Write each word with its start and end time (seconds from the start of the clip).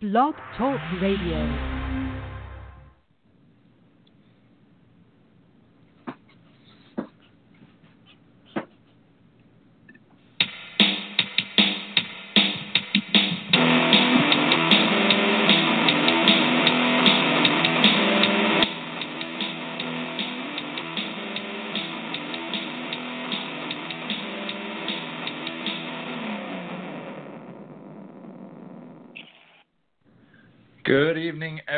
Blog 0.00 0.34
Talk 0.58 0.78
Radio. 1.00 1.75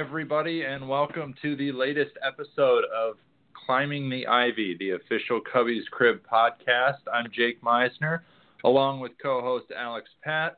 Everybody, 0.09 0.62
and 0.62 0.89
welcome 0.89 1.35
to 1.43 1.55
the 1.55 1.71
latest 1.71 2.12
episode 2.27 2.85
of 2.85 3.17
Climbing 3.67 4.09
the 4.09 4.27
Ivy, 4.27 4.75
the 4.79 4.93
official 4.93 5.39
Cubbies 5.39 5.84
Crib 5.91 6.21
podcast. 6.27 7.01
I'm 7.12 7.27
Jake 7.31 7.61
Misener, 7.61 8.21
along 8.65 9.01
with 9.01 9.12
co 9.23 9.43
host 9.43 9.67
Alex 9.77 10.09
Patt, 10.25 10.57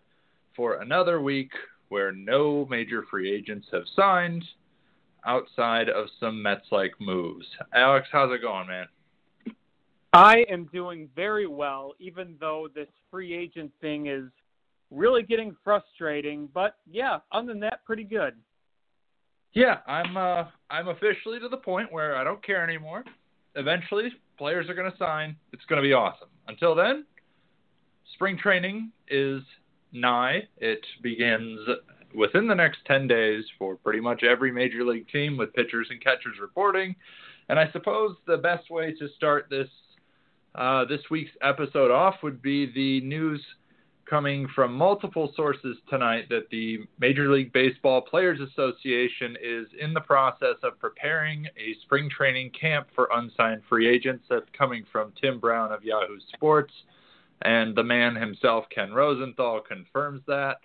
for 0.54 0.82
another 0.82 1.20
week 1.20 1.50
where 1.88 2.12
no 2.12 2.64
major 2.70 3.04
free 3.10 3.28
agents 3.28 3.66
have 3.72 3.82
signed 3.96 4.44
outside 5.26 5.88
of 5.88 6.06
some 6.20 6.40
Mets 6.40 6.66
like 6.70 6.92
moves. 7.00 7.46
Alex, 7.74 8.06
how's 8.12 8.32
it 8.32 8.42
going, 8.42 8.68
man? 8.68 8.86
I 10.12 10.44
am 10.48 10.66
doing 10.72 11.08
very 11.16 11.48
well, 11.48 11.94
even 11.98 12.36
though 12.38 12.68
this 12.72 12.88
free 13.10 13.34
agent 13.34 13.72
thing 13.80 14.06
is 14.06 14.30
really 14.92 15.24
getting 15.24 15.56
frustrating. 15.64 16.48
But 16.54 16.76
yeah, 16.88 17.18
other 17.32 17.48
than 17.48 17.58
that, 17.60 17.84
pretty 17.84 18.04
good. 18.04 18.34
Yeah, 19.52 19.78
I'm 19.86 20.16
uh, 20.16 20.44
I'm 20.70 20.88
officially 20.88 21.40
to 21.40 21.48
the 21.48 21.56
point 21.56 21.92
where 21.92 22.16
I 22.16 22.24
don't 22.24 22.44
care 22.44 22.62
anymore. 22.62 23.04
Eventually, 23.56 24.10
players 24.38 24.68
are 24.68 24.74
going 24.74 24.90
to 24.90 24.96
sign. 24.96 25.36
It's 25.52 25.64
going 25.64 25.82
to 25.82 25.86
be 25.86 25.92
awesome. 25.92 26.28
Until 26.46 26.74
then, 26.74 27.04
spring 28.14 28.38
training 28.38 28.92
is 29.08 29.42
nigh. 29.92 30.48
It 30.58 30.84
begins 31.02 31.58
within 32.14 32.46
the 32.46 32.54
next 32.54 32.78
10 32.86 33.06
days 33.06 33.44
for 33.58 33.76
pretty 33.76 34.00
much 34.00 34.22
every 34.22 34.52
major 34.52 34.84
league 34.84 35.08
team 35.08 35.36
with 35.36 35.52
pitchers 35.54 35.88
and 35.90 36.02
catchers 36.02 36.38
reporting. 36.40 36.94
And 37.48 37.58
I 37.58 37.70
suppose 37.72 38.16
the 38.26 38.36
best 38.36 38.70
way 38.70 38.94
to 38.94 39.08
start 39.16 39.46
this 39.50 39.68
uh, 40.54 40.84
this 40.84 41.00
week's 41.10 41.30
episode 41.42 41.92
off 41.92 42.16
would 42.24 42.42
be 42.42 42.72
the 42.72 43.06
news 43.06 43.40
coming 44.10 44.48
from 44.56 44.74
multiple 44.74 45.32
sources 45.36 45.76
tonight 45.88 46.28
that 46.28 46.50
the 46.50 46.80
Major 46.98 47.30
League 47.30 47.52
Baseball 47.52 48.00
Players 48.00 48.40
Association 48.40 49.36
is 49.40 49.68
in 49.80 49.94
the 49.94 50.00
process 50.00 50.56
of 50.64 50.78
preparing 50.80 51.46
a 51.56 51.76
spring 51.82 52.10
training 52.10 52.50
camp 52.60 52.88
for 52.92 53.08
unsigned 53.14 53.62
free 53.68 53.88
agents. 53.88 54.24
That's 54.28 54.48
coming 54.52 54.84
from 54.90 55.12
Tim 55.20 55.38
Brown 55.38 55.70
of 55.70 55.84
Yahoo 55.84 56.18
Sports. 56.34 56.72
And 57.42 57.76
the 57.76 57.84
man 57.84 58.16
himself, 58.16 58.64
Ken 58.74 58.92
Rosenthal, 58.92 59.60
confirms 59.60 60.22
that. 60.26 60.56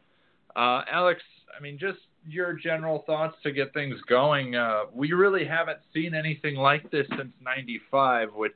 Uh, 0.56 0.82
Alex, 0.92 1.22
I 1.56 1.62
mean, 1.62 1.78
just 1.78 2.00
your 2.28 2.54
general 2.54 3.04
thoughts 3.06 3.36
to 3.44 3.52
get 3.52 3.74
things 3.74 3.96
going. 4.10 4.56
Uh, 4.56 4.86
we 4.92 5.14
really 5.14 5.46
haven't 5.46 5.80
seen 5.94 6.16
anything 6.16 6.56
like 6.56 6.90
this 6.90 7.06
since 7.16 7.32
95, 7.42 8.34
which 8.34 8.54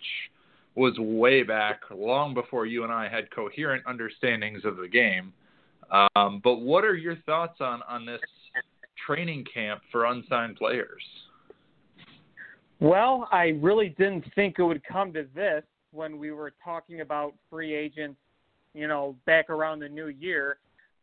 was 0.79 0.97
way 0.97 1.43
back, 1.43 1.81
long 1.93 2.33
before 2.33 2.65
you 2.65 2.85
and 2.85 2.91
I 2.91 3.09
had 3.09 3.29
coherent 3.31 3.83
understandings 3.85 4.63
of 4.63 4.77
the 4.77 4.87
game. 4.87 5.33
Um, 5.91 6.39
but 6.43 6.61
what 6.61 6.85
are 6.85 6.95
your 6.95 7.17
thoughts 7.25 7.59
on 7.59 7.81
on 7.87 8.05
this 8.05 8.21
training 9.05 9.45
camp 9.53 9.81
for 9.91 10.05
unsigned 10.05 10.55
players? 10.55 11.03
Well, 12.79 13.27
I 13.31 13.57
really 13.61 13.89
didn't 13.97 14.23
think 14.35 14.55
it 14.57 14.63
would 14.63 14.81
come 14.85 15.11
to 15.13 15.25
this 15.35 15.63
when 15.91 16.17
we 16.17 16.31
were 16.31 16.53
talking 16.63 17.01
about 17.01 17.33
free 17.49 17.73
agents, 17.75 18.17
you 18.73 18.87
know, 18.87 19.15
back 19.25 19.49
around 19.49 19.79
the 19.79 19.89
new 19.89 20.07
year. 20.07 20.59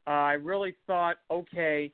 Uh, 0.07 0.11
I 0.11 0.33
really 0.35 0.75
thought, 0.87 1.17
okay, 1.31 1.93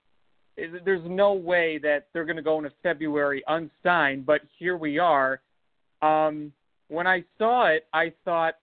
there's 0.56 1.02
no 1.06 1.32
way 1.32 1.78
that 1.78 2.06
they're 2.12 2.26
going 2.26 2.36
to 2.36 2.42
go 2.42 2.58
into 2.58 2.70
February 2.82 3.42
unsigned, 3.48 4.24
but 4.24 4.42
here 4.58 4.76
we 4.76 4.98
are. 4.98 5.40
Um, 6.02 6.52
when 6.92 7.06
I 7.06 7.24
saw 7.38 7.68
it, 7.68 7.86
I 7.94 8.12
thought 8.24 8.54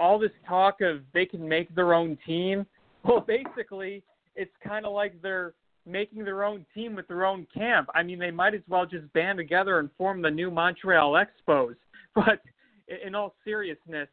all 0.00 0.18
this 0.18 0.32
talk 0.48 0.80
of 0.80 1.02
they 1.14 1.24
can 1.24 1.48
make 1.48 1.72
their 1.74 1.94
own 1.94 2.18
team. 2.26 2.66
Well, 3.02 3.24
basically, 3.26 4.02
it's 4.36 4.52
kind 4.62 4.84
of 4.84 4.92
like 4.92 5.22
they're 5.22 5.54
making 5.86 6.22
their 6.22 6.44
own 6.44 6.66
team 6.74 6.94
with 6.94 7.08
their 7.08 7.24
own 7.24 7.46
camp. 7.56 7.88
I 7.94 8.02
mean, 8.02 8.18
they 8.18 8.30
might 8.30 8.52
as 8.52 8.60
well 8.68 8.84
just 8.84 9.10
band 9.14 9.38
together 9.38 9.78
and 9.78 9.88
form 9.96 10.20
the 10.20 10.30
new 10.30 10.50
Montreal 10.50 11.14
Expos. 11.14 11.76
But 12.14 12.40
in 13.06 13.14
all 13.14 13.34
seriousness, 13.42 14.08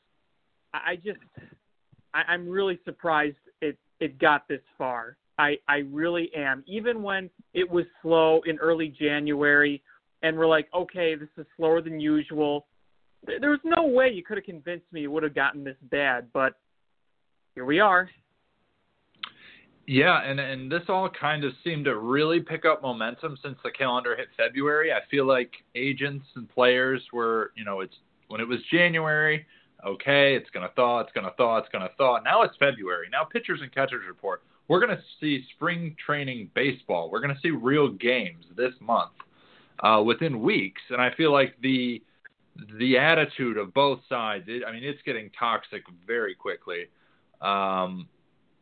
I 0.74 0.96
just 0.96 1.20
I'm 2.14 2.48
really 2.48 2.80
surprised 2.86 3.36
it 3.59 3.78
it 4.00 4.20
got 4.20 4.48
this 4.48 4.62
far. 4.78 5.18
I 5.38 5.58
I 5.68 5.80
really 5.92 6.32
am. 6.34 6.64
Even 6.66 7.04
when 7.04 7.30
it 7.54 7.70
was 7.70 7.86
slow 8.02 8.40
in 8.46 8.58
early 8.59 8.88
January, 8.88 9.82
and 10.23 10.38
we're 10.38 10.47
like, 10.47 10.67
okay, 10.73 11.16
this 11.16 11.29
is 11.38 11.45
slower 11.55 11.81
than 11.81 12.00
usual. 12.00 12.66
There 13.25 13.50
was 13.50 13.59
no 13.63 13.88
way 13.88 14.09
you 14.09 14.23
could 14.23 14.38
have 14.38 14.45
convinced 14.45 14.85
me 14.91 15.03
it 15.03 15.07
would 15.07 15.23
have 15.23 15.35
gotten 15.35 15.63
this 15.63 15.75
bad, 15.89 16.28
but 16.33 16.53
here 17.55 17.66
we 17.66 17.79
are. 17.79 18.09
Yeah, 19.88 20.22
and 20.22 20.39
and 20.39 20.69
this 20.69 20.83
all 20.89 21.09
kind 21.09 21.45
of 21.45 21.53
seemed 21.63 21.85
to 21.85 21.97
really 21.97 22.41
pick 22.41 22.66
up 22.66 22.81
momentum 22.81 23.38
since 23.41 23.57
the 23.63 23.72
calendar 23.72 24.17
hit 24.17 24.28
February. 24.35 24.91
I 24.91 25.00
feel 25.09 25.25
like 25.25 25.51
agents 25.75 26.25
and 26.35 26.49
players 26.49 27.01
were, 27.13 27.51
you 27.55 27.63
know, 27.63 27.79
it's 27.79 27.95
when 28.28 28.41
it 28.41 28.47
was 28.47 28.59
January, 28.69 29.45
okay, 29.85 30.35
it's 30.35 30.49
gonna 30.49 30.72
thaw, 30.75 30.99
it's 30.99 31.11
gonna 31.13 31.31
thaw, 31.38 31.57
it's 31.57 31.69
gonna 31.72 31.89
thaw. 31.97 32.19
Now 32.19 32.41
it's 32.41 32.55
February. 32.57 33.07
Now 33.09 33.23
pitchers 33.23 33.61
and 33.61 33.73
catchers 33.73 34.03
report. 34.05 34.44
We're 34.67 34.81
gonna 34.81 35.01
see 35.22 35.45
spring 35.55 35.95
training 36.05 36.51
baseball. 36.53 37.09
We're 37.09 37.22
gonna 37.22 37.39
see 37.41 37.51
real 37.51 37.88
games 37.88 38.44
this 38.57 38.73
month 38.81 39.13
uh, 39.80 40.02
within 40.04 40.42
weeks, 40.42 40.82
and 40.90 41.02
I 41.02 41.14
feel 41.16 41.32
like 41.32 41.56
the 41.62 42.02
the 42.80 42.98
attitude 42.98 43.58
of 43.58 43.74
both 43.74 44.00
sides. 44.10 44.46
It, 44.48 44.64
I 44.68 44.72
mean, 44.72 44.84
it's 44.84 45.02
getting 45.04 45.30
toxic 45.38 45.84
very 46.06 46.34
quickly. 46.34 46.86
Um, 47.42 48.08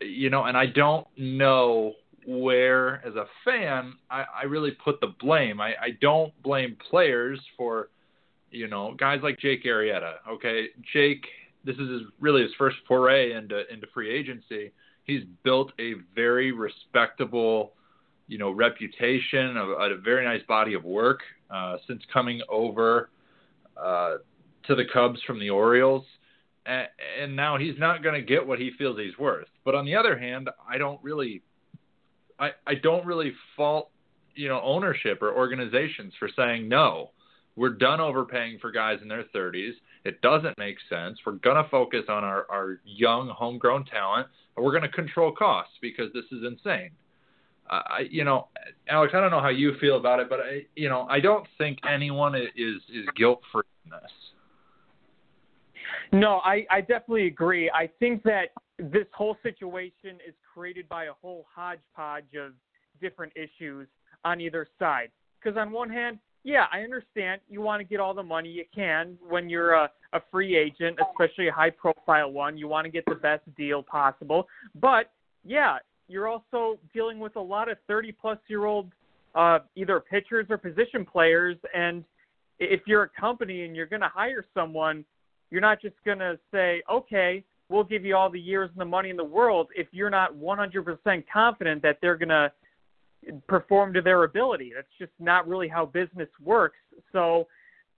you 0.02 0.30
know, 0.30 0.44
and 0.44 0.58
I 0.58 0.66
don't 0.66 1.08
know 1.18 1.94
where, 2.28 3.06
as 3.06 3.16
a 3.16 3.26
fan, 3.46 3.94
I, 4.10 4.26
I 4.42 4.44
really 4.44 4.72
put 4.72 5.00
the 5.00 5.14
blame. 5.20 5.62
I, 5.62 5.76
I 5.82 5.90
don't 6.02 6.34
blame 6.44 6.76
players 6.90 7.40
for, 7.56 7.90
you 8.52 8.68
know, 8.68 8.96
guys 8.98 9.20
like 9.24 9.40
Jake 9.40 9.64
Arrieta. 9.64 10.16
Okay, 10.30 10.68
Jake, 10.92 11.26
this 11.64 11.76
is 11.76 11.90
his, 11.90 12.02
really 12.20 12.42
his 12.42 12.52
first 12.58 12.78
foray 12.88 13.34
into 13.34 13.62
into 13.72 13.88
free 13.94 14.14
agency. 14.14 14.72
He's 15.04 15.22
built 15.44 15.72
a 15.80 15.94
very 16.16 16.52
respectable 16.52 17.74
you 18.28 18.38
know, 18.38 18.52
reputation, 18.52 19.58
a, 19.58 19.64
a 19.64 19.98
very 19.98 20.26
nice 20.26 20.42
body 20.48 20.74
of 20.74 20.84
work 20.84 21.20
uh, 21.50 21.78
since 21.88 22.02
coming 22.12 22.42
over 22.50 23.10
uh, 23.78 24.16
to 24.68 24.76
the 24.76 24.84
Cubs 24.92 25.20
from 25.28 25.40
the 25.40 25.50
Orioles. 25.50 26.04
And, 26.66 26.88
and 27.22 27.36
now 27.36 27.58
he's 27.58 27.78
not 27.78 28.02
going 28.02 28.16
to 28.16 28.26
get 28.26 28.46
what 28.46 28.60
he 28.60 28.72
feels 28.78 28.98
he's 29.00 29.18
worth. 29.18 29.48
But 29.64 29.76
on 29.76 29.86
the 29.86 29.96
other 29.96 30.18
hand, 30.18 30.50
I 30.68 30.78
don't 30.78 31.02
really, 31.04 31.44
I, 32.40 32.50
I 32.66 32.76
don't 32.76 33.06
really 33.06 33.34
fault, 33.56 33.92
you 34.34 34.50
know, 34.50 34.60
ownership 34.64 35.22
or 35.22 35.36
organizations 35.36 36.14
for 36.18 36.30
saying 36.36 36.68
no. 36.68 37.12
We're 37.56 37.70
done 37.70 38.02
overpaying 38.02 38.60
for 38.60 38.72
guys 38.72 39.00
in 39.02 39.08
their 39.08 39.24
30s. 39.34 39.72
It 40.04 40.22
doesn't 40.22 40.58
make 40.58 40.76
sense. 40.90 41.18
We're 41.26 41.34
going 41.34 41.64
to 41.64 41.70
focus 41.70 42.04
on 42.10 42.24
our, 42.24 42.46
our 42.50 42.80
young 42.84 43.30
homegrown 43.30 43.86
talent, 43.86 44.28
and 44.56 44.66
we're 44.66 44.72
going 44.72 44.84
to 44.84 44.90
control 44.90 45.32
costs 45.32 45.74
because 45.82 46.12
this 46.14 46.26
is 46.32 46.44
insane. 46.46 46.92
I, 47.70 48.06
you 48.10 48.24
know, 48.24 48.48
Alex, 48.88 49.14
I 49.16 49.20
don't 49.20 49.32
know 49.32 49.42
how 49.42 49.50
you 49.50 49.74
feel 49.80 49.98
about 49.98 50.20
it, 50.20 50.30
but 50.30 50.40
I, 50.40 50.66
you 50.76 50.90
know, 50.90 51.08
I 51.10 51.20
don't 51.20 51.48
think 51.58 51.80
anyone 51.90 52.36
is 52.36 52.50
is 52.56 53.06
guilt 53.16 53.42
free 53.52 53.64
in 53.86 53.92
this. 53.92 54.12
No, 56.12 56.42
I, 56.46 56.66
I 56.70 56.82
definitely 56.82 57.28
agree. 57.28 57.70
I 57.72 57.90
think 58.00 58.24
that 58.24 58.50
this 58.78 59.08
whole 59.14 59.38
situation 59.42 60.20
is 60.28 60.34
created 60.54 60.88
by 60.88 61.06
a 61.06 61.14
whole 61.22 61.46
hodgepodge 61.54 62.36
of 62.40 62.54
different 63.02 63.34
issues 63.36 63.88
on 64.24 64.40
either 64.40 64.68
side. 64.78 65.10
Because 65.40 65.58
on 65.58 65.72
one 65.72 65.90
hand, 65.90 66.20
yeah, 66.44 66.66
I 66.72 66.82
understand 66.82 67.42
you 67.50 67.62
want 67.62 67.80
to 67.80 67.84
get 67.84 68.00
all 68.00 68.14
the 68.14 68.24
money 68.24 68.50
you 68.50 68.66
can 68.74 69.18
when 69.28 69.50
you're 69.50 69.74
a, 69.74 69.90
a 70.14 70.22
free 70.32 70.56
agent, 70.56 71.00
especially 71.12 71.48
a 71.48 71.52
high 71.52 71.72
profile 71.72 72.32
one. 72.32 72.58
You 72.58 72.68
want 72.68 72.86
to 72.86 72.92
get 72.92 73.04
the 73.08 73.16
best 73.16 73.44
deal 73.56 73.82
possible. 73.82 74.48
But 74.80 75.12
yeah, 75.44 75.78
you're 76.08 76.28
also 76.28 76.80
dealing 76.94 77.20
with 77.20 77.36
a 77.36 77.42
lot 77.42 77.70
of 77.70 77.78
30 77.88 78.12
plus 78.12 78.38
year 78.48 78.66
old 78.66 78.92
uh, 79.34 79.60
either 79.76 80.00
pitchers 80.00 80.48
or 80.50 80.58
position 80.58 81.06
players. 81.06 81.58
And 81.74 82.04
if 82.60 82.82
you're 82.86 83.04
a 83.04 83.10
company 83.10 83.66
and 83.66 83.76
you're 83.76 83.86
going 83.86 84.02
to 84.02 84.12
hire 84.14 84.46
someone, 84.54 85.04
you're 85.52 85.62
not 85.62 85.82
just 85.82 85.96
going 86.06 86.20
to 86.20 86.40
say, 86.52 86.82
okay, 86.92 87.44
we'll 87.70 87.84
give 87.84 88.06
you 88.06 88.16
all 88.16 88.30
the 88.30 88.40
years 88.40 88.70
and 88.72 88.80
the 88.80 88.86
money 88.86 89.10
in 89.10 89.18
the 89.18 89.24
world 89.24 89.68
if 89.76 89.88
you're 89.92 90.10
not 90.10 90.36
100% 90.36 91.24
confident 91.32 91.82
that 91.82 91.98
they're 92.02 92.18
going 92.18 92.30
to 92.30 92.52
perform 93.48 93.94
to 93.94 94.02
their 94.02 94.24
ability. 94.24 94.72
That's 94.76 94.88
just 95.00 95.12
not 95.20 95.48
really 95.48 95.68
how 95.68 95.86
business 95.86 96.30
works. 96.44 96.78
So 97.12 97.48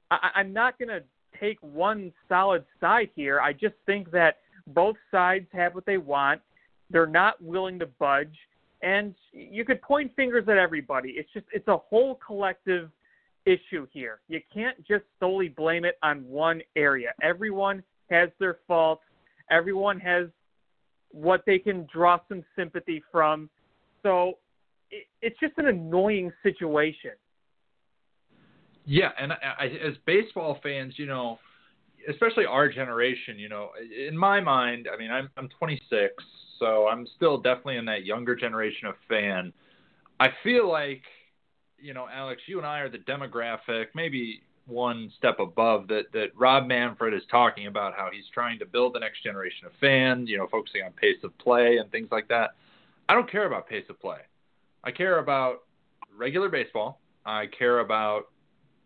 I, 0.10 0.30
I'm 0.36 0.54
not 0.54 0.80
going 0.80 0.90
to 0.90 1.04
take 1.40 1.58
one 1.62 2.12
solid 2.30 2.66
side 2.80 3.10
here. 3.16 3.40
I 3.40 3.54
just 3.54 3.76
think 3.86 4.12
that 4.12 4.38
both 4.68 4.96
sides 5.12 5.48
have 5.54 5.76
what 5.76 5.86
they 5.86 5.98
want. 5.98 6.42
They're 6.90 7.06
not 7.08 7.42
willing 7.42 7.80
to 7.80 7.86
budge. 7.86 8.36
And 8.82 9.16
you 9.32 9.66
could 9.66 9.82
point 9.82 10.16
fingers 10.16 10.48
at 10.48 10.58
everybody. 10.58 11.12
It's 11.12 11.32
just 11.34 11.46
it's 11.52 11.68
a 11.68 11.78
whole 11.78 12.20
collective 12.26 12.92
issue 13.46 13.88
here. 13.92 14.20
You 14.28 14.40
can't 14.54 14.78
just 14.86 15.04
solely 15.20 15.48
blame 15.48 15.86
it 15.86 15.98
on 16.04 16.28
one 16.28 16.62
area. 16.76 17.14
Everyone 17.22 17.82
has 18.12 18.30
their 18.40 18.60
faults. 18.68 19.04
Everyone 19.50 20.00
has 20.00 20.28
what 21.12 21.44
they 21.46 21.58
can 21.58 21.88
draw 21.92 22.20
some 22.28 22.44
sympathy 22.56 23.02
from. 23.12 23.50
So 24.04 24.34
it, 24.92 25.06
it's 25.22 25.40
just 25.40 25.54
an 25.58 25.68
annoying 25.68 26.32
situation. 26.44 27.12
Yeah, 28.86 29.10
and 29.20 29.34
I, 29.34 29.38
I, 29.60 29.66
as 29.66 29.96
baseball 30.06 30.60
fans, 30.64 30.94
you 30.98 31.08
know, 31.08 31.40
especially 32.08 32.46
our 32.46 32.70
generation, 32.70 33.38
you 33.38 33.50
know, 33.50 33.72
in 34.08 34.18
my 34.18 34.40
mind, 34.40 34.88
I 34.92 34.98
mean, 34.98 35.12
I'm 35.12 35.30
I'm 35.38 35.50
26, 35.50 36.14
so 36.60 36.88
I'm 36.88 37.08
still 37.16 37.38
definitely 37.38 37.78
in 37.78 37.86
that 37.86 38.06
younger 38.06 38.36
generation 38.36 38.88
of 38.88 38.96
fan. 39.08 39.54
I 40.20 40.30
feel 40.44 40.70
like, 40.70 41.04
you 41.78 41.94
know, 41.94 42.08
Alex, 42.12 42.42
you 42.48 42.58
and 42.58 42.66
I 42.66 42.80
are 42.80 42.90
the 42.90 42.98
demographic, 43.00 43.88
maybe 43.94 44.42
one 44.66 45.12
step 45.18 45.40
above 45.40 45.88
that 45.88 46.12
that 46.14 46.28
Rob 46.36 46.68
Manfred 46.68 47.14
is 47.14 47.24
talking 47.30 47.68
about 47.68 47.94
how 47.96 48.10
he's 48.12 48.26
trying 48.34 48.60
to 48.60 48.66
build 48.66 48.96
the 48.96 49.00
next 49.00 49.24
generation 49.24 49.66
of 49.66 49.72
fans, 49.80 50.30
you 50.30 50.38
know, 50.38 50.48
focusing 50.48 50.84
on 50.84 50.92
pace 50.92 51.18
of 51.24 51.38
play 51.38 51.78
and 51.78 51.92
things 51.92 52.10
like 52.12 52.28
that. 52.30 52.52
I 53.10 53.14
don't 53.14 53.30
care 53.32 53.46
about 53.46 53.68
pace 53.68 53.86
of 53.90 54.00
play. 54.00 54.20
I 54.84 54.92
care 54.92 55.20
about 55.20 55.64
regular 56.18 56.50
baseball. 56.50 57.00
I 57.26 57.46
care 57.48 57.80
about 57.80 58.30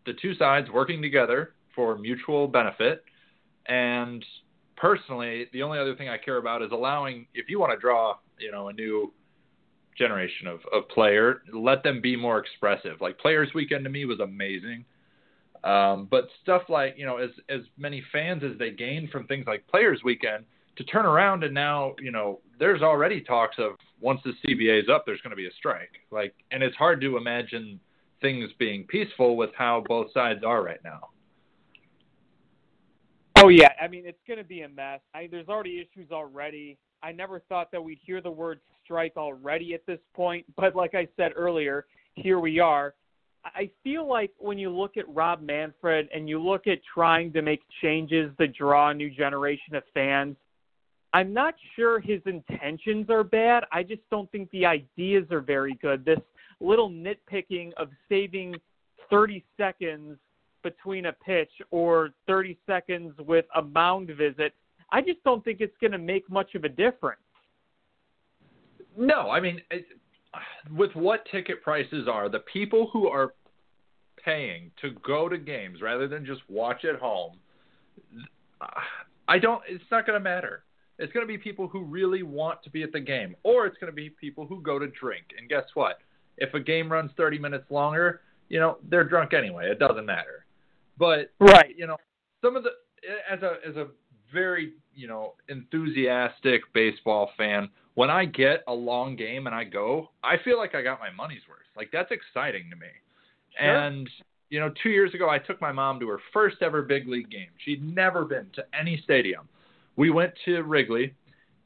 the 0.06 0.12
two 0.14 0.34
sides 0.34 0.68
working 0.70 1.00
together 1.02 1.54
for 1.74 1.96
mutual 1.96 2.46
benefit. 2.48 3.04
And 3.66 4.24
personally, 4.76 5.46
the 5.52 5.62
only 5.62 5.78
other 5.78 5.94
thing 5.94 6.08
I 6.08 6.18
care 6.18 6.38
about 6.38 6.62
is 6.62 6.70
allowing 6.72 7.26
if 7.34 7.48
you 7.48 7.58
want 7.60 7.72
to 7.72 7.78
draw, 7.78 8.16
you 8.38 8.50
know, 8.50 8.68
a 8.68 8.72
new 8.72 9.12
generation 9.96 10.46
of, 10.46 10.60
of 10.72 10.88
player, 10.88 11.42
let 11.52 11.82
them 11.82 12.00
be 12.00 12.16
more 12.16 12.38
expressive. 12.38 13.00
Like 13.00 13.18
Players 13.18 13.50
Weekend 13.54 13.84
to 13.84 13.90
me 13.90 14.04
was 14.04 14.20
amazing. 14.20 14.84
Um, 15.64 16.08
but 16.10 16.28
stuff 16.42 16.62
like 16.68 16.94
you 16.96 17.06
know, 17.06 17.18
as 17.18 17.30
as 17.48 17.60
many 17.78 18.02
fans 18.10 18.42
as 18.42 18.58
they 18.58 18.70
gain 18.72 19.08
from 19.12 19.26
things 19.26 19.46
like 19.46 19.66
Players 19.68 20.00
Weekend, 20.04 20.44
to 20.76 20.84
turn 20.84 21.06
around 21.06 21.44
and 21.44 21.54
now 21.54 21.94
you 22.00 22.10
know, 22.10 22.40
there's 22.58 22.82
already 22.82 23.20
talks 23.20 23.56
of 23.58 23.72
once 24.00 24.20
the 24.24 24.32
CBA 24.44 24.82
is 24.82 24.88
up, 24.88 25.04
there's 25.06 25.20
going 25.20 25.30
to 25.30 25.36
be 25.36 25.46
a 25.46 25.52
strike. 25.52 25.92
Like, 26.10 26.34
and 26.50 26.62
it's 26.62 26.76
hard 26.76 27.00
to 27.02 27.16
imagine 27.16 27.78
things 28.20 28.50
being 28.58 28.84
peaceful 28.84 29.36
with 29.36 29.50
how 29.56 29.84
both 29.86 30.12
sides 30.12 30.42
are 30.44 30.62
right 30.62 30.82
now. 30.82 31.10
Oh 33.42 33.48
yeah, 33.48 33.72
I 33.80 33.88
mean 33.88 34.04
it's 34.06 34.20
going 34.28 34.38
to 34.38 34.44
be 34.44 34.60
a 34.60 34.68
mess. 34.68 35.00
I, 35.14 35.26
there's 35.28 35.48
already 35.48 35.80
issues 35.80 36.12
already. 36.12 36.78
I 37.02 37.10
never 37.10 37.40
thought 37.48 37.72
that 37.72 37.82
we'd 37.82 37.98
hear 38.04 38.20
the 38.20 38.30
word 38.30 38.60
strike 38.84 39.16
already 39.16 39.74
at 39.74 39.84
this 39.84 39.98
point, 40.14 40.46
but 40.56 40.76
like 40.76 40.94
I 40.94 41.08
said 41.16 41.32
earlier, 41.34 41.86
here 42.14 42.38
we 42.38 42.60
are. 42.60 42.94
I 43.44 43.68
feel 43.82 44.08
like 44.08 44.30
when 44.38 44.58
you 44.58 44.70
look 44.70 44.96
at 44.96 45.12
Rob 45.12 45.42
Manfred 45.42 46.08
and 46.14 46.28
you 46.28 46.40
look 46.40 46.68
at 46.68 46.78
trying 46.94 47.32
to 47.32 47.42
make 47.42 47.62
changes 47.82 48.30
to 48.38 48.46
draw 48.46 48.90
a 48.90 48.94
new 48.94 49.10
generation 49.10 49.74
of 49.74 49.82
fans, 49.92 50.36
I'm 51.12 51.34
not 51.34 51.54
sure 51.74 51.98
his 51.98 52.20
intentions 52.26 53.10
are 53.10 53.24
bad. 53.24 53.64
I 53.72 53.82
just 53.82 54.02
don't 54.08 54.30
think 54.30 54.48
the 54.52 54.66
ideas 54.66 55.24
are 55.32 55.40
very 55.40 55.74
good. 55.82 56.04
This 56.04 56.20
little 56.60 56.88
nitpicking 56.88 57.72
of 57.76 57.88
saving 58.08 58.54
30 59.10 59.44
seconds 59.56 60.16
between 60.62 61.06
a 61.06 61.12
pitch 61.12 61.50
or 61.70 62.10
30 62.26 62.58
seconds 62.66 63.12
with 63.26 63.44
a 63.54 63.62
mound 63.62 64.08
visit, 64.08 64.54
I 64.90 65.00
just 65.00 65.22
don't 65.24 65.42
think 65.44 65.60
it's 65.60 65.76
going 65.80 65.92
to 65.92 65.98
make 65.98 66.28
much 66.30 66.54
of 66.54 66.64
a 66.64 66.68
difference. 66.68 67.20
No, 68.96 69.30
I 69.30 69.40
mean, 69.40 69.60
it, 69.70 69.86
with 70.74 70.94
what 70.94 71.26
ticket 71.30 71.62
prices 71.62 72.06
are, 72.08 72.28
the 72.28 72.40
people 72.40 72.90
who 72.92 73.08
are 73.08 73.32
paying 74.22 74.70
to 74.80 74.90
go 75.04 75.28
to 75.28 75.38
games 75.38 75.80
rather 75.80 76.06
than 76.06 76.24
just 76.24 76.42
watch 76.48 76.84
at 76.84 77.00
home, 77.00 77.38
I 79.26 79.38
don't. 79.38 79.62
It's 79.68 79.84
not 79.90 80.06
going 80.06 80.18
to 80.18 80.22
matter. 80.22 80.64
It's 80.98 81.12
going 81.12 81.26
to 81.26 81.28
be 81.28 81.38
people 81.38 81.68
who 81.68 81.84
really 81.84 82.22
want 82.22 82.62
to 82.62 82.70
be 82.70 82.82
at 82.82 82.92
the 82.92 83.00
game, 83.00 83.34
or 83.42 83.66
it's 83.66 83.76
going 83.78 83.90
to 83.90 83.96
be 83.96 84.10
people 84.10 84.46
who 84.46 84.60
go 84.60 84.78
to 84.78 84.86
drink. 84.88 85.24
And 85.38 85.48
guess 85.48 85.64
what? 85.74 85.98
If 86.36 86.54
a 86.54 86.60
game 86.60 86.92
runs 86.92 87.10
30 87.16 87.38
minutes 87.38 87.64
longer, 87.70 88.20
you 88.48 88.60
know 88.60 88.78
they're 88.88 89.04
drunk 89.04 89.32
anyway. 89.32 89.70
It 89.70 89.78
doesn't 89.78 90.06
matter. 90.06 90.41
But 90.98 91.32
right, 91.40 91.74
you 91.76 91.86
know, 91.86 91.96
some 92.42 92.56
of 92.56 92.64
the 92.64 92.70
as 93.30 93.42
a 93.42 93.56
as 93.68 93.76
a 93.76 93.88
very 94.32 94.72
you 94.94 95.08
know 95.08 95.34
enthusiastic 95.48 96.62
baseball 96.74 97.30
fan, 97.36 97.68
when 97.94 98.10
I 98.10 98.24
get 98.24 98.62
a 98.66 98.72
long 98.72 99.16
game 99.16 99.46
and 99.46 99.54
I 99.54 99.64
go, 99.64 100.10
I 100.22 100.36
feel 100.44 100.58
like 100.58 100.74
I 100.74 100.82
got 100.82 101.00
my 101.00 101.10
money's 101.10 101.42
worth. 101.48 101.60
Like 101.76 101.90
that's 101.92 102.10
exciting 102.10 102.70
to 102.70 102.76
me. 102.76 102.86
Sure. 103.58 103.76
And 103.76 104.08
you 104.50 104.60
know, 104.60 104.70
two 104.82 104.90
years 104.90 105.14
ago, 105.14 105.30
I 105.30 105.38
took 105.38 105.62
my 105.62 105.72
mom 105.72 105.98
to 106.00 106.08
her 106.08 106.20
first 106.32 106.56
ever 106.60 106.82
big 106.82 107.08
league 107.08 107.30
game. 107.30 107.48
She'd 107.64 107.82
never 107.82 108.26
been 108.26 108.48
to 108.54 108.64
any 108.78 109.00
stadium. 109.02 109.48
We 109.96 110.10
went 110.10 110.34
to 110.44 110.62
Wrigley, 110.62 111.14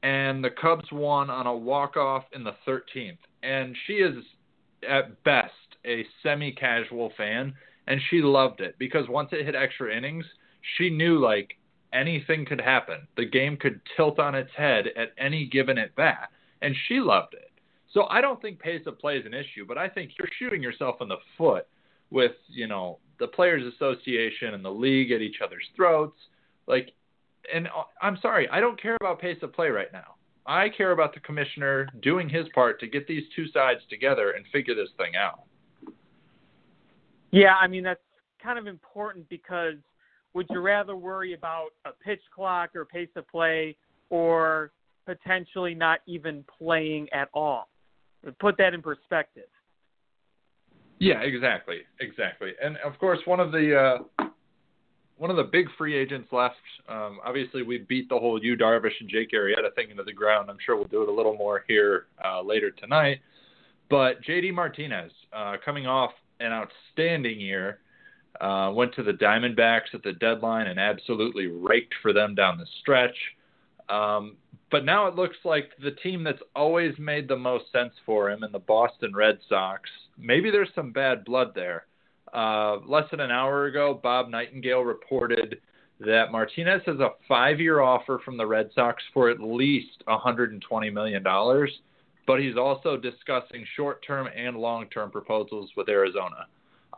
and 0.04 0.42
the 0.42 0.50
Cubs 0.50 0.86
won 0.92 1.28
on 1.28 1.48
a 1.48 1.54
walk 1.54 1.96
off 1.96 2.24
in 2.32 2.44
the 2.44 2.54
13th. 2.66 3.18
And 3.42 3.76
she 3.86 3.94
is 3.94 4.14
at 4.88 5.22
best 5.24 5.52
a 5.84 6.04
semi-casual 6.22 7.12
fan, 7.16 7.54
and 7.86 8.00
she 8.10 8.20
loved 8.20 8.60
it 8.60 8.76
because 8.78 9.08
once 9.08 9.30
it 9.32 9.44
hit 9.44 9.54
extra 9.54 9.94
innings, 9.96 10.24
she 10.76 10.90
knew 10.90 11.18
like 11.18 11.56
anything 11.92 12.44
could 12.44 12.60
happen. 12.60 13.06
The 13.16 13.26
game 13.26 13.56
could 13.56 13.80
tilt 13.96 14.18
on 14.18 14.34
its 14.34 14.50
head 14.56 14.86
at 14.96 15.12
any 15.18 15.46
given 15.46 15.78
at 15.78 15.94
bat, 15.94 16.30
and 16.62 16.74
she 16.88 17.00
loved 17.00 17.34
it. 17.34 17.50
So 17.92 18.06
I 18.10 18.20
don't 18.20 18.40
think 18.42 18.58
pace 18.58 18.82
of 18.86 18.98
play 18.98 19.16
is 19.16 19.26
an 19.26 19.34
issue, 19.34 19.64
but 19.66 19.78
I 19.78 19.88
think 19.88 20.12
you're 20.18 20.28
shooting 20.38 20.62
yourself 20.62 20.96
in 21.00 21.08
the 21.08 21.16
foot 21.38 21.66
with 22.10 22.32
you 22.48 22.66
know 22.66 22.98
the 23.18 23.26
players 23.26 23.72
association 23.74 24.54
and 24.54 24.64
the 24.64 24.70
league 24.70 25.12
at 25.12 25.22
each 25.22 25.36
other's 25.42 25.66
throats. 25.74 26.18
Like, 26.66 26.92
and 27.52 27.68
uh, 27.68 27.84
I'm 28.02 28.18
sorry, 28.20 28.48
I 28.50 28.60
don't 28.60 28.80
care 28.80 28.96
about 29.00 29.20
pace 29.20 29.38
of 29.42 29.52
play 29.52 29.68
right 29.68 29.92
now. 29.92 30.16
I 30.46 30.68
care 30.68 30.92
about 30.92 31.14
the 31.14 31.20
commissioner 31.20 31.88
doing 32.02 32.28
his 32.28 32.46
part 32.54 32.78
to 32.80 32.86
get 32.86 33.08
these 33.08 33.24
two 33.34 33.48
sides 33.48 33.80
together 33.90 34.32
and 34.32 34.44
figure 34.52 34.74
this 34.74 34.90
thing 34.96 35.16
out. 35.16 35.40
Yeah, 37.36 37.54
I 37.60 37.66
mean 37.66 37.82
that's 37.82 38.00
kind 38.42 38.58
of 38.58 38.66
important 38.66 39.28
because 39.28 39.74
would 40.32 40.46
you 40.48 40.60
rather 40.60 40.96
worry 40.96 41.34
about 41.34 41.68
a 41.84 41.90
pitch 41.92 42.22
clock 42.34 42.74
or 42.74 42.86
pace 42.86 43.10
of 43.14 43.28
play 43.28 43.76
or 44.08 44.72
potentially 45.04 45.74
not 45.74 46.00
even 46.06 46.44
playing 46.58 47.08
at 47.12 47.28
all? 47.34 47.68
Put 48.40 48.56
that 48.56 48.72
in 48.72 48.80
perspective. 48.80 49.48
Yeah, 50.98 51.20
exactly, 51.20 51.80
exactly. 52.00 52.52
And 52.62 52.78
of 52.78 52.98
course, 52.98 53.18
one 53.26 53.38
of 53.38 53.52
the 53.52 53.98
uh, 54.18 54.24
one 55.18 55.30
of 55.30 55.36
the 55.36 55.44
big 55.44 55.66
free 55.76 55.94
agents 55.94 56.28
left. 56.32 56.54
Um, 56.88 57.18
obviously, 57.22 57.62
we 57.62 57.78
beat 57.78 58.08
the 58.08 58.18
whole 58.18 58.42
Yu 58.42 58.56
Darvish 58.56 58.98
and 59.00 59.10
Jake 59.10 59.32
Arrieta 59.32 59.74
thing 59.74 59.90
into 59.90 60.04
the 60.04 60.12
ground. 60.12 60.48
I'm 60.50 60.56
sure 60.64 60.74
we'll 60.74 60.86
do 60.86 61.02
it 61.02 61.08
a 61.10 61.12
little 61.12 61.36
more 61.36 61.64
here 61.68 62.06
uh, 62.24 62.40
later 62.40 62.70
tonight. 62.70 63.20
But 63.90 64.22
JD 64.22 64.54
Martinez, 64.54 65.12
uh, 65.34 65.56
coming 65.62 65.86
off 65.86 66.12
an 66.40 66.52
outstanding 66.52 67.40
year, 67.40 67.80
uh, 68.40 68.70
went 68.74 68.94
to 68.94 69.02
the 69.02 69.12
Diamondbacks 69.12 69.94
at 69.94 70.02
the 70.02 70.12
deadline 70.12 70.66
and 70.66 70.78
absolutely 70.78 71.46
raked 71.46 71.94
for 72.02 72.12
them 72.12 72.34
down 72.34 72.58
the 72.58 72.66
stretch. 72.80 73.16
Um, 73.88 74.36
but 74.70 74.84
now 74.84 75.06
it 75.06 75.14
looks 75.14 75.36
like 75.44 75.70
the 75.82 75.92
team 75.92 76.24
that's 76.24 76.42
always 76.54 76.94
made 76.98 77.28
the 77.28 77.36
most 77.36 77.70
sense 77.72 77.92
for 78.04 78.30
him 78.30 78.42
in 78.42 78.52
the 78.52 78.58
Boston 78.58 79.14
Red 79.14 79.38
Sox. 79.48 79.88
Maybe 80.18 80.50
there's 80.50 80.68
some 80.74 80.92
bad 80.92 81.24
blood 81.24 81.52
there. 81.54 81.86
Uh, 82.34 82.78
less 82.86 83.04
than 83.10 83.20
an 83.20 83.30
hour 83.30 83.66
ago, 83.66 83.98
Bob 84.02 84.28
Nightingale 84.28 84.82
reported 84.82 85.60
that 86.00 86.32
Martinez 86.32 86.82
has 86.84 86.98
a 86.98 87.10
five-year 87.26 87.80
offer 87.80 88.20
from 88.24 88.36
the 88.36 88.46
Red 88.46 88.70
Sox 88.74 89.02
for 89.14 89.30
at 89.30 89.40
least 89.40 90.02
120 90.04 90.90
million 90.90 91.22
dollars, 91.22 91.70
but 92.26 92.40
he's 92.40 92.56
also 92.56 92.96
discussing 92.96 93.64
short-term 93.76 94.28
and 94.36 94.56
long-term 94.56 95.10
proposals 95.10 95.70
with 95.76 95.88
Arizona. 95.88 96.46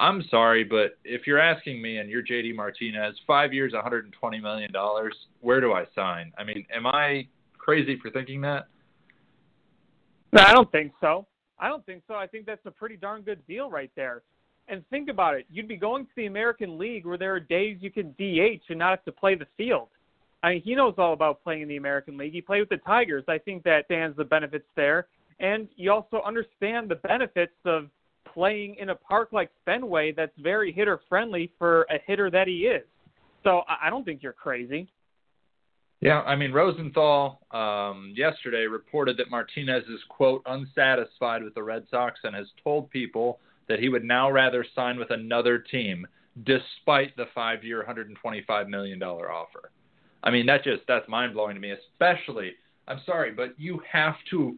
I'm 0.01 0.23
sorry, 0.31 0.65
but 0.65 0.97
if 1.05 1.27
you're 1.27 1.41
asking 1.41 1.83
me 1.83 1.99
and 1.99 2.09
you're 2.09 2.23
JD 2.23 2.55
Martinez, 2.55 3.17
five 3.27 3.53
years, 3.53 3.73
120 3.73 4.41
million 4.41 4.73
dollars, 4.73 5.15
where 5.41 5.61
do 5.61 5.73
I 5.73 5.87
sign? 5.95 6.33
I 6.39 6.45
mean, 6.45 6.65
am 6.73 6.87
I 6.87 7.27
crazy 7.57 7.99
for 8.01 8.11
thinking 8.11 8.41
that? 8.43 8.69
No, 10.33 10.43
I 10.43 10.53
don't 10.53 10.71
think 10.71 10.93
so. 11.01 11.27
I 11.59 11.69
don't 11.69 11.85
think 11.85 12.03
so. 12.07 12.15
I 12.15 12.27
think 12.27 12.47
that's 12.47 12.65
a 12.65 12.71
pretty 12.71 12.97
darn 12.97 13.23
good 13.23 13.45
deal 13.49 13.71
right 13.71 13.91
there. 13.97 14.23
And 14.69 14.87
think 14.91 15.09
about 15.09 15.35
it. 15.35 15.47
You'd 15.51 15.67
be 15.67 15.77
going 15.77 16.05
to 16.05 16.11
the 16.15 16.27
American 16.27 16.79
League 16.79 17.07
where 17.07 17.19
there 17.19 17.35
are 17.35 17.41
days 17.41 17.79
you 17.81 17.91
can 17.91 18.13
DH 18.19 18.63
and 18.69 18.79
not 18.79 18.91
have 18.91 19.05
to 19.07 19.13
play 19.13 19.35
the 19.35 19.47
field. 19.57 19.89
I 20.43 20.51
mean, 20.51 20.63
he 20.63 20.75
knows 20.75 20.95
all 20.99 21.15
about 21.15 21.43
playing 21.43 21.63
in 21.63 21.69
the 21.69 21.77
American 21.77 22.17
League. 22.17 22.33
He 22.33 22.41
played 22.41 22.61
with 22.61 22.69
the 22.69 22.77
Tigers. 22.77 23.25
I 23.27 23.39
think 23.39 23.65
that 23.65 23.87
stands 23.87 24.17
the 24.17 24.25
benefits 24.25 24.67
there. 24.77 25.09
And 25.41 25.69
you 25.77 25.93
also 25.93 26.21
understand 26.27 26.89
the 26.89 26.97
benefits 26.97 27.53
of 27.65 27.89
playing 28.33 28.77
in 28.79 28.91
a 28.91 28.95
park 28.95 29.31
like 29.33 29.51
Fenway 29.65 30.13
that's 30.13 30.33
very 30.39 30.73
hitter 30.73 31.01
friendly 31.09 31.53
for 31.59 31.83
a 31.91 31.99
hitter 32.07 32.31
that 32.31 32.47
he 32.47 32.67
is. 32.67 32.85
So 33.45 33.63
I 33.69 33.89
don't 33.91 34.05
think 34.05 34.23
you're 34.23 34.33
crazy. 34.33 34.89
Yeah, 36.01 36.21
I 36.23 36.37
mean 36.37 36.53
Rosenthal 36.53 37.41
um, 37.51 38.13
yesterday 38.17 38.67
reported 38.67 39.17
that 39.17 39.31
Martinez 39.31 39.85
is 39.85 40.01
quote 40.09 40.43
unsatisfied 40.47 41.43
with 41.43 41.55
the 41.55 41.63
Red 41.63 41.85
Sox 41.91 42.21
and 42.23 42.37
has 42.37 42.47
told 42.63 42.91
people 42.91 43.41
that 43.69 43.81
he 43.81 43.89
would 43.89 44.05
now 44.05 44.31
rather 44.31 44.65
sign 44.75 44.99
with 44.99 45.11
another 45.11 45.59
team 45.59 46.07
despite 46.45 47.17
the 47.17 47.27
five-year, 47.35 47.79
125 47.79 48.69
million 48.69 48.99
dollar 48.99 49.31
offer. 49.31 49.71
I 50.23 50.31
mean 50.31 50.47
that 50.47 50.63
just 50.63 50.83
that's 50.87 51.09
mind 51.09 51.35
blowing 51.35 51.55
to 51.55 51.61
me. 51.61 51.73
Especially, 51.73 52.53
I'm 52.87 53.01
sorry, 53.05 53.33
but 53.33 53.55
you 53.59 53.83
have 53.91 54.15
to 54.31 54.57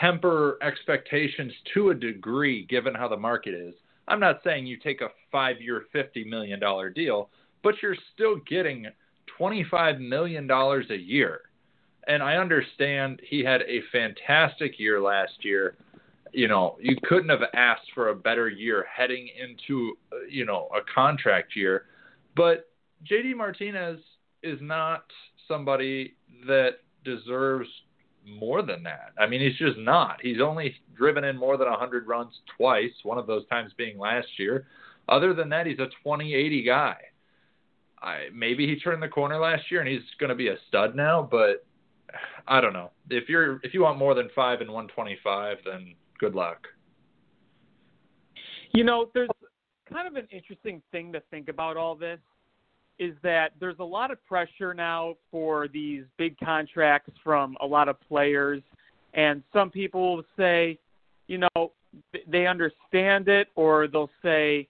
temper 0.00 0.58
expectations 0.62 1.52
to 1.74 1.90
a 1.90 1.94
degree 1.94 2.64
given 2.66 2.94
how 2.94 3.08
the 3.08 3.16
market 3.16 3.54
is. 3.54 3.74
I'm 4.08 4.20
not 4.20 4.40
saying 4.44 4.66
you 4.66 4.76
take 4.76 5.00
a 5.00 5.08
five-year, 5.30 5.84
50 5.92 6.24
million 6.24 6.58
dollar 6.58 6.90
deal, 6.90 7.30
but 7.62 7.76
you're 7.82 7.96
still 8.14 8.36
getting 8.48 8.86
$25 9.38 10.00
million 10.00 10.50
a 10.50 10.94
year. 10.94 11.42
And 12.08 12.22
I 12.22 12.36
understand 12.36 13.20
he 13.28 13.44
had 13.44 13.62
a 13.62 13.80
fantastic 13.92 14.78
year 14.78 15.00
last 15.00 15.44
year. 15.44 15.76
You 16.32 16.48
know, 16.48 16.76
you 16.80 16.96
couldn't 17.04 17.28
have 17.28 17.42
asked 17.54 17.92
for 17.94 18.08
a 18.08 18.14
better 18.14 18.48
year 18.48 18.86
heading 18.92 19.28
into, 19.40 19.96
you 20.28 20.44
know, 20.44 20.68
a 20.74 20.80
contract 20.92 21.54
year. 21.54 21.84
But 22.34 22.68
JD 23.08 23.36
Martinez 23.36 24.00
is 24.42 24.58
not 24.60 25.04
somebody 25.46 26.14
that 26.46 26.78
deserves 27.04 27.68
more 28.26 28.62
than 28.62 28.82
that. 28.84 29.12
I 29.18 29.26
mean, 29.26 29.40
he's 29.40 29.58
just 29.58 29.78
not. 29.78 30.18
He's 30.22 30.40
only 30.40 30.74
driven 30.96 31.24
in 31.24 31.36
more 31.36 31.56
than 31.56 31.68
100 31.68 32.06
runs 32.06 32.34
twice, 32.56 32.92
one 33.02 33.18
of 33.18 33.26
those 33.26 33.46
times 33.48 33.72
being 33.76 33.98
last 33.98 34.28
year. 34.38 34.66
Other 35.08 35.34
than 35.34 35.48
that, 35.50 35.66
he's 35.66 35.78
a 35.78 35.86
2080 35.86 36.62
guy. 36.62 36.96
I 38.00 38.28
maybe 38.34 38.66
he 38.66 38.78
turned 38.78 39.02
the 39.02 39.08
corner 39.08 39.38
last 39.38 39.70
year 39.70 39.80
and 39.80 39.88
he's 39.88 40.02
going 40.18 40.30
to 40.30 40.34
be 40.34 40.48
a 40.48 40.56
stud 40.68 40.96
now, 40.96 41.26
but 41.28 41.64
I 42.48 42.60
don't 42.60 42.72
know. 42.72 42.90
If 43.10 43.28
you're 43.28 43.60
if 43.62 43.74
you 43.74 43.82
want 43.82 43.98
more 43.98 44.14
than 44.14 44.28
5 44.34 44.60
and 44.60 44.70
125, 44.70 45.58
then 45.64 45.94
good 46.18 46.34
luck. 46.34 46.66
You 48.74 48.84
know, 48.84 49.10
there's 49.14 49.28
kind 49.92 50.08
of 50.08 50.16
an 50.16 50.26
interesting 50.30 50.82
thing 50.90 51.12
to 51.12 51.22
think 51.30 51.48
about 51.48 51.76
all 51.76 51.94
this 51.94 52.18
is 52.98 53.14
that 53.22 53.52
there's 53.58 53.78
a 53.78 53.84
lot 53.84 54.10
of 54.10 54.24
pressure 54.26 54.74
now 54.74 55.14
for 55.30 55.68
these 55.68 56.04
big 56.18 56.36
contracts 56.38 57.10
from 57.24 57.56
a 57.60 57.66
lot 57.66 57.88
of 57.88 58.00
players 58.00 58.62
and 59.14 59.42
some 59.52 59.70
people 59.70 60.16
will 60.16 60.24
say, 60.36 60.78
you 61.26 61.38
know, 61.38 61.72
they 62.26 62.46
understand 62.46 63.28
it 63.28 63.48
or 63.54 63.86
they'll 63.86 64.10
say, 64.22 64.68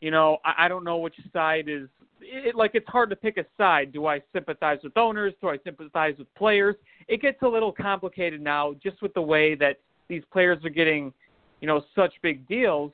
you 0.00 0.10
know, 0.10 0.38
I, 0.44 0.64
I 0.64 0.68
don't 0.68 0.84
know 0.84 0.98
which 0.98 1.14
side 1.32 1.68
is 1.68 1.88
it, 2.20 2.54
like 2.54 2.72
it's 2.74 2.88
hard 2.88 3.10
to 3.10 3.16
pick 3.16 3.36
a 3.36 3.44
side. 3.56 3.92
Do 3.92 4.06
I 4.06 4.20
sympathize 4.32 4.78
with 4.82 4.96
owners? 4.96 5.34
Do 5.40 5.48
I 5.48 5.58
sympathize 5.64 6.14
with 6.18 6.32
players? 6.34 6.74
It 7.08 7.22
gets 7.22 7.40
a 7.42 7.48
little 7.48 7.72
complicated 7.72 8.40
now, 8.40 8.74
just 8.82 9.00
with 9.02 9.14
the 9.14 9.22
way 9.22 9.54
that 9.56 9.78
these 10.08 10.22
players 10.32 10.64
are 10.64 10.70
getting, 10.70 11.12
you 11.60 11.68
know, 11.68 11.84
such 11.94 12.12
big 12.22 12.46
deals. 12.48 12.92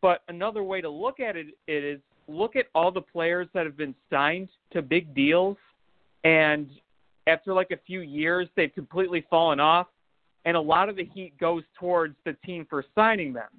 But 0.00 0.22
another 0.28 0.62
way 0.62 0.80
to 0.80 0.88
look 0.88 1.18
at 1.18 1.36
it, 1.36 1.46
it 1.66 1.84
is 1.84 2.00
look 2.28 2.56
at 2.56 2.66
all 2.74 2.92
the 2.92 3.00
players 3.00 3.48
that 3.54 3.64
have 3.64 3.76
been 3.76 3.94
signed 4.10 4.48
to 4.72 4.82
big 4.82 5.14
deals, 5.14 5.56
and 6.24 6.68
after 7.26 7.52
like 7.52 7.70
a 7.70 7.78
few 7.86 8.00
years, 8.00 8.48
they've 8.56 8.74
completely 8.74 9.24
fallen 9.28 9.60
off, 9.60 9.88
and 10.44 10.56
a 10.56 10.60
lot 10.60 10.88
of 10.88 10.96
the 10.96 11.04
heat 11.04 11.36
goes 11.38 11.62
towards 11.78 12.14
the 12.24 12.34
team 12.44 12.66
for 12.68 12.84
signing 12.94 13.32
them. 13.32 13.50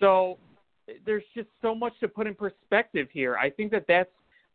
So 0.00 0.38
there's 1.04 1.24
just 1.34 1.48
so 1.62 1.74
much 1.74 1.92
to 2.00 2.08
put 2.08 2.26
in 2.26 2.34
perspective 2.34 3.08
here. 3.12 3.36
I 3.36 3.50
think 3.50 3.72
that 3.72 3.84
that's 3.88 4.10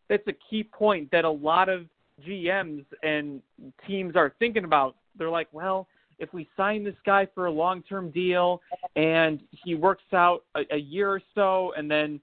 that's 0.10 0.28
a 0.28 0.34
key 0.50 0.64
point 0.64 1.10
that 1.12 1.26
a 1.26 1.30
lot 1.30 1.70
of 1.70 1.86
GMs 2.26 2.86
and 3.02 3.42
teams 3.88 4.16
are 4.16 4.34
thinking 4.40 4.66
about. 4.66 4.96
They're 5.18 5.30
like, 5.30 5.48
well, 5.52 5.88
if 6.20 6.34
we 6.34 6.48
sign 6.56 6.84
this 6.84 6.96
guy 7.06 7.28
for 7.34 7.46
a 7.46 7.52
long-term 7.52 8.12
deal 8.12 8.62
and 8.96 9.42
he 9.52 9.74
works 9.76 10.04
out 10.14 10.44
a, 10.56 10.62
a 10.72 10.78
year 10.78 11.10
or 11.10 11.22
so 11.34 11.74
and 11.78 11.90
then 11.90 12.20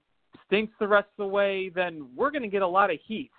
stinks 0.49 0.73
the 0.79 0.87
rest 0.87 1.07
of 1.17 1.25
the 1.25 1.27
way, 1.27 1.69
then 1.69 2.07
we're 2.15 2.31
going 2.31 2.41
to 2.41 2.49
get 2.49 2.61
a 2.61 2.67
lot 2.67 2.91
of 2.91 2.97
heat 3.05 3.31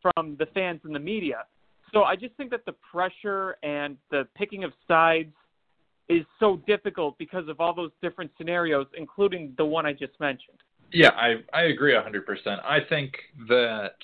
from 0.00 0.36
the 0.38 0.46
fans 0.54 0.80
and 0.84 0.94
the 0.94 1.00
media. 1.00 1.44
So 1.92 2.04
I 2.04 2.16
just 2.16 2.34
think 2.36 2.50
that 2.50 2.64
the 2.64 2.74
pressure 2.90 3.56
and 3.62 3.96
the 4.10 4.26
picking 4.36 4.64
of 4.64 4.72
sides 4.86 5.32
is 6.08 6.24
so 6.40 6.62
difficult 6.66 7.18
because 7.18 7.48
of 7.48 7.60
all 7.60 7.74
those 7.74 7.90
different 8.00 8.30
scenarios, 8.38 8.86
including 8.96 9.54
the 9.58 9.64
one 9.64 9.84
I 9.84 9.92
just 9.92 10.18
mentioned. 10.20 10.58
Yeah, 10.92 11.10
I 11.10 11.36
I 11.52 11.64
agree 11.64 11.92
100%. 11.92 12.64
I 12.64 12.78
think 12.88 13.12
that 13.48 13.96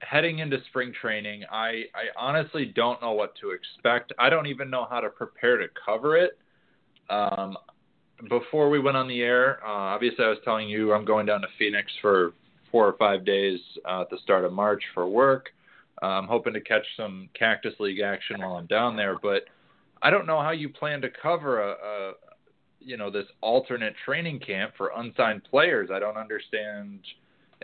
heading 0.00 0.38
into 0.38 0.58
spring 0.68 0.92
training, 1.00 1.42
I 1.50 1.84
I 1.94 2.06
honestly 2.16 2.66
don't 2.66 3.00
know 3.02 3.12
what 3.12 3.34
to 3.40 3.50
expect. 3.50 4.12
I 4.18 4.30
don't 4.30 4.46
even 4.46 4.70
know 4.70 4.86
how 4.88 5.00
to 5.00 5.08
prepare 5.08 5.56
to 5.58 5.66
cover 5.84 6.16
it. 6.16 6.38
Um, 7.10 7.56
before 8.28 8.70
we 8.70 8.78
went 8.78 8.96
on 8.96 9.08
the 9.08 9.22
air, 9.22 9.60
uh, 9.64 9.70
obviously 9.70 10.24
I 10.24 10.28
was 10.28 10.38
telling 10.44 10.68
you 10.68 10.92
I'm 10.92 11.04
going 11.04 11.26
down 11.26 11.40
to 11.42 11.48
Phoenix 11.58 11.90
for 12.00 12.32
four 12.70 12.86
or 12.86 12.94
five 12.94 13.24
days 13.24 13.60
uh, 13.88 14.02
at 14.02 14.10
the 14.10 14.18
start 14.22 14.44
of 14.44 14.52
March 14.52 14.82
for 14.94 15.06
work. 15.06 15.50
Uh, 16.02 16.06
I'm 16.06 16.26
hoping 16.26 16.52
to 16.54 16.60
catch 16.60 16.84
some 16.96 17.28
Cactus 17.38 17.74
League 17.78 18.00
action 18.00 18.40
while 18.40 18.56
I'm 18.56 18.66
down 18.66 18.96
there, 18.96 19.16
but 19.22 19.44
I 20.02 20.10
don't 20.10 20.26
know 20.26 20.40
how 20.40 20.50
you 20.50 20.68
plan 20.68 21.00
to 21.02 21.08
cover 21.08 21.62
a, 21.62 21.70
a 21.70 22.12
you 22.80 22.96
know 22.96 23.10
this 23.10 23.26
alternate 23.40 23.94
training 24.04 24.40
camp 24.40 24.74
for 24.76 24.90
unsigned 24.96 25.44
players. 25.44 25.90
I 25.92 25.98
don't 25.98 26.16
understand. 26.16 27.00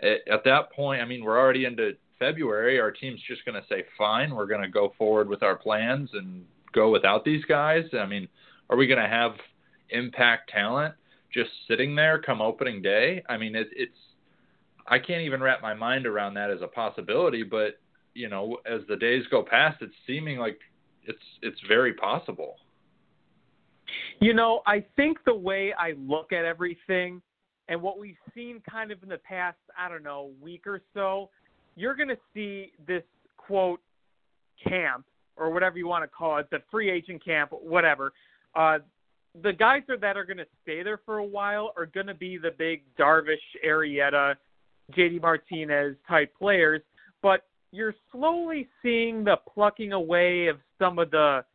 At, 0.01 0.43
that 0.45 0.71
point, 0.71 1.01
I 1.01 1.05
mean, 1.05 1.23
we're 1.23 1.37
already 1.37 1.65
into 1.65 1.91
February. 2.17 2.79
Our 2.79 2.91
team's 2.91 3.19
just 3.27 3.45
going 3.45 3.61
to 3.61 3.67
say, 3.67 3.83
"Fine, 3.97 4.33
we're 4.33 4.47
going 4.47 4.61
to 4.63 4.69
go 4.69 4.93
forward 4.97 5.27
with 5.27 5.43
our 5.43 5.55
plans 5.55 6.09
and 6.13 6.43
go 6.73 6.89
without 6.89 7.23
these 7.23 7.45
guys." 7.45 7.83
I 7.93 8.05
mean, 8.05 8.27
are 8.69 8.77
we 8.77 8.87
going 8.87 9.01
to 9.01 9.07
have 9.07 9.33
impact 9.91 10.49
talent 10.49 10.95
just 11.33 11.49
sitting 11.67 11.95
there 11.95 12.21
come 12.21 12.41
opening 12.41 12.81
day? 12.81 13.23
I 13.29 13.37
mean, 13.37 13.55
it, 13.55 13.67
it's 13.73 13.97
I 14.87 14.99
can't 14.99 15.21
even 15.21 15.41
wrap 15.41 15.61
my 15.61 15.73
mind 15.73 16.05
around 16.05 16.33
that 16.35 16.49
as 16.51 16.61
a 16.61 16.67
possibility. 16.67 17.43
But 17.43 17.79
you 18.13 18.29
know, 18.29 18.57
as 18.65 18.81
the 18.87 18.95
days 18.95 19.23
go 19.31 19.43
past, 19.43 19.81
it's 19.81 19.93
seeming 20.05 20.37
like 20.37 20.59
it's 21.03 21.23
it's 21.41 21.59
very 21.67 21.93
possible. 21.93 22.55
You 24.19 24.33
know, 24.33 24.61
I 24.65 24.85
think 24.95 25.17
the 25.25 25.35
way 25.35 25.73
I 25.77 25.93
look 25.97 26.31
at 26.31 26.45
everything 26.45 27.21
and 27.67 27.81
what 27.81 27.99
we've 27.99 28.17
seen 28.35 28.61
kind 28.69 28.91
of 28.91 29.01
in 29.03 29.09
the 29.09 29.17
past, 29.17 29.57
I 29.77 29.89
don't 29.89 30.03
know, 30.03 30.31
week 30.41 30.67
or 30.67 30.81
so, 30.93 31.29
you're 31.75 31.95
going 31.95 32.09
to 32.09 32.17
see 32.33 32.71
this 32.85 33.03
quote 33.37 33.79
camp 34.67 35.05
or 35.35 35.49
whatever 35.51 35.77
you 35.77 35.87
want 35.87 36.03
to 36.03 36.07
call 36.07 36.37
it, 36.37 36.49
the 36.51 36.59
free 36.69 36.89
agent 36.89 37.23
camp, 37.23 37.51
whatever. 37.51 38.13
Uh, 38.55 38.79
the 39.41 39.53
guys 39.53 39.83
are, 39.89 39.97
that 39.97 40.17
are 40.17 40.25
going 40.25 40.37
to 40.37 40.47
stay 40.61 40.83
there 40.83 40.99
for 41.05 41.19
a 41.19 41.25
while 41.25 41.73
are 41.77 41.85
going 41.85 42.07
to 42.07 42.13
be 42.13 42.37
the 42.37 42.51
big 42.57 42.83
Darvish, 42.99 43.37
Arrieta, 43.65 44.35
JD 44.91 45.21
Martinez 45.21 45.95
type 46.07 46.33
players, 46.37 46.81
but 47.21 47.45
you're 47.71 47.95
slowly 48.11 48.67
seeing 48.81 49.23
the 49.23 49.37
plucking 49.53 49.93
away 49.93 50.47
of 50.47 50.57
some 50.77 50.99
of 50.99 51.11
the 51.11 51.45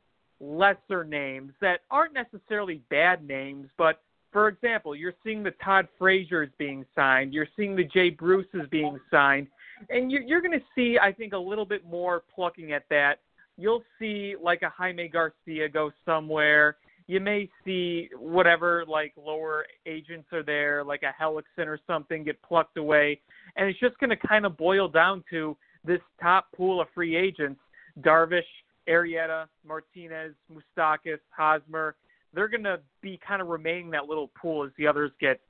lesser 0.40 1.04
names 1.04 1.52
that 1.60 1.80
aren't 1.90 2.14
necessarily 2.14 2.82
bad 2.90 3.26
names, 3.26 3.68
but 3.76 4.00
for 4.32 4.48
example, 4.48 4.94
you're 4.94 5.14
seeing 5.24 5.42
the 5.42 5.52
Todd 5.64 5.88
Frazier's 5.98 6.50
being 6.58 6.84
signed, 6.94 7.32
you're 7.32 7.48
seeing 7.56 7.76
the 7.76 7.84
Jay 7.84 8.10
Bruce's 8.10 8.68
being 8.70 8.98
signed, 9.10 9.48
and 9.90 10.10
you're, 10.10 10.22
you're 10.22 10.40
going 10.40 10.58
to 10.58 10.64
see, 10.74 10.98
I 11.00 11.12
think, 11.12 11.32
a 11.32 11.38
little 11.38 11.64
bit 11.64 11.86
more 11.86 12.22
plucking 12.34 12.72
at 12.72 12.84
that. 12.90 13.20
You'll 13.56 13.82
see 13.98 14.34
like 14.42 14.62
a 14.62 14.68
Jaime 14.68 15.08
Garcia 15.08 15.68
go 15.68 15.90
somewhere. 16.04 16.76
You 17.08 17.20
may 17.20 17.48
see 17.64 18.08
whatever 18.18 18.84
like 18.86 19.12
lower 19.16 19.64
agents 19.86 20.28
are 20.32 20.42
there, 20.42 20.82
like 20.82 21.02
a 21.02 21.14
Hellickson 21.22 21.66
or 21.66 21.78
something, 21.86 22.24
get 22.24 22.40
plucked 22.42 22.76
away, 22.76 23.20
and 23.56 23.68
it's 23.68 23.78
just 23.78 23.98
going 23.98 24.10
to 24.10 24.16
kind 24.16 24.44
of 24.44 24.56
boil 24.56 24.88
down 24.88 25.22
to 25.30 25.56
this 25.84 26.00
top 26.20 26.48
pool 26.54 26.80
of 26.80 26.88
free 26.94 27.16
agents: 27.16 27.60
Darvish, 28.00 28.40
Arrieta, 28.88 29.46
Martinez, 29.64 30.34
Moustakas, 30.52 31.20
Hosmer, 31.30 31.94
they're 32.34 32.48
going 32.48 32.64
to 32.64 32.80
be 33.02 33.18
kind 33.26 33.40
of 33.40 33.48
remaining 33.48 33.90
that 33.90 34.06
little 34.06 34.30
pool 34.40 34.64
as 34.64 34.70
the 34.76 34.86
others 34.86 35.10
get 35.20 35.40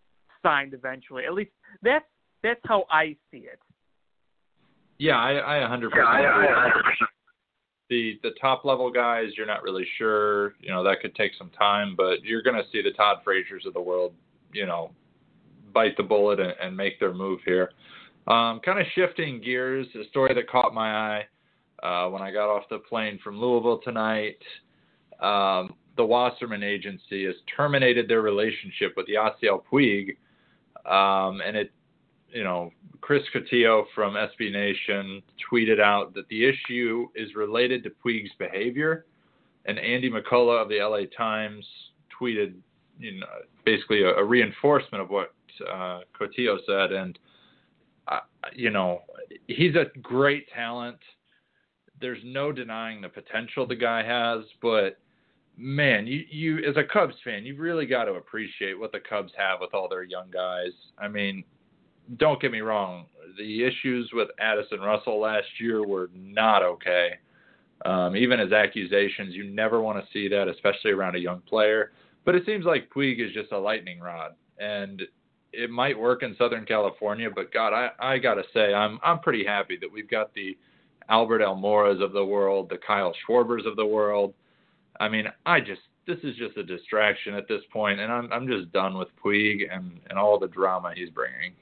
signed 0.42 0.75
eventually. 0.75 1.25
At 1.25 1.34
least 1.34 1.50
that's 1.82 2.04
that's 2.42 2.60
how 2.64 2.84
I 2.90 3.16
see 3.30 3.38
it. 3.38 3.58
Yeah, 4.98 5.16
I, 5.18 5.64
I 5.64 5.68
100%. 5.68 5.90
Yeah, 5.94 6.04
I, 6.04 6.20
I 6.20 6.70
100%. 6.70 7.06
The 7.88 8.19
the 8.23 8.31
top 8.40 8.64
level 8.64 8.90
guys, 8.90 9.31
you're 9.37 9.47
not 9.47 9.62
really 9.62 9.87
sure. 9.97 10.55
You 10.61 10.71
know 10.71 10.83
that 10.85 11.00
could 11.00 11.14
take 11.14 11.33
some 11.38 11.50
time, 11.50 11.95
but 11.97 12.23
you're 12.25 12.43
going 12.43 12.57
to 12.57 12.64
see 12.73 12.83
the 12.83 12.93
Todd 12.93 13.19
Fraziers 13.26 13.64
of 13.66 13.75
the 13.75 13.81
world, 13.81 14.12
you 14.52 14.66
know, 14.66 14.90
bite 15.73 15.97
the 15.97 16.02
bullet 16.02 16.40
and, 16.40 16.55
and 16.61 16.76
make 16.76 16.99
their 16.99 17.14
move 17.14 17.40
here. 17.45 17.71
Um, 18.26 18.61
kind 18.64 18.81
of 18.81 18.87
shifting 18.95 19.40
gears, 19.40 19.87
a 19.95 20.09
story 20.09 20.35
that 20.35 20.50
caught 20.50 20.75
my 20.75 21.19
eye 21.19 21.26
uh, 21.83 22.09
when 22.09 22.23
I 22.23 22.33
got 22.33 22.49
off 22.49 22.64
the 22.71 22.78
plane 22.78 23.21
from 23.23 23.38
Louisville 23.38 23.81
tonight. 23.85 24.38
Um, 25.21 25.75
the 25.97 26.05
Wasserman 26.05 26.62
Agency 26.62 27.25
has 27.26 27.35
terminated 27.57 28.09
their 28.09 28.23
relationship 28.23 28.95
with 28.97 29.07
Yasiel 29.07 29.62
Puig, 29.71 30.16
um, 30.90 31.40
and 31.40 31.57
it, 31.57 31.73
you 32.33 32.45
know, 32.45 32.71
Chris 33.00 33.23
Cotillo 33.35 33.85
from 33.95 34.14
SB 34.14 34.52
Nation 34.52 35.23
tweeted 35.50 35.80
out 35.80 36.14
that 36.14 36.28
the 36.28 36.45
issue 36.45 37.09
is 37.14 37.35
related 37.35 37.83
to 37.85 37.90
Puig's 37.90 38.30
behavior, 38.38 39.06
and 39.66 39.78
Andy 39.78 40.11
McCullough 40.11 40.62
of 40.62 40.68
the 40.68 40.78
LA 40.78 41.06
Times 41.16 41.64
tweeted, 42.21 42.54
you 42.99 43.21
know, 43.21 43.26
basically 43.64 44.02
a, 44.02 44.14
a 44.14 44.25
reinforcement 44.25 45.02
of 45.02 45.11
what 45.11 45.35
uh, 45.71 46.00
Cotillo 46.18 46.59
said, 46.66 46.92
and 46.92 47.18
uh, 48.09 48.21
you 48.54 48.71
know, 48.71 49.02
he's 49.49 49.75
a 49.75 49.87
great 50.00 50.47
talent. 50.54 50.99
There's 52.00 52.21
no 52.25 52.52
denying 52.52 53.00
the 53.00 53.09
potential 53.09 53.66
the 53.66 53.75
guy 53.75 54.04
has, 54.04 54.45
but 54.61 54.99
man, 55.56 56.06
you 56.06 56.25
you 56.30 56.59
as 56.68 56.76
a 56.76 56.85
Cubs 56.85 57.14
fan, 57.25 57.45
you 57.45 57.56
really 57.56 57.87
got 57.87 58.04
to 58.04 58.12
appreciate 58.12 58.78
what 58.78 58.92
the 58.92 59.00
Cubs 59.00 59.33
have 59.37 59.61
with 59.61 59.75
all 59.75 59.88
their 59.88 60.04
young 60.04 60.30
guys. 60.30 60.73
I 60.99 61.09
mean, 61.09 61.45
don't 62.16 62.40
get 62.40 62.52
me 62.52 62.60
wrong, 62.60 63.06
the 63.36 63.64
issues 63.64 64.10
with 64.12 64.28
Addison 64.40 64.80
Russell 64.80 65.20
last 65.20 65.46
year 65.60 65.86
were 65.86 66.10
not 66.14 66.62
okay. 66.62 67.10
Um, 67.84 68.16
even 68.16 68.40
as 68.40 68.52
accusations, 68.52 69.34
you 69.34 69.44
never 69.44 69.80
want 69.80 70.02
to 70.02 70.12
see 70.12 70.28
that, 70.28 70.48
especially 70.48 70.92
around 70.92 71.16
a 71.16 71.20
young 71.20 71.42
player. 71.42 71.92
But 72.25 72.34
it 72.34 72.44
seems 72.46 72.64
like 72.64 72.90
Puig 72.90 73.25
is 73.25 73.32
just 73.34 73.52
a 73.52 73.58
lightning 73.58 74.00
rod, 74.00 74.32
and 74.58 75.02
it 75.52 75.70
might 75.70 75.98
work 75.98 76.22
in 76.22 76.34
Southern 76.38 76.64
California. 76.64 77.28
But 77.32 77.52
God, 77.52 77.72
I 77.72 77.90
I 77.98 78.18
gotta 78.18 78.42
say, 78.54 78.72
I'm 78.72 78.98
I'm 79.04 79.20
pretty 79.20 79.44
happy 79.44 79.76
that 79.80 79.92
we've 79.92 80.10
got 80.10 80.32
the 80.34 80.56
Albert 81.08 81.42
Almoras 81.42 82.02
of 82.02 82.12
the 82.12 82.25
world, 82.25 82.68
the 82.68 82.78
Kyle 82.78 83.12
Schwarbers 83.28 83.66
of 83.66 83.76
the 83.76 83.86
world 83.86 84.34
I 85.00 85.08
mean, 85.08 85.26
I 85.44 85.60
just 85.60 85.80
this 86.06 86.18
is 86.22 86.36
just 86.36 86.56
a 86.56 86.62
distraction 86.62 87.34
at 87.34 87.48
this 87.48 87.62
point, 87.72 88.00
and 88.00 88.12
I'm 88.12 88.32
I'm 88.32 88.46
just 88.46 88.72
done 88.72 88.96
with 88.96 89.08
Puig 89.22 89.62
and 89.70 90.00
and 90.08 90.18
all 90.18 90.38
the 90.38 90.48
drama 90.48 90.92
he's 90.94 91.10
bringing. 91.10 91.54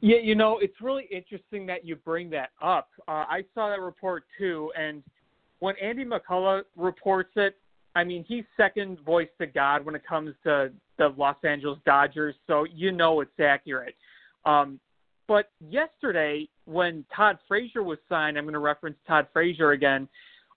Yeah, 0.00 0.18
you 0.22 0.34
know, 0.34 0.58
it's 0.58 0.80
really 0.80 1.08
interesting 1.10 1.66
that 1.66 1.84
you 1.84 1.96
bring 1.96 2.30
that 2.30 2.50
up. 2.62 2.88
Uh, 3.08 3.24
I 3.28 3.42
saw 3.54 3.68
that 3.70 3.80
report 3.80 4.24
too, 4.38 4.70
and 4.78 5.02
when 5.58 5.74
Andy 5.82 6.04
McCullough 6.04 6.62
reports 6.76 7.30
it, 7.36 7.56
I 7.96 8.04
mean, 8.04 8.24
he's 8.28 8.44
second 8.56 9.00
voice 9.00 9.28
to 9.40 9.46
God 9.46 9.84
when 9.84 9.96
it 9.96 10.02
comes 10.06 10.34
to 10.44 10.70
the 10.98 11.08
Los 11.16 11.36
Angeles 11.42 11.78
Dodgers, 11.84 12.36
so 12.46 12.64
you 12.72 12.92
know 12.92 13.20
it's 13.20 13.40
accurate. 13.40 13.96
Um, 14.44 14.78
but 15.26 15.50
yesterday, 15.60 16.48
when 16.64 17.04
Todd 17.14 17.38
Frazier 17.48 17.82
was 17.82 17.98
signed, 18.08 18.38
I'm 18.38 18.44
going 18.44 18.54
to 18.54 18.60
reference 18.60 18.96
Todd 19.06 19.26
Frazier 19.32 19.72
again 19.72 20.08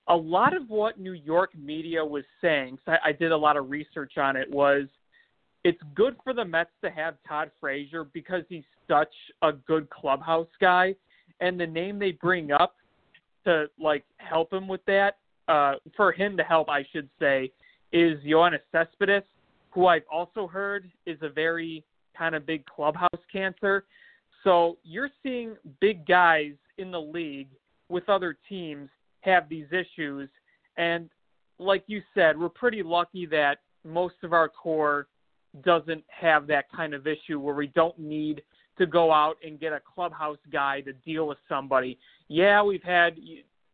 a 0.07 0.15
lot 0.15 0.55
of 0.55 0.69
what 0.69 0.99
New 0.99 1.13
York 1.13 1.51
media 1.57 2.03
was 2.03 2.23
saying, 2.41 2.77
so 2.85 2.91
I, 2.91 3.09
I 3.09 3.11
did 3.11 3.31
a 3.31 3.37
lot 3.37 3.57
of 3.57 3.69
research 3.69 4.17
on 4.17 4.35
it, 4.35 4.49
was 4.49 4.87
it's 5.63 5.81
good 5.95 6.15
for 6.23 6.33
the 6.33 6.43
Mets 6.43 6.71
to 6.83 6.89
have 6.89 7.15
Todd 7.27 7.51
Frazier 7.59 8.03
because 8.05 8.43
he's 8.49 8.63
such 8.91 9.13
a 9.41 9.53
good 9.53 9.89
clubhouse 9.89 10.47
guy, 10.59 10.93
and 11.39 11.59
the 11.59 11.67
name 11.67 11.97
they 11.97 12.11
bring 12.11 12.51
up 12.51 12.75
to 13.45 13.67
like 13.79 14.03
help 14.17 14.51
him 14.51 14.67
with 14.67 14.83
that, 14.85 15.17
uh, 15.47 15.75
for 15.95 16.11
him 16.11 16.35
to 16.37 16.43
help, 16.43 16.69
I 16.69 16.85
should 16.91 17.09
say, 17.19 17.51
is 17.91 18.19
Yoenis 18.23 18.59
Cespedes, 18.71 19.23
who 19.71 19.87
I've 19.87 20.03
also 20.11 20.47
heard 20.47 20.89
is 21.05 21.17
a 21.21 21.29
very 21.29 21.83
kind 22.17 22.35
of 22.35 22.45
big 22.45 22.65
clubhouse 22.65 23.09
cancer. 23.31 23.85
So 24.43 24.77
you're 24.83 25.09
seeing 25.23 25.55
big 25.79 26.05
guys 26.05 26.53
in 26.77 26.91
the 26.91 27.01
league 27.01 27.49
with 27.89 28.07
other 28.09 28.37
teams 28.49 28.89
have 29.21 29.47
these 29.49 29.67
issues. 29.71 30.29
And 30.77 31.09
like 31.59 31.83
you 31.87 32.01
said, 32.13 32.39
we're 32.39 32.49
pretty 32.49 32.83
lucky 32.83 33.25
that 33.27 33.59
most 33.85 34.15
of 34.23 34.33
our 34.33 34.49
core 34.49 35.07
doesn't 35.63 36.03
have 36.07 36.47
that 36.47 36.65
kind 36.75 36.93
of 36.93 37.07
issue 37.07 37.39
where 37.39 37.55
we 37.55 37.67
don't 37.67 37.97
need 37.99 38.41
to 38.77 38.85
go 38.85 39.11
out 39.11 39.37
and 39.45 39.59
get 39.59 39.73
a 39.73 39.81
clubhouse 39.93 40.37
guy 40.51 40.81
to 40.81 40.93
deal 40.93 41.27
with 41.27 41.37
somebody. 41.47 41.97
Yeah, 42.27 42.63
we've 42.63 42.83
had 42.83 43.17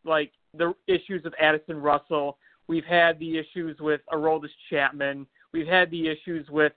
like 0.04 0.32
the 0.54 0.74
issues 0.88 1.24
with 1.24 1.34
Addison 1.40 1.78
Russell. 1.78 2.38
We've 2.68 2.86
had 2.86 3.20
the 3.20 3.38
issues 3.38 3.78
with 3.80 4.02
Aroldis 4.12 4.50
Chapman. 4.70 5.26
We've 5.54 5.68
had 5.68 5.90
the 5.92 6.08
issues 6.08 6.50
with 6.50 6.74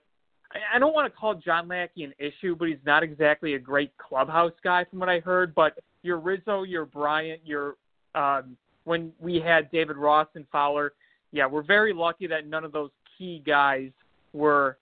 I 0.73 0.79
don't 0.79 0.93
want 0.93 1.11
to 1.11 1.17
call 1.17 1.35
John 1.35 1.67
Lackey 1.67 2.03
an 2.03 2.13
issue, 2.19 2.55
but 2.55 2.67
he's 2.67 2.77
not 2.85 3.03
exactly 3.03 3.53
a 3.53 3.59
great 3.59 3.93
clubhouse 3.97 4.51
guy 4.63 4.83
from 4.85 4.99
what 4.99 5.09
I 5.09 5.19
heard. 5.19 5.55
But 5.55 5.79
your 6.03 6.17
Rizzo, 6.17 6.63
your 6.63 6.85
Bryant, 6.85 7.41
your 7.45 7.75
um, 8.15 8.57
when 8.83 9.11
we 9.19 9.39
had 9.39 9.71
David 9.71 9.97
Ross 9.97 10.27
and 10.35 10.45
Fowler. 10.51 10.93
Yeah, 11.31 11.45
we're 11.45 11.63
very 11.63 11.93
lucky 11.93 12.27
that 12.27 12.47
none 12.47 12.65
of 12.65 12.73
those 12.73 12.89
key 13.17 13.41
guys 13.45 13.91
were 14.33 14.77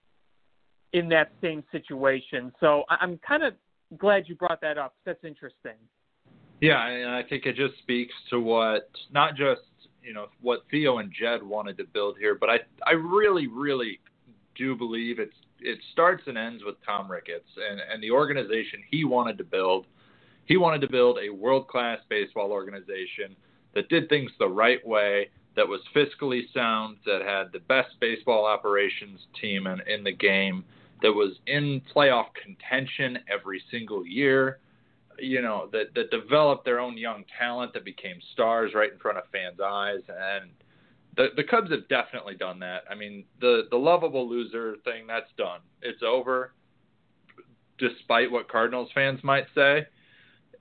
in 0.92 1.08
that 1.10 1.32
same 1.40 1.62
situation. 1.72 2.52
So 2.60 2.84
I'm 2.88 3.18
kind 3.26 3.42
of 3.42 3.54
glad 3.98 4.24
you 4.26 4.34
brought 4.34 4.60
that 4.60 4.78
up. 4.78 4.94
That's 5.04 5.22
interesting. 5.24 5.76
Yeah, 6.60 6.86
and 6.86 7.10
I 7.10 7.22
think 7.22 7.46
it 7.46 7.56
just 7.56 7.78
speaks 7.78 8.12
to 8.30 8.40
what 8.40 8.90
not 9.12 9.36
just 9.36 9.62
you 10.02 10.12
know 10.12 10.26
what 10.40 10.60
Theo 10.70 10.98
and 10.98 11.12
Jed 11.12 11.42
wanted 11.42 11.76
to 11.78 11.84
build 11.84 12.16
here, 12.18 12.34
but 12.34 12.50
I 12.50 12.58
I 12.86 12.92
really 12.92 13.46
really 13.46 14.00
do 14.56 14.76
believe 14.76 15.18
it's 15.18 15.34
it 15.60 15.78
starts 15.92 16.24
and 16.26 16.36
ends 16.36 16.62
with 16.64 16.76
Tom 16.84 17.10
Ricketts 17.10 17.48
and 17.70 17.80
and 17.80 18.02
the 18.02 18.10
organization 18.10 18.80
he 18.90 19.04
wanted 19.04 19.38
to 19.38 19.44
build. 19.44 19.86
He 20.44 20.56
wanted 20.56 20.80
to 20.82 20.90
build 20.90 21.18
a 21.18 21.32
world 21.32 21.68
class 21.68 21.98
baseball 22.08 22.50
organization 22.50 23.36
that 23.74 23.88
did 23.88 24.08
things 24.08 24.30
the 24.38 24.48
right 24.48 24.84
way, 24.86 25.30
that 25.56 25.66
was 25.66 25.80
fiscally 25.94 26.42
sound, 26.52 26.96
that 27.06 27.22
had 27.22 27.52
the 27.52 27.60
best 27.60 27.90
baseball 28.00 28.44
operations 28.44 29.20
team 29.40 29.66
in, 29.66 29.80
in 29.86 30.02
the 30.02 30.12
game, 30.12 30.64
that 31.02 31.12
was 31.12 31.38
in 31.46 31.80
playoff 31.94 32.26
contention 32.42 33.18
every 33.32 33.62
single 33.70 34.06
year, 34.06 34.60
you 35.18 35.42
know, 35.42 35.68
that, 35.72 35.94
that 35.94 36.10
developed 36.10 36.64
their 36.64 36.80
own 36.80 36.96
young 36.96 37.24
talent 37.38 37.72
that 37.74 37.84
became 37.84 38.16
stars 38.32 38.72
right 38.74 38.92
in 38.92 38.98
front 38.98 39.18
of 39.18 39.24
fans' 39.32 39.60
eyes. 39.64 40.00
And 40.08 40.50
the, 41.16 41.28
the 41.36 41.44
Cubs 41.44 41.70
have 41.70 41.88
definitely 41.88 42.34
done 42.34 42.58
that. 42.60 42.84
I 42.90 42.94
mean, 42.94 43.24
the, 43.40 43.62
the 43.70 43.76
lovable 43.76 44.28
loser 44.28 44.76
thing, 44.84 45.06
that's 45.06 45.30
done. 45.36 45.60
It's 45.82 46.02
over, 46.02 46.52
despite 47.78 48.30
what 48.30 48.48
Cardinals 48.48 48.90
fans 48.94 49.20
might 49.22 49.46
say. 49.54 49.86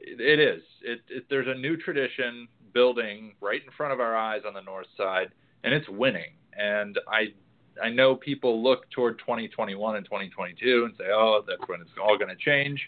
It 0.02 0.40
is. 0.40 0.64
It, 0.82 1.02
it, 1.10 1.26
there's 1.30 1.48
a 1.48 1.60
new 1.60 1.76
tradition 1.76 2.48
building 2.74 3.34
right 3.42 3.62
in 3.64 3.72
front 3.76 3.94
of 3.94 4.00
our 4.00 4.16
eyes 4.16 4.42
on 4.48 4.54
the 4.54 4.62
north 4.62 4.88
side, 4.96 5.30
and 5.64 5.74
it's 5.74 5.90
winning. 5.90 6.32
And 6.58 6.98
I 7.08 7.34
I 7.82 7.90
know 7.90 8.16
people 8.16 8.62
look 8.62 8.90
toward 8.92 9.20
2021 9.20 9.96
and 9.96 10.06
2022 10.06 10.86
and 10.86 10.94
say, 10.98 11.06
oh, 11.12 11.44
that's 11.48 11.62
when 11.68 11.82
it's 11.82 11.90
all 12.02 12.18
going 12.18 12.30
to 12.30 12.36
change. 12.36 12.80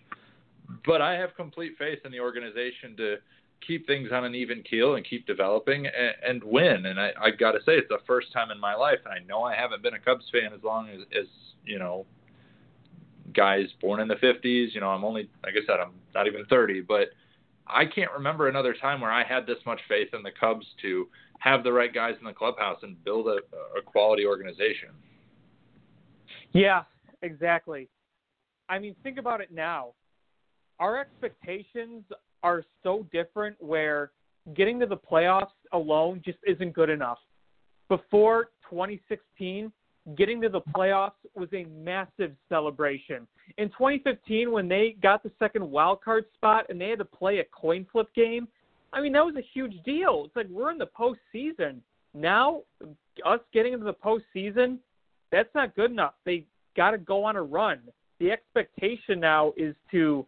But 0.85 1.01
I 1.01 1.13
have 1.13 1.35
complete 1.35 1.73
faith 1.77 1.99
in 2.05 2.11
the 2.11 2.19
organization 2.19 2.95
to 2.97 3.17
keep 3.65 3.85
things 3.87 4.09
on 4.11 4.23
an 4.23 4.35
even 4.35 4.63
keel 4.63 4.95
and 4.95 5.05
keep 5.05 5.25
developing 5.27 5.85
and, 5.85 6.15
and 6.27 6.43
win. 6.43 6.85
And 6.85 6.99
I, 6.99 7.11
I 7.21 7.31
got 7.31 7.51
to 7.51 7.59
say, 7.59 7.73
it's 7.73 7.89
the 7.89 7.99
first 8.07 8.33
time 8.33 8.51
in 8.51 8.59
my 8.59 8.73
life, 8.73 8.99
and 9.05 9.13
I 9.13 9.19
know 9.27 9.43
I 9.43 9.55
haven't 9.55 9.83
been 9.83 9.93
a 9.93 9.99
Cubs 9.99 10.25
fan 10.31 10.53
as 10.53 10.63
long 10.63 10.89
as, 10.89 11.01
as 11.17 11.27
you 11.65 11.79
know, 11.79 12.05
guys 13.33 13.67
born 13.79 13.99
in 13.99 14.07
the 14.07 14.15
50s. 14.15 14.73
You 14.73 14.81
know, 14.81 14.89
I'm 14.89 15.03
only, 15.03 15.29
like 15.43 15.53
I 15.53 15.65
said, 15.65 15.79
I'm 15.79 15.93
not 16.13 16.27
even 16.27 16.45
30, 16.45 16.81
but 16.81 17.09
I 17.73 17.85
can't 17.85 18.11
remember 18.11 18.47
another 18.47 18.73
time 18.73 19.01
where 19.01 19.11
I 19.11 19.23
had 19.23 19.45
this 19.45 19.57
much 19.65 19.79
faith 19.87 20.09
in 20.13 20.23
the 20.23 20.31
Cubs 20.37 20.65
to 20.81 21.07
have 21.39 21.63
the 21.63 21.71
right 21.71 21.93
guys 21.93 22.15
in 22.19 22.25
the 22.25 22.33
clubhouse 22.33 22.79
and 22.83 23.01
build 23.03 23.27
a, 23.27 23.39
a 23.77 23.81
quality 23.83 24.25
organization. 24.25 24.89
Yeah, 26.53 26.83
exactly. 27.21 27.87
I 28.69 28.79
mean, 28.79 28.95
think 29.03 29.17
about 29.17 29.41
it 29.41 29.51
now. 29.51 29.93
Our 30.79 30.99
expectations 30.99 32.03
are 32.43 32.63
so 32.83 33.07
different 33.11 33.55
where 33.59 34.11
getting 34.55 34.79
to 34.79 34.85
the 34.85 34.97
playoffs 34.97 35.51
alone 35.73 36.21
just 36.23 36.39
isn't 36.45 36.73
good 36.73 36.89
enough. 36.89 37.19
Before 37.89 38.45
2016, 38.69 39.71
getting 40.17 40.41
to 40.41 40.49
the 40.49 40.61
playoffs 40.61 41.11
was 41.35 41.49
a 41.53 41.65
massive 41.65 42.31
celebration. 42.49 43.27
In 43.57 43.69
2015, 43.69 44.51
when 44.51 44.67
they 44.67 44.95
got 45.01 45.23
the 45.23 45.31
second 45.39 45.69
wild 45.69 46.01
card 46.01 46.25
spot 46.33 46.65
and 46.69 46.79
they 46.79 46.89
had 46.89 46.99
to 46.99 47.05
play 47.05 47.39
a 47.39 47.43
coin 47.45 47.85
flip 47.91 48.07
game, 48.15 48.47
I 48.93 49.01
mean 49.01 49.13
that 49.13 49.25
was 49.25 49.35
a 49.35 49.45
huge 49.53 49.81
deal. 49.83 50.23
It's 50.25 50.35
like 50.35 50.47
we're 50.49 50.71
in 50.71 50.77
the 50.77 50.87
postseason 50.87 51.77
now. 52.13 52.61
Us 53.25 53.39
getting 53.53 53.73
into 53.73 53.85
the 53.85 53.93
postseason, 53.93 54.77
that's 55.31 55.53
not 55.53 55.75
good 55.75 55.91
enough. 55.91 56.13
They 56.25 56.45
got 56.75 56.91
to 56.91 56.97
go 56.97 57.23
on 57.23 57.35
a 57.35 57.43
run. 57.43 57.79
The 58.19 58.31
expectation 58.31 59.19
now 59.19 59.53
is 59.57 59.75
to 59.91 60.25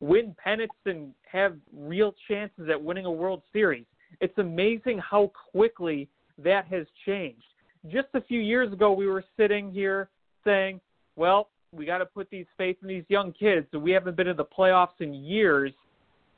win 0.00 0.34
pennants 0.42 0.74
and 0.86 1.12
have 1.30 1.56
real 1.76 2.14
chances 2.28 2.68
at 2.70 2.82
winning 2.82 3.04
a 3.04 3.10
World 3.10 3.42
Series. 3.52 3.84
It's 4.20 4.36
amazing 4.38 4.98
how 4.98 5.30
quickly 5.52 6.08
that 6.38 6.66
has 6.66 6.86
changed 7.06 7.44
just 7.88 8.08
a 8.14 8.20
few 8.20 8.40
years 8.40 8.72
ago, 8.72 8.92
we 8.92 9.06
were 9.06 9.24
sitting 9.36 9.70
here 9.70 10.08
saying, 10.44 10.80
well, 11.16 11.48
we 11.72 11.86
got 11.86 11.98
to 11.98 12.06
put 12.06 12.28
these 12.30 12.46
faith 12.58 12.76
in 12.82 12.88
these 12.88 13.04
young 13.08 13.32
kids. 13.32 13.66
We 13.72 13.92
haven't 13.92 14.16
been 14.16 14.26
in 14.26 14.36
the 14.36 14.44
playoffs 14.44 15.00
in 15.00 15.14
years. 15.14 15.72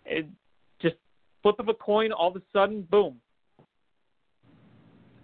It 0.04 0.26
just 0.80 0.96
flip 1.42 1.58
of 1.58 1.68
a 1.68 1.74
coin, 1.74 2.12
all 2.12 2.28
of 2.28 2.36
a 2.36 2.42
sudden, 2.52 2.86
boom. 2.90 3.20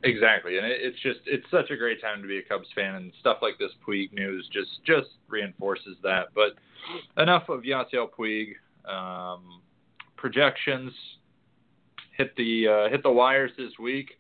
Exactly, 0.04 0.59
and 0.59 0.66
it, 0.66 0.78
it's 0.81 0.98
just 1.02 1.18
it's 1.26 1.44
such 1.50 1.70
a 1.70 1.76
great 1.76 2.00
time 2.00 2.22
to 2.22 2.28
be 2.28 2.38
a 2.38 2.42
Cubs 2.42 2.68
fan, 2.72 2.94
and 2.94 3.12
stuff 3.18 3.38
like 3.42 3.59
this 3.59 3.72
Puig 3.87 4.12
news 4.12 4.48
just 4.52 4.70
just 4.87 5.09
reinforces 5.26 5.96
that. 6.04 6.28
But 6.37 6.52
enough 7.20 7.48
of 7.48 7.62
Yasiel 7.62 8.09
Puig. 8.16 8.52
Um, 8.88 9.61
projections 10.16 10.92
hit 12.16 12.35
the 12.37 12.68
uh, 12.68 12.90
hit 12.90 13.02
the 13.02 13.11
wires 13.11 13.50
this 13.57 13.72
week. 13.81 14.11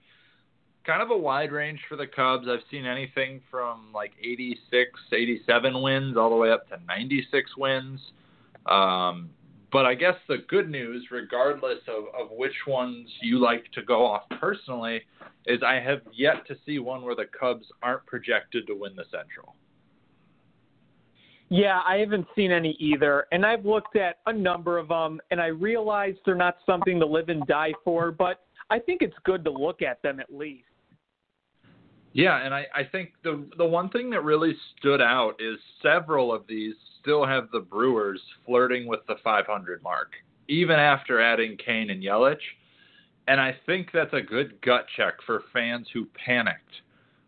Kind 0.88 1.02
of 1.02 1.10
a 1.10 1.18
wide 1.18 1.52
range 1.52 1.80
for 1.86 1.96
the 1.96 2.06
Cubs. 2.06 2.46
I've 2.48 2.64
seen 2.70 2.86
anything 2.86 3.42
from 3.50 3.92
like 3.94 4.12
86, 4.24 4.90
87 5.12 5.82
wins 5.82 6.16
all 6.16 6.30
the 6.30 6.36
way 6.36 6.50
up 6.50 6.66
to 6.70 6.78
96 6.88 7.50
wins. 7.58 8.00
Um, 8.64 9.28
but 9.70 9.84
I 9.84 9.94
guess 9.94 10.14
the 10.28 10.38
good 10.48 10.70
news, 10.70 11.04
regardless 11.10 11.80
of, 11.88 12.04
of 12.18 12.30
which 12.34 12.54
ones 12.66 13.06
you 13.20 13.38
like 13.38 13.70
to 13.72 13.82
go 13.82 14.06
off 14.06 14.22
personally, 14.40 15.02
is 15.44 15.60
I 15.62 15.74
have 15.74 16.00
yet 16.10 16.46
to 16.46 16.56
see 16.64 16.78
one 16.78 17.02
where 17.02 17.14
the 17.14 17.26
Cubs 17.38 17.66
aren't 17.82 18.06
projected 18.06 18.66
to 18.68 18.74
win 18.74 18.96
the 18.96 19.04
Central. 19.10 19.56
Yeah, 21.50 21.82
I 21.86 21.96
haven't 21.96 22.28
seen 22.34 22.50
any 22.50 22.78
either. 22.80 23.26
And 23.30 23.44
I've 23.44 23.66
looked 23.66 23.96
at 23.96 24.20
a 24.24 24.32
number 24.32 24.78
of 24.78 24.88
them, 24.88 25.20
and 25.30 25.38
I 25.38 25.48
realize 25.48 26.14
they're 26.24 26.34
not 26.34 26.56
something 26.64 26.98
to 26.98 27.04
live 27.04 27.28
and 27.28 27.46
die 27.46 27.74
for, 27.84 28.10
but 28.10 28.40
I 28.70 28.78
think 28.78 29.02
it's 29.02 29.16
good 29.24 29.44
to 29.44 29.50
look 29.50 29.82
at 29.82 30.00
them 30.00 30.18
at 30.18 30.32
least. 30.32 30.64
Yeah, 32.18 32.44
and 32.44 32.52
I, 32.52 32.66
I 32.74 32.82
think 32.82 33.12
the 33.22 33.46
the 33.58 33.64
one 33.64 33.90
thing 33.90 34.10
that 34.10 34.24
really 34.24 34.56
stood 34.76 35.00
out 35.00 35.34
is 35.38 35.56
several 35.80 36.34
of 36.34 36.48
these 36.48 36.74
still 37.00 37.24
have 37.24 37.48
the 37.52 37.60
Brewers 37.60 38.20
flirting 38.44 38.88
with 38.88 39.06
the 39.06 39.14
500 39.22 39.84
mark, 39.84 40.14
even 40.48 40.80
after 40.80 41.20
adding 41.20 41.56
Cain 41.64 41.90
and 41.90 42.02
Yelich. 42.02 42.40
And 43.28 43.40
I 43.40 43.56
think 43.66 43.90
that's 43.94 44.12
a 44.14 44.20
good 44.20 44.60
gut 44.62 44.86
check 44.96 45.14
for 45.24 45.44
fans 45.52 45.86
who 45.94 46.08
panicked 46.26 46.82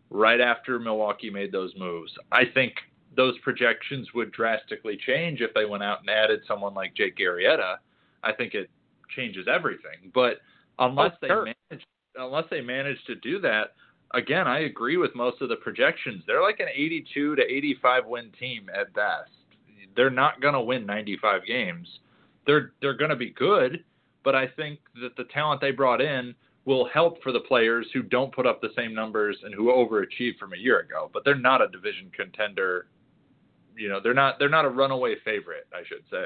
right 0.09 0.41
after 0.41 0.77
Milwaukee 0.77 1.29
made 1.29 1.53
those 1.53 1.71
moves. 1.77 2.11
I 2.33 2.43
think 2.53 2.73
those 3.15 3.37
projections 3.45 4.09
would 4.13 4.33
drastically 4.33 4.99
change 5.07 5.39
if 5.39 5.53
they 5.53 5.63
went 5.63 5.83
out 5.83 6.01
and 6.01 6.09
added 6.09 6.41
someone 6.45 6.73
like 6.73 6.95
Jake 6.95 7.15
Arrieta. 7.17 7.77
I 8.25 8.33
think 8.33 8.55
it 8.55 8.69
changes 9.15 9.47
everything. 9.47 10.11
But 10.13 10.39
unless 10.79 11.13
oh, 11.23 11.27
sure. 11.27 11.45
they 11.45 11.53
manage, 11.69 11.85
unless 12.17 12.45
they 12.51 12.59
manage 12.59 13.01
to 13.05 13.15
do 13.15 13.39
that, 13.39 13.71
again, 14.13 14.47
I 14.47 14.59
agree 14.59 14.97
with 14.97 15.15
most 15.15 15.41
of 15.41 15.49
the 15.49 15.55
projections. 15.57 16.23
They're 16.25 16.41
like 16.41 16.59
an 16.59 16.67
82 16.73 17.35
to 17.35 17.41
85 17.41 18.05
win 18.05 18.31
team 18.39 18.69
at 18.73 18.93
best. 18.93 19.31
They're 19.95 20.09
not 20.09 20.41
going 20.41 20.53
to 20.53 20.61
win 20.61 20.85
95 20.85 21.45
games. 21.45 21.87
They're 22.45 22.71
they're 22.81 22.97
going 22.97 23.09
to 23.09 23.15
be 23.15 23.31
good, 23.31 23.83
but 24.23 24.35
I 24.35 24.47
think 24.47 24.79
that 25.01 25.15
the 25.17 25.25
talent 25.25 25.61
they 25.61 25.71
brought 25.71 26.01
in 26.01 26.33
will 26.65 26.87
help 26.87 27.21
for 27.23 27.31
the 27.31 27.39
players 27.39 27.87
who 27.93 28.01
don't 28.03 28.33
put 28.33 28.45
up 28.45 28.61
the 28.61 28.69
same 28.75 28.93
numbers 28.93 29.37
and 29.43 29.53
who 29.53 29.65
overachieved 29.65 30.37
from 30.37 30.53
a 30.53 30.57
year 30.57 30.79
ago. 30.79 31.09
But 31.11 31.25
they're 31.25 31.35
not 31.35 31.61
a 31.61 31.67
division 31.67 32.11
contender 32.15 32.87
you 33.75 33.89
know 33.89 33.99
they're 34.01 34.13
not 34.13 34.39
they're 34.39 34.49
not 34.49 34.65
a 34.65 34.69
runaway 34.69 35.15
favorite, 35.23 35.67
I 35.73 35.83
should 35.87 36.03
say. 36.09 36.25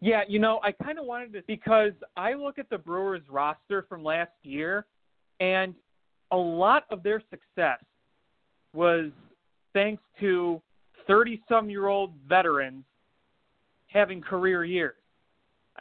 Yeah, 0.00 0.22
you 0.26 0.40
know, 0.40 0.58
I 0.64 0.72
kind 0.72 0.98
of 0.98 1.04
wanted 1.04 1.32
to 1.34 1.42
because 1.46 1.92
I 2.16 2.34
look 2.34 2.58
at 2.58 2.68
the 2.68 2.78
Brewers 2.78 3.22
roster 3.30 3.86
from 3.88 4.02
last 4.02 4.32
year, 4.42 4.86
and 5.40 5.74
a 6.30 6.36
lot 6.36 6.84
of 6.90 7.02
their 7.02 7.22
success 7.30 7.80
was 8.74 9.10
thanks 9.72 10.02
to 10.20 10.60
30 11.06 11.42
some 11.48 11.68
year 11.68 11.88
old 11.88 12.12
veterans 12.28 12.84
having 13.86 14.20
career 14.20 14.64
years. 14.64 14.94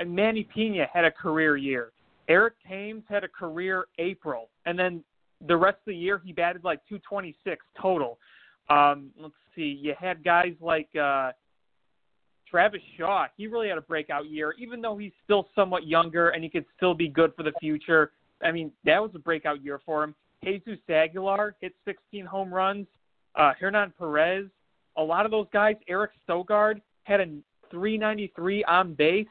Manny 0.06 0.48
Piña 0.56 0.88
had 0.92 1.06
a 1.06 1.12
career 1.12 1.58
year. 1.58 1.92
Eric 2.28 2.54
Thames 2.68 3.04
had 3.10 3.24
a 3.24 3.28
career 3.28 3.86
April. 3.98 4.50
And 4.66 4.78
then 4.78 5.04
the 5.48 5.56
rest 5.56 5.78
of 5.80 5.88
the 5.88 5.96
year, 5.96 6.22
he 6.24 6.32
batted 6.32 6.64
like 6.64 6.80
226 6.88 7.66
total. 7.82 8.18
Um, 8.70 9.12
let's 9.20 9.34
see, 9.56 9.78
you 9.82 9.94
had 10.00 10.24
guys 10.24 10.54
like 10.62 10.90
uh, 10.96 11.32
Travis 12.50 12.82
Shaw. 12.98 13.28
He 13.36 13.48
really 13.48 13.70
had 13.70 13.78
a 13.78 13.82
breakout 13.82 14.30
year, 14.30 14.54
even 14.58 14.82
though 14.82 14.98
he's 14.98 15.12
still 15.24 15.50
somewhat 15.56 15.88
younger 15.88 16.30
and 16.30 16.44
he 16.44 16.50
could 16.50 16.66
still 16.78 16.94
be 16.94 17.08
good 17.08 17.34
for 17.36 17.44
the 17.44 17.54
future. 17.60 18.12
I 18.44 18.52
mean, 18.52 18.72
that 18.86 19.02
was 19.02 19.12
a 19.16 19.20
breakout 19.20 19.64
year 19.64 19.80
for 19.86 20.04
him. 20.04 20.16
Jesus 20.44 20.80
Aguilar 20.90 21.56
hit 21.62 21.74
16 21.86 22.26
home 22.26 22.54
runs. 22.54 22.88
Uh, 23.36 23.54
Hernan 23.60 23.94
Perez, 23.98 24.48
a 24.98 25.04
lot 25.04 25.26
of 25.26 25.32
those 25.32 25.48
guys. 25.54 25.76
Eric 25.88 26.12
Sogard 26.28 26.82
had 27.04 27.22
a 27.22 27.26
393 27.70 28.64
on 28.66 28.94
base. 28.94 29.28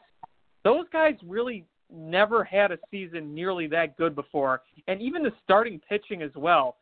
Those 0.64 0.86
guys 0.92 1.14
really 1.26 1.64
never 1.92 2.44
had 2.44 2.70
a 2.70 2.78
season 2.90 3.34
nearly 3.34 3.66
that 3.66 3.96
good 3.96 4.14
before, 4.14 4.62
and 4.86 5.02
even 5.02 5.22
the 5.22 5.32
starting 5.42 5.80
pitching 5.88 6.22
as 6.22 6.30
well. 6.36 6.76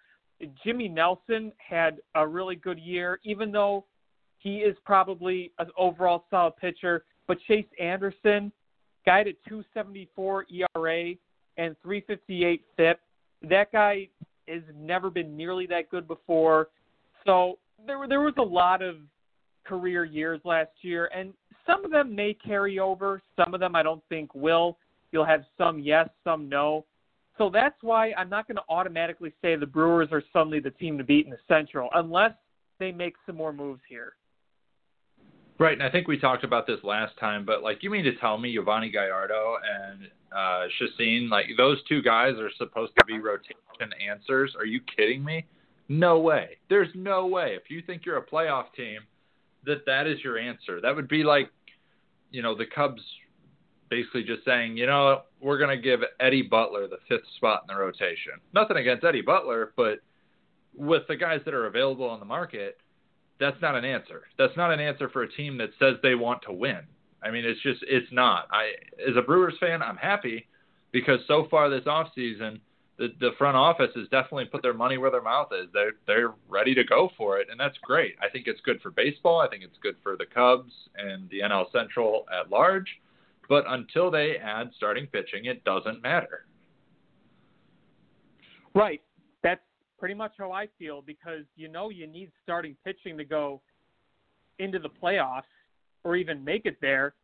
Jimmy 0.64 0.88
Nelson 0.88 1.52
had 1.56 1.98
a 2.14 2.26
really 2.26 2.54
good 2.54 2.78
year, 2.78 3.18
even 3.24 3.50
though 3.50 3.86
he 4.38 4.58
is 4.58 4.76
probably 4.84 5.52
an 5.58 5.68
overall 5.76 6.24
solid 6.30 6.56
pitcher. 6.56 7.04
But 7.26 7.38
Chase 7.48 7.66
Anderson, 7.80 8.52
guy 9.04 9.20
at 9.20 9.26
274 9.48 10.46
ERA 10.76 11.14
and 11.58 11.76
358 11.82 12.64
FIP, 12.76 13.00
that 13.42 13.70
guy 13.72 14.08
has 14.48 14.62
never 14.74 15.10
been 15.10 15.36
nearly 15.36 15.66
that 15.66 15.90
good 15.90 16.08
before. 16.08 16.68
So 17.26 17.58
there 17.86 18.08
there 18.08 18.20
was 18.20 18.34
a 18.38 18.42
lot 18.42 18.80
of 18.80 18.96
career 19.66 20.04
years 20.04 20.40
last 20.44 20.70
year, 20.80 21.10
and 21.14 21.34
some 21.66 21.84
of 21.84 21.90
them 21.90 22.14
may 22.14 22.32
carry 22.32 22.78
over. 22.78 23.20
Some 23.36 23.52
of 23.52 23.60
them 23.60 23.76
I 23.76 23.82
don't 23.82 24.02
think 24.08 24.34
will. 24.34 24.78
You'll 25.12 25.26
have 25.26 25.44
some 25.58 25.78
yes, 25.78 26.08
some 26.24 26.48
no. 26.48 26.86
So 27.36 27.50
that's 27.50 27.76
why 27.82 28.12
I'm 28.16 28.28
not 28.28 28.48
going 28.48 28.56
to 28.56 28.62
automatically 28.68 29.32
say 29.42 29.54
the 29.54 29.66
Brewers 29.66 30.08
are 30.10 30.22
suddenly 30.32 30.60
the 30.60 30.70
team 30.72 30.98
to 30.98 31.04
beat 31.04 31.26
in 31.26 31.30
the 31.30 31.38
Central 31.46 31.88
unless 31.94 32.32
they 32.80 32.90
make 32.90 33.14
some 33.26 33.36
more 33.36 33.52
moves 33.52 33.80
here. 33.88 34.14
Right, 35.58 35.72
and 35.72 35.82
I 35.82 35.90
think 35.90 36.06
we 36.06 36.18
talked 36.18 36.44
about 36.44 36.66
this 36.66 36.78
last 36.84 37.18
time, 37.18 37.44
but 37.44 37.62
like 37.62 37.82
you 37.82 37.90
mean 37.90 38.04
to 38.04 38.14
tell 38.16 38.38
me 38.38 38.54
Yovani 38.54 38.92
Gallardo 38.92 39.56
and 39.64 40.08
uh 40.30 40.66
Chacin, 40.78 41.28
like 41.28 41.46
those 41.56 41.78
two 41.88 42.02
guys 42.02 42.34
are 42.38 42.50
supposed 42.58 42.92
to 42.98 43.04
be 43.04 43.18
rotation 43.18 43.56
answers? 44.08 44.54
Are 44.56 44.66
you 44.66 44.80
kidding 44.96 45.24
me? 45.24 45.46
No 45.88 46.18
way. 46.20 46.58
There's 46.68 46.88
no 46.94 47.26
way. 47.26 47.56
If 47.60 47.70
you 47.70 47.82
think 47.82 48.04
you're 48.04 48.18
a 48.18 48.24
playoff 48.24 48.72
team, 48.76 49.00
that 49.64 49.84
that 49.86 50.06
is 50.06 50.22
your 50.22 50.38
answer. 50.38 50.80
That 50.80 50.94
would 50.94 51.08
be 51.08 51.24
like, 51.24 51.50
you 52.30 52.42
know, 52.42 52.54
the 52.54 52.66
Cubs 52.66 53.02
basically 53.88 54.22
just 54.22 54.44
saying, 54.44 54.76
you 54.76 54.86
know, 54.86 55.22
we're 55.40 55.58
going 55.58 55.74
to 55.74 55.82
give 55.82 56.00
Eddie 56.20 56.42
Butler 56.42 56.88
the 56.88 56.98
fifth 57.08 57.26
spot 57.36 57.62
in 57.68 57.74
the 57.74 57.80
rotation. 57.80 58.32
Nothing 58.54 58.76
against 58.76 59.04
Eddie 59.04 59.22
Butler, 59.22 59.72
but 59.76 60.00
with 60.76 61.02
the 61.08 61.16
guys 61.16 61.40
that 61.46 61.54
are 61.54 61.66
available 61.66 62.08
on 62.08 62.20
the 62.20 62.26
market, 62.26 62.76
that's 63.40 63.60
not 63.62 63.76
an 63.76 63.84
answer. 63.84 64.22
That's 64.36 64.56
not 64.56 64.72
an 64.72 64.80
answer 64.80 65.08
for 65.08 65.22
a 65.22 65.32
team 65.32 65.58
that 65.58 65.70
says 65.78 65.94
they 66.02 66.14
want 66.14 66.42
to 66.42 66.52
win. 66.52 66.80
I 67.22 67.30
mean, 67.30 67.44
it's 67.44 67.60
just 67.62 67.80
it's 67.88 68.10
not. 68.12 68.48
I 68.50 68.72
as 69.08 69.16
a 69.16 69.22
Brewers 69.22 69.54
fan, 69.60 69.82
I'm 69.82 69.96
happy 69.96 70.46
because 70.92 71.20
so 71.26 71.46
far 71.50 71.68
this 71.68 71.84
offseason, 71.84 72.60
the 72.98 73.08
the 73.20 73.30
front 73.38 73.56
office 73.56 73.90
has 73.96 74.08
definitely 74.08 74.46
put 74.46 74.62
their 74.62 74.74
money 74.74 74.98
where 74.98 75.10
their 75.10 75.22
mouth 75.22 75.48
is. 75.52 75.68
They're 75.72 75.92
they're 76.06 76.34
ready 76.48 76.74
to 76.74 76.84
go 76.84 77.10
for 77.16 77.38
it, 77.38 77.48
and 77.50 77.58
that's 77.58 77.76
great. 77.82 78.14
I 78.22 78.28
think 78.28 78.46
it's 78.46 78.60
good 78.60 78.80
for 78.80 78.90
baseball. 78.90 79.40
I 79.40 79.48
think 79.48 79.62
it's 79.62 79.78
good 79.82 79.96
for 80.02 80.16
the 80.16 80.26
Cubs 80.26 80.72
and 80.96 81.28
the 81.30 81.40
NL 81.40 81.70
Central 81.72 82.26
at 82.32 82.50
large. 82.50 82.88
But 83.48 83.64
until 83.66 84.10
they 84.10 84.36
add 84.36 84.70
starting 84.76 85.06
pitching, 85.06 85.46
it 85.46 85.64
doesn't 85.64 86.02
matter. 86.02 86.44
Right. 88.74 89.00
That's 89.42 89.62
pretty 89.98 90.14
much 90.14 90.32
how 90.38 90.52
I 90.52 90.68
feel 90.78 91.02
because 91.02 91.44
you 91.56 91.68
know 91.68 91.90
you 91.90 92.06
need 92.06 92.30
starting 92.42 92.76
pitching 92.84 93.16
to 93.18 93.24
go 93.24 93.60
into 94.58 94.78
the 94.78 94.88
playoffs 94.88 95.42
or 96.04 96.16
even 96.16 96.44
make 96.44 96.66
it 96.66 96.76
there. 96.80 97.14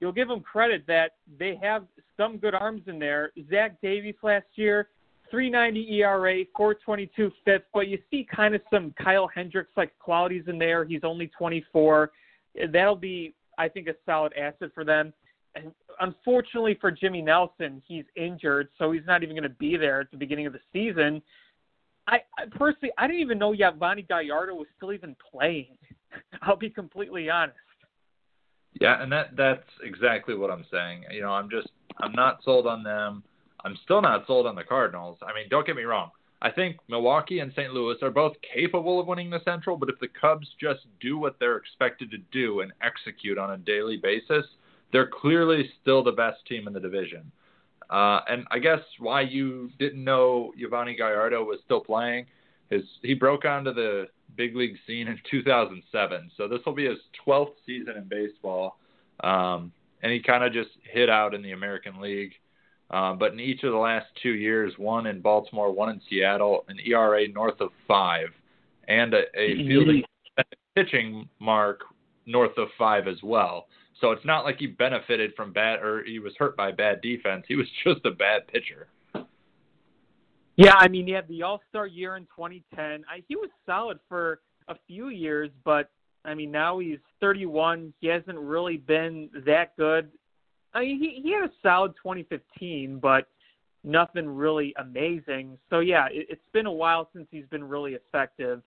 You'll 0.00 0.12
give 0.12 0.28
them 0.28 0.40
credit 0.40 0.84
that 0.86 1.12
they 1.38 1.58
have 1.60 1.84
some 2.16 2.38
good 2.38 2.54
arms 2.54 2.82
in 2.86 2.98
there. 2.98 3.32
Zach 3.50 3.80
Davies 3.82 4.14
last 4.22 4.46
year, 4.54 4.88
390 5.30 5.98
ERA, 5.98 6.44
422 6.56 7.32
FIP, 7.44 7.66
but 7.74 7.88
you 7.88 7.98
see 8.10 8.26
kind 8.34 8.54
of 8.54 8.60
some 8.72 8.94
Kyle 9.02 9.28
Hendricks 9.34 9.72
like 9.76 9.98
qualities 9.98 10.44
in 10.46 10.58
there. 10.58 10.84
He's 10.84 11.02
only 11.02 11.30
24. 11.36 12.10
That'll 12.72 12.96
be, 12.96 13.34
I 13.58 13.68
think, 13.68 13.88
a 13.88 13.94
solid 14.06 14.32
asset 14.34 14.70
for 14.74 14.84
them 14.84 15.12
and 15.54 15.72
unfortunately 16.00 16.76
for 16.80 16.90
Jimmy 16.90 17.22
Nelson, 17.22 17.82
he's 17.86 18.04
injured, 18.16 18.68
so 18.78 18.92
he's 18.92 19.02
not 19.06 19.22
even 19.22 19.34
going 19.34 19.42
to 19.44 19.56
be 19.56 19.76
there 19.76 20.00
at 20.00 20.10
the 20.10 20.16
beginning 20.16 20.46
of 20.46 20.52
the 20.52 20.60
season. 20.72 21.22
I, 22.08 22.20
I 22.38 22.46
personally, 22.50 22.90
I 22.96 23.06
didn't 23.06 23.20
even 23.20 23.38
know 23.38 23.52
Yovani 23.52 24.08
Gallardo 24.08 24.54
was 24.54 24.66
still 24.76 24.92
even 24.92 25.14
playing. 25.30 25.76
I'll 26.42 26.56
be 26.56 26.70
completely 26.70 27.28
honest. 27.28 27.58
Yeah, 28.80 29.02
and 29.02 29.12
that 29.12 29.36
that's 29.36 29.68
exactly 29.82 30.34
what 30.34 30.50
I'm 30.50 30.64
saying. 30.70 31.04
You 31.10 31.22
know, 31.22 31.32
I'm 31.32 31.50
just 31.50 31.68
I'm 32.00 32.12
not 32.12 32.38
sold 32.44 32.66
on 32.66 32.82
them. 32.82 33.22
I'm 33.64 33.76
still 33.84 34.00
not 34.00 34.26
sold 34.26 34.46
on 34.46 34.54
the 34.54 34.64
Cardinals. 34.64 35.18
I 35.22 35.34
mean, 35.34 35.48
don't 35.50 35.66
get 35.66 35.76
me 35.76 35.82
wrong. 35.82 36.10
I 36.40 36.50
think 36.50 36.76
Milwaukee 36.88 37.40
and 37.40 37.52
St. 37.52 37.72
Louis 37.74 37.96
are 38.00 38.10
both 38.10 38.34
capable 38.54 39.00
of 39.00 39.08
winning 39.08 39.28
the 39.28 39.42
Central, 39.44 39.76
but 39.76 39.88
if 39.88 39.98
the 39.98 40.06
Cubs 40.08 40.46
just 40.60 40.86
do 41.00 41.18
what 41.18 41.36
they're 41.40 41.56
expected 41.56 42.12
to 42.12 42.18
do 42.30 42.60
and 42.60 42.72
execute 42.80 43.38
on 43.38 43.50
a 43.50 43.58
daily 43.58 43.96
basis, 43.96 44.46
they're 44.92 45.10
clearly 45.12 45.68
still 45.82 46.04
the 46.04 46.12
best 46.12 46.46
team 46.46 46.68
in 46.68 46.72
the 46.72 46.80
division. 46.80 47.32
Uh, 47.90 48.20
and 48.28 48.46
I 48.50 48.58
guess 48.58 48.80
why 48.98 49.22
you 49.22 49.70
didn't 49.78 50.02
know 50.02 50.52
Yovani 50.60 50.96
Gallardo 50.96 51.42
was 51.44 51.58
still 51.64 51.80
playing 51.80 52.26
is 52.70 52.84
he 53.02 53.14
broke 53.14 53.44
onto 53.44 53.72
the 53.72 54.08
big 54.36 54.54
league 54.54 54.76
scene 54.86 55.08
in 55.08 55.18
2007. 55.30 56.30
So 56.36 56.48
this 56.48 56.60
will 56.66 56.74
be 56.74 56.86
his 56.86 56.98
12th 57.26 57.54
season 57.64 57.96
in 57.96 58.04
baseball. 58.04 58.78
Um, 59.20 59.72
and 60.02 60.12
he 60.12 60.20
kind 60.20 60.44
of 60.44 60.52
just 60.52 60.70
hit 60.82 61.08
out 61.08 61.34
in 61.34 61.42
the 61.42 61.52
American 61.52 62.00
League. 62.00 62.32
Uh, 62.90 63.14
but 63.14 63.32
in 63.32 63.40
each 63.40 63.64
of 63.64 63.72
the 63.72 63.78
last 63.78 64.06
two 64.22 64.34
years, 64.34 64.72
one 64.78 65.06
in 65.06 65.20
Baltimore, 65.20 65.72
one 65.72 65.90
in 65.90 66.00
Seattle, 66.08 66.64
an 66.68 66.78
ERA 66.86 67.28
north 67.28 67.60
of 67.60 67.70
five, 67.86 68.28
and 68.86 69.12
a, 69.12 69.22
a 69.38 69.56
fielding 69.66 70.02
pitching 70.74 71.28
mark 71.38 71.80
north 72.26 72.56
of 72.56 72.68
five 72.78 73.08
as 73.08 73.22
well. 73.22 73.66
So 74.00 74.12
it's 74.12 74.24
not 74.24 74.44
like 74.44 74.58
he 74.58 74.66
benefited 74.66 75.32
from 75.36 75.52
bad 75.52 75.80
or 75.80 76.04
he 76.04 76.18
was 76.18 76.32
hurt 76.38 76.56
by 76.56 76.70
bad 76.72 77.00
defense. 77.00 77.44
He 77.48 77.56
was 77.56 77.66
just 77.84 78.04
a 78.04 78.10
bad 78.10 78.46
pitcher. 78.48 78.88
Yeah, 80.56 80.74
I 80.76 80.88
mean, 80.88 81.06
he 81.06 81.12
had 81.12 81.28
the 81.28 81.42
All 81.44 81.60
Star 81.68 81.86
year 81.86 82.16
in 82.16 82.24
2010. 82.24 83.04
I, 83.08 83.22
he 83.28 83.36
was 83.36 83.48
solid 83.64 84.00
for 84.08 84.40
a 84.66 84.74
few 84.88 85.08
years, 85.08 85.50
but 85.64 85.90
I 86.24 86.34
mean, 86.34 86.50
now 86.50 86.80
he's 86.80 86.98
31. 87.20 87.92
He 88.00 88.08
hasn't 88.08 88.38
really 88.38 88.76
been 88.76 89.30
that 89.46 89.76
good. 89.76 90.10
I 90.74 90.80
mean, 90.80 90.98
he 90.98 91.20
he 91.22 91.32
had 91.32 91.44
a 91.44 91.52
solid 91.62 91.92
2015, 92.02 92.98
but 92.98 93.28
nothing 93.84 94.28
really 94.28 94.74
amazing. 94.78 95.56
So 95.70 95.78
yeah, 95.78 96.06
it, 96.10 96.26
it's 96.28 96.48
been 96.52 96.66
a 96.66 96.72
while 96.72 97.08
since 97.14 97.28
he's 97.30 97.46
been 97.46 97.64
really 97.64 97.94
effective. 97.94 98.62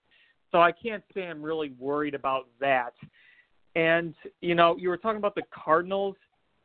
So 0.52 0.62
I 0.62 0.72
can't 0.72 1.04
say 1.14 1.28
I'm 1.28 1.42
really 1.42 1.74
worried 1.78 2.16
about 2.16 2.48
that. 2.60 2.94
And 3.76 4.14
you 4.42 4.56
know, 4.56 4.76
you 4.78 4.90
were 4.90 4.98
talking 4.98 5.18
about 5.18 5.36
the 5.36 5.44
Cardinals. 5.54 6.16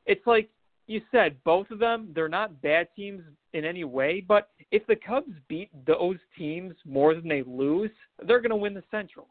It's 0.06 0.26
like 0.26 0.48
you 0.86 1.00
said, 1.10 1.36
both 1.44 1.70
of 1.70 1.78
them, 1.78 2.10
they're 2.14 2.28
not 2.28 2.62
bad 2.62 2.88
teams 2.94 3.22
in 3.52 3.64
any 3.64 3.84
way, 3.84 4.24
but 4.26 4.50
if 4.70 4.86
the 4.86 4.96
Cubs 4.96 5.32
beat 5.48 5.70
those 5.86 6.18
teams 6.38 6.74
more 6.84 7.14
than 7.14 7.28
they 7.28 7.42
lose, 7.42 7.90
they're 8.26 8.40
going 8.40 8.50
to 8.50 8.56
win 8.56 8.74
the 8.74 8.84
Central, 8.90 9.26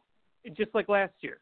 just 0.56 0.74
like 0.74 0.90
last 0.90 1.14
year. 1.22 1.38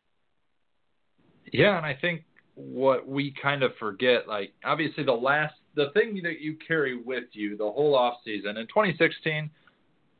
Yeah, 1.52 1.78
and 1.78 1.86
I 1.86 1.98
think 2.00 2.24
what 2.56 3.08
we 3.08 3.34
kind 3.42 3.64
of 3.64 3.72
forget, 3.80 4.28
like 4.28 4.54
obviously 4.64 5.04
the 5.04 5.12
last, 5.12 5.56
the 5.76 5.90
thing 5.94 6.20
that 6.24 6.40
you 6.40 6.58
carry 6.68 7.02
with 7.02 7.26
you 7.32 7.58
the 7.58 7.64
whole 7.64 7.96
off 7.96 8.18
season 8.24 8.58
in 8.58 8.68
2016, 8.68 9.50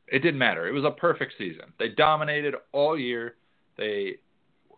it 0.08 0.20
didn't 0.20 0.38
matter. 0.38 0.68
It 0.68 0.72
was 0.72 0.86
a 0.86 0.92
perfect 0.92 1.34
season. 1.38 1.74
They 1.80 1.90
dominated 1.90 2.56
all 2.72 2.98
year. 2.98 3.36
They, 3.78 4.16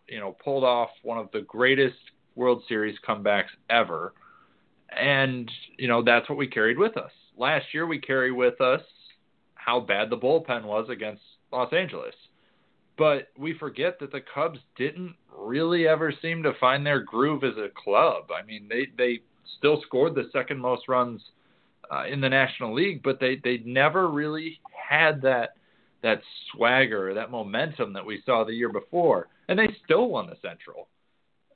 you 0.08 0.20
know, 0.20 0.36
pulled 0.44 0.64
off 0.64 0.90
one 1.04 1.18
of 1.18 1.30
the 1.32 1.42
greatest 1.42 1.98
World 2.36 2.64
Series 2.68 2.98
comebacks 3.08 3.50
ever 3.70 4.14
and, 4.96 5.52
you 5.78 5.88
know, 5.88 6.04
that's 6.04 6.30
what 6.30 6.38
we 6.38 6.48
carried 6.48 6.78
with 6.78 6.98
us. 6.98 7.12
Last 7.38 7.66
year, 7.74 7.86
we 7.86 8.00
carry 8.00 8.32
with 8.32 8.62
us 8.62 8.82
how 9.56 9.80
bad 9.80 10.10
the 10.10 10.18
bullpen 10.18 10.64
was 10.64 10.88
against 10.90 11.22
Los 11.52 11.74
Angeles. 11.74 12.16
But 12.98 13.28
we 13.38 13.58
forget 13.58 14.00
that 14.00 14.12
the 14.12 14.22
Cubs 14.34 14.60
didn't 14.78 15.16
really 15.38 15.88
ever 15.88 16.14
seem 16.22 16.44
to 16.44 16.54
find 16.60 16.86
their 16.86 17.02
groove 17.02 17.44
as 17.44 17.58
a 17.58 17.70
club. 17.76 18.30
I 18.32 18.46
mean, 18.46 18.68
they, 18.70 18.88
they 18.98 19.20
still 19.58 19.82
scored 19.86 20.16
the 20.16 20.30
second 20.32 20.60
most 20.60 20.88
runs 20.88 21.22
uh, 21.92 22.06
in 22.06 22.22
the 22.22 22.30
National 22.30 22.74
League, 22.74 23.04
but 23.04 23.20
they, 23.20 23.42
they 23.44 23.58
never 23.66 24.10
really 24.10 24.60
had 24.90 25.22
that 25.24 25.56
that 26.04 26.22
swagger, 26.52 27.16
that 27.16 27.32
momentum 27.32 27.92
that 27.94 28.06
we 28.06 28.22
saw 28.28 28.44
the 28.44 28.54
year 28.54 28.70
before, 28.70 29.28
and 29.48 29.58
they 29.58 29.68
still 29.84 30.10
won 30.10 30.28
the 30.28 30.38
Central. 30.42 30.88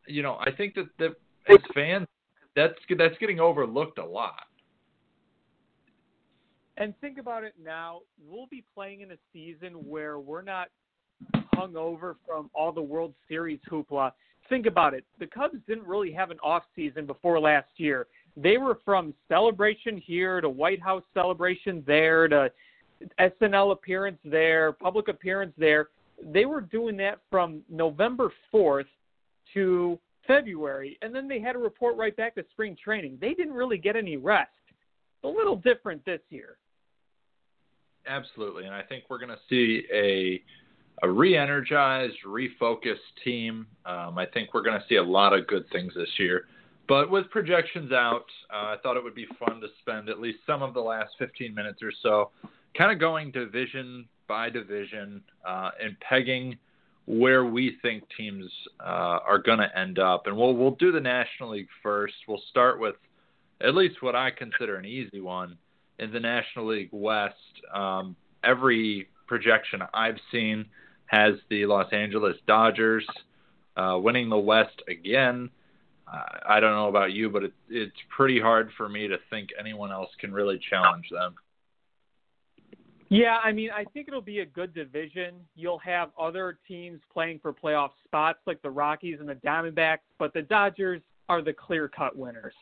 You 0.07 0.23
know, 0.23 0.37
I 0.39 0.51
think 0.51 0.75
that, 0.75 0.87
that 0.99 1.15
as 1.49 1.57
fans, 1.73 2.07
that's 2.55 2.73
that's 2.97 3.17
getting 3.19 3.39
overlooked 3.39 3.99
a 3.99 4.05
lot. 4.05 4.43
And 6.77 6.93
think 7.01 7.17
about 7.17 7.43
it 7.43 7.53
now. 7.61 8.01
We'll 8.27 8.47
be 8.47 8.63
playing 8.73 9.01
in 9.01 9.11
a 9.11 9.17
season 9.33 9.73
where 9.73 10.19
we're 10.19 10.41
not 10.41 10.69
hung 11.53 11.75
over 11.75 12.15
from 12.25 12.49
all 12.53 12.71
the 12.71 12.81
World 12.81 13.13
Series 13.27 13.59
hoopla. 13.69 14.13
Think 14.47 14.65
about 14.65 14.93
it. 14.93 15.03
The 15.19 15.27
Cubs 15.27 15.57
didn't 15.67 15.85
really 15.85 16.11
have 16.13 16.31
an 16.31 16.37
off 16.41 16.63
season 16.75 17.05
before 17.05 17.39
last 17.39 17.67
year. 17.75 18.07
They 18.37 18.57
were 18.57 18.79
from 18.85 19.13
celebration 19.27 19.97
here 19.97 20.39
to 20.39 20.49
White 20.49 20.81
House 20.81 21.03
celebration 21.13 21.83
there 21.85 22.27
to 22.29 22.49
SNL 23.19 23.73
appearance 23.73 24.17
there, 24.23 24.71
public 24.71 25.09
appearance 25.09 25.53
there. 25.57 25.89
They 26.23 26.45
were 26.45 26.61
doing 26.61 26.97
that 26.97 27.19
from 27.29 27.61
November 27.69 28.31
4th 28.53 28.85
to 29.53 29.99
February, 30.27 30.97
and 31.01 31.13
then 31.13 31.27
they 31.27 31.39
had 31.39 31.53
to 31.53 31.59
report 31.59 31.95
right 31.97 32.15
back 32.15 32.35
to 32.35 32.45
spring 32.51 32.77
training. 32.81 33.17
They 33.19 33.33
didn't 33.33 33.53
really 33.53 33.77
get 33.77 33.95
any 33.95 34.17
rest. 34.17 34.51
It's 34.69 35.23
a 35.23 35.27
little 35.27 35.55
different 35.55 36.05
this 36.05 36.21
year. 36.29 36.57
Absolutely, 38.07 38.65
and 38.65 38.73
I 38.73 38.81
think 38.83 39.05
we're 39.09 39.19
going 39.19 39.29
to 39.29 39.39
see 39.49 39.83
a 39.93 40.41
a 41.01 41.09
re-energized, 41.09 42.17
refocused 42.27 42.97
team. 43.23 43.65
Um, 43.85 44.17
I 44.17 44.25
think 44.25 44.53
we're 44.53 44.63
going 44.63 44.77
to 44.77 44.85
see 44.89 44.95
a 44.95 45.03
lot 45.03 45.31
of 45.31 45.47
good 45.47 45.63
things 45.71 45.93
this 45.95 46.09
year. 46.17 46.43
But 46.89 47.09
with 47.09 47.29
projections 47.29 47.93
out, 47.93 48.25
uh, 48.53 48.73
I 48.73 48.75
thought 48.83 48.97
it 48.97 49.03
would 49.03 49.15
be 49.15 49.27
fun 49.39 49.61
to 49.61 49.67
spend 49.79 50.09
at 50.09 50.19
least 50.19 50.39
some 50.45 50.61
of 50.61 50.73
the 50.73 50.81
last 50.81 51.11
15 51.17 51.55
minutes 51.55 51.81
or 51.81 51.93
so 52.03 52.31
kind 52.77 52.91
of 52.91 52.99
going 52.99 53.31
division 53.31 54.07
by 54.29 54.49
division 54.49 55.21
uh, 55.45 55.71
and 55.83 55.99
pegging 55.99 56.57
where 57.07 57.43
we 57.43 57.75
think 57.81 58.03
teams 58.15 58.49
uh, 58.79 59.19
are 59.27 59.39
going 59.39 59.57
to 59.57 59.77
end 59.77 59.99
up. 59.99 60.27
And 60.27 60.37
we'll 60.37 60.55
we'll 60.55 60.75
do 60.75 60.93
the 60.93 61.01
National 61.01 61.49
League 61.49 61.67
first. 61.83 62.13
We'll 62.27 62.41
start 62.49 62.79
with 62.79 62.95
at 63.61 63.75
least 63.75 64.01
what 64.01 64.15
I 64.15 64.29
consider 64.31 64.77
an 64.77 64.85
easy 64.85 65.19
one 65.19 65.57
in 65.97 66.13
the 66.13 66.19
National 66.19 66.67
League 66.67 66.89
West. 66.93 67.35
Um, 67.73 68.15
every 68.43 69.09
projection 69.27 69.81
I've 69.93 70.17
seen 70.31 70.65
has 71.07 71.33
the 71.49 71.65
Los 71.65 71.91
Angeles 71.91 72.37
Dodgers 72.47 73.05
uh, 73.75 73.97
winning 73.99 74.29
the 74.29 74.37
West 74.37 74.81
again. 74.87 75.49
I 76.47 76.59
don't 76.59 76.73
know 76.73 76.87
about 76.87 77.13
you, 77.13 77.29
but 77.29 77.43
it, 77.43 77.53
it's 77.69 77.95
pretty 78.15 78.39
hard 78.39 78.71
for 78.75 78.89
me 78.89 79.07
to 79.07 79.17
think 79.29 79.49
anyone 79.59 79.91
else 79.91 80.09
can 80.19 80.33
really 80.33 80.59
challenge 80.69 81.05
them. 81.11 81.35
Yeah, 83.09 83.37
I 83.43 83.51
mean, 83.51 83.71
I 83.71 83.85
think 83.85 84.07
it'll 84.07 84.21
be 84.21 84.39
a 84.39 84.45
good 84.45 84.73
division. 84.73 85.35
You'll 85.55 85.79
have 85.79 86.11
other 86.19 86.59
teams 86.67 87.01
playing 87.11 87.39
for 87.39 87.51
playoff 87.51 87.89
spots 88.05 88.39
like 88.45 88.61
the 88.61 88.69
Rockies 88.69 89.17
and 89.19 89.27
the 89.27 89.35
Diamondbacks, 89.35 89.99
but 90.19 90.31
the 90.33 90.43
Dodgers 90.43 91.01
are 91.27 91.41
the 91.41 91.53
clear-cut 91.53 92.15
winners. 92.15 92.53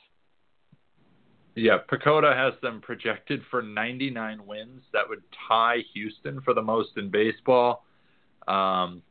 Yeah, 1.56 1.80
PECOTA 1.92 2.34
has 2.36 2.54
them 2.62 2.80
projected 2.80 3.42
for 3.52 3.62
99 3.62 4.46
wins. 4.46 4.84
That 4.94 5.10
would 5.10 5.24
tie 5.50 5.80
Houston 5.94 6.40
for 6.42 6.54
the 6.54 6.62
most 6.62 6.92
in 6.98 7.10
baseball. 7.10 7.86
Um, 8.48 9.02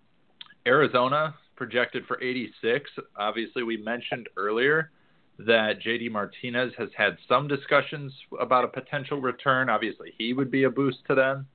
Arizona 0.66 1.34
projected 1.54 2.06
for 2.06 2.22
86. 2.22 2.88
Obviously, 3.16 3.62
we 3.62 3.76
mentioned 3.76 4.28
earlier 4.36 4.90
that 5.38 5.80
JD 5.80 6.10
Martinez 6.10 6.72
has 6.78 6.88
had 6.96 7.18
some 7.28 7.46
discussions 7.46 8.12
about 8.40 8.64
a 8.64 8.68
potential 8.68 9.20
return. 9.20 9.68
Obviously, 9.68 10.12
he 10.16 10.32
would 10.32 10.50
be 10.50 10.64
a 10.64 10.70
boost 10.70 10.98
to 11.08 11.14
them. 11.14 11.46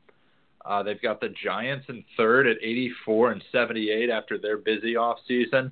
Uh, 0.63 0.83
they've 0.83 1.01
got 1.01 1.19
the 1.19 1.29
Giants 1.43 1.85
in 1.89 2.03
third 2.15 2.45
at 2.45 2.57
84 2.61 3.31
and 3.31 3.43
78 3.51 4.09
after 4.09 4.37
their 4.37 4.57
busy 4.57 4.95
off 4.95 5.17
season. 5.27 5.71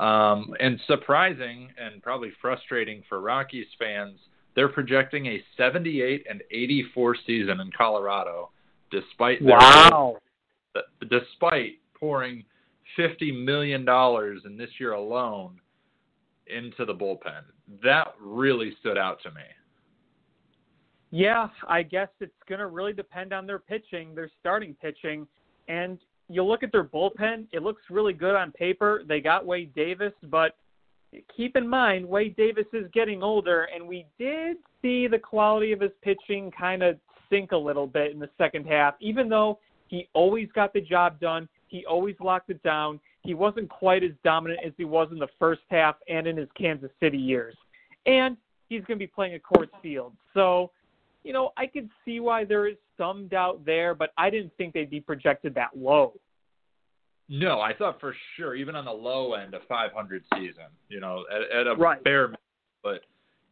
Um, 0.00 0.54
and 0.58 0.80
surprising 0.88 1.68
and 1.78 2.02
probably 2.02 2.32
frustrating 2.42 3.04
for 3.08 3.20
Rockies 3.20 3.68
fans, 3.78 4.18
they're 4.56 4.68
projecting 4.68 5.26
a 5.26 5.42
78 5.56 6.26
and 6.28 6.42
84 6.50 7.16
season 7.26 7.60
in 7.60 7.70
Colorado, 7.76 8.50
despite 8.90 9.40
wow, 9.40 10.18
their, 10.74 10.82
despite 11.08 11.78
pouring 11.98 12.44
50 12.96 13.30
million 13.44 13.84
dollars 13.84 14.42
in 14.44 14.56
this 14.56 14.70
year 14.78 14.92
alone 14.92 15.60
into 16.46 16.84
the 16.84 16.94
bullpen. 16.94 17.42
That 17.82 18.14
really 18.20 18.76
stood 18.80 18.98
out 18.98 19.22
to 19.22 19.30
me. 19.30 19.42
Yeah, 21.10 21.48
I 21.68 21.82
guess 21.82 22.08
it's 22.20 22.32
going 22.48 22.58
to 22.58 22.66
really 22.66 22.92
depend 22.92 23.32
on 23.32 23.46
their 23.46 23.60
pitching, 23.60 24.14
their 24.14 24.30
starting 24.40 24.74
pitching. 24.82 25.26
And 25.68 25.98
you 26.28 26.42
look 26.42 26.62
at 26.62 26.72
their 26.72 26.84
bullpen, 26.84 27.46
it 27.52 27.62
looks 27.62 27.82
really 27.88 28.12
good 28.12 28.34
on 28.34 28.50
paper. 28.52 29.02
They 29.06 29.20
got 29.20 29.46
Wade 29.46 29.72
Davis, 29.74 30.12
but 30.24 30.56
keep 31.36 31.56
in 31.56 31.68
mind, 31.68 32.08
Wade 32.08 32.36
Davis 32.36 32.66
is 32.72 32.86
getting 32.92 33.22
older, 33.22 33.68
and 33.74 33.86
we 33.86 34.06
did 34.18 34.56
see 34.82 35.06
the 35.06 35.18
quality 35.18 35.72
of 35.72 35.80
his 35.80 35.92
pitching 36.02 36.50
kind 36.50 36.82
of 36.82 36.98
sink 37.30 37.52
a 37.52 37.56
little 37.56 37.86
bit 37.86 38.12
in 38.12 38.18
the 38.18 38.30
second 38.36 38.66
half, 38.66 38.94
even 39.00 39.28
though 39.28 39.58
he 39.88 40.08
always 40.12 40.48
got 40.54 40.72
the 40.72 40.80
job 40.80 41.20
done. 41.20 41.48
He 41.68 41.84
always 41.86 42.16
locked 42.20 42.50
it 42.50 42.62
down 42.62 43.00
he 43.24 43.34
wasn't 43.34 43.68
quite 43.70 44.04
as 44.04 44.12
dominant 44.22 44.60
as 44.64 44.72
he 44.76 44.84
was 44.84 45.08
in 45.10 45.18
the 45.18 45.28
first 45.38 45.62
half 45.70 45.96
and 46.08 46.26
in 46.26 46.36
his 46.36 46.48
Kansas 46.56 46.90
City 47.00 47.18
years. 47.18 47.56
And 48.06 48.36
he's 48.68 48.84
going 48.84 48.98
to 48.98 49.02
be 49.02 49.06
playing 49.06 49.34
at 49.34 49.42
Coors 49.42 49.68
Field. 49.82 50.12
So, 50.34 50.70
you 51.24 51.32
know, 51.32 51.52
I 51.56 51.66
could 51.66 51.88
see 52.04 52.20
why 52.20 52.44
there 52.44 52.68
is 52.68 52.76
some 52.98 53.26
doubt 53.28 53.64
there, 53.64 53.94
but 53.94 54.12
I 54.18 54.28
didn't 54.28 54.52
think 54.58 54.74
they'd 54.74 54.90
be 54.90 55.00
projected 55.00 55.54
that 55.54 55.70
low. 55.74 56.12
No, 57.30 57.60
I 57.60 57.72
thought 57.72 57.98
for 57.98 58.14
sure, 58.36 58.54
even 58.54 58.76
on 58.76 58.84
the 58.84 58.92
low 58.92 59.32
end, 59.32 59.54
a 59.54 59.60
500 59.66 60.22
season, 60.34 60.66
you 60.90 61.00
know, 61.00 61.24
at, 61.34 61.58
at 61.58 61.66
a 61.66 61.74
right. 61.74 62.04
bare 62.04 62.26
minimum. 62.26 62.40
But 62.82 63.00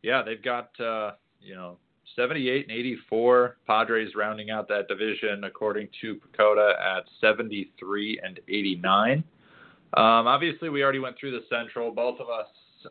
yeah, 0.02 0.22
they've 0.22 0.42
got, 0.42 0.78
uh, 0.78 1.12
you 1.40 1.54
know, 1.54 1.78
78 2.14 2.68
and 2.68 2.76
84. 2.76 3.56
Padres 3.66 4.10
rounding 4.14 4.50
out 4.50 4.68
that 4.68 4.88
division, 4.88 5.44
according 5.44 5.88
to 6.02 6.16
PECOTA, 6.16 6.74
at 6.78 7.04
73 7.22 8.20
and 8.22 8.38
89. 8.46 9.24
Um, 9.94 10.26
obviously, 10.26 10.68
we 10.68 10.82
already 10.82 10.98
went 10.98 11.18
through 11.18 11.32
the 11.32 11.44
Central. 11.50 11.90
Both 11.90 12.18
of 12.20 12.28
us 12.28 12.46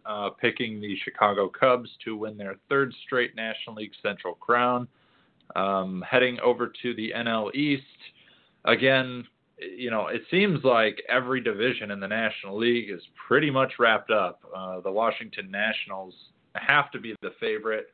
uh, 0.06 0.30
picking 0.30 0.80
the 0.80 0.96
Chicago 1.04 1.50
Cubs 1.50 1.90
to 2.06 2.16
win 2.16 2.38
their 2.38 2.56
third 2.70 2.94
straight 3.06 3.36
National 3.36 3.76
League 3.76 3.94
Central 4.02 4.36
crown. 4.36 4.88
Um, 5.56 6.04
heading 6.10 6.40
over 6.40 6.72
to 6.82 6.94
the 6.94 7.12
NL 7.16 7.54
East, 7.54 7.84
again, 8.66 9.26
you 9.58 9.92
know, 9.92 10.08
it 10.08 10.22
seems 10.32 10.64
like 10.64 11.02
every 11.10 11.42
division 11.42 11.92
in 11.92 12.00
the 12.00 12.08
National 12.08 12.58
League 12.58 12.90
is 12.90 13.02
pretty 13.28 13.52
much 13.52 13.74
wrapped 13.78 14.12
up. 14.12 14.42
Uh, 14.56 14.80
the 14.80 14.92
Washington 14.92 15.52
Nationals 15.52 16.14
have 16.56 16.92
to 16.92 17.00
be 17.00 17.16
the 17.22 17.32
favorite. 17.40 17.88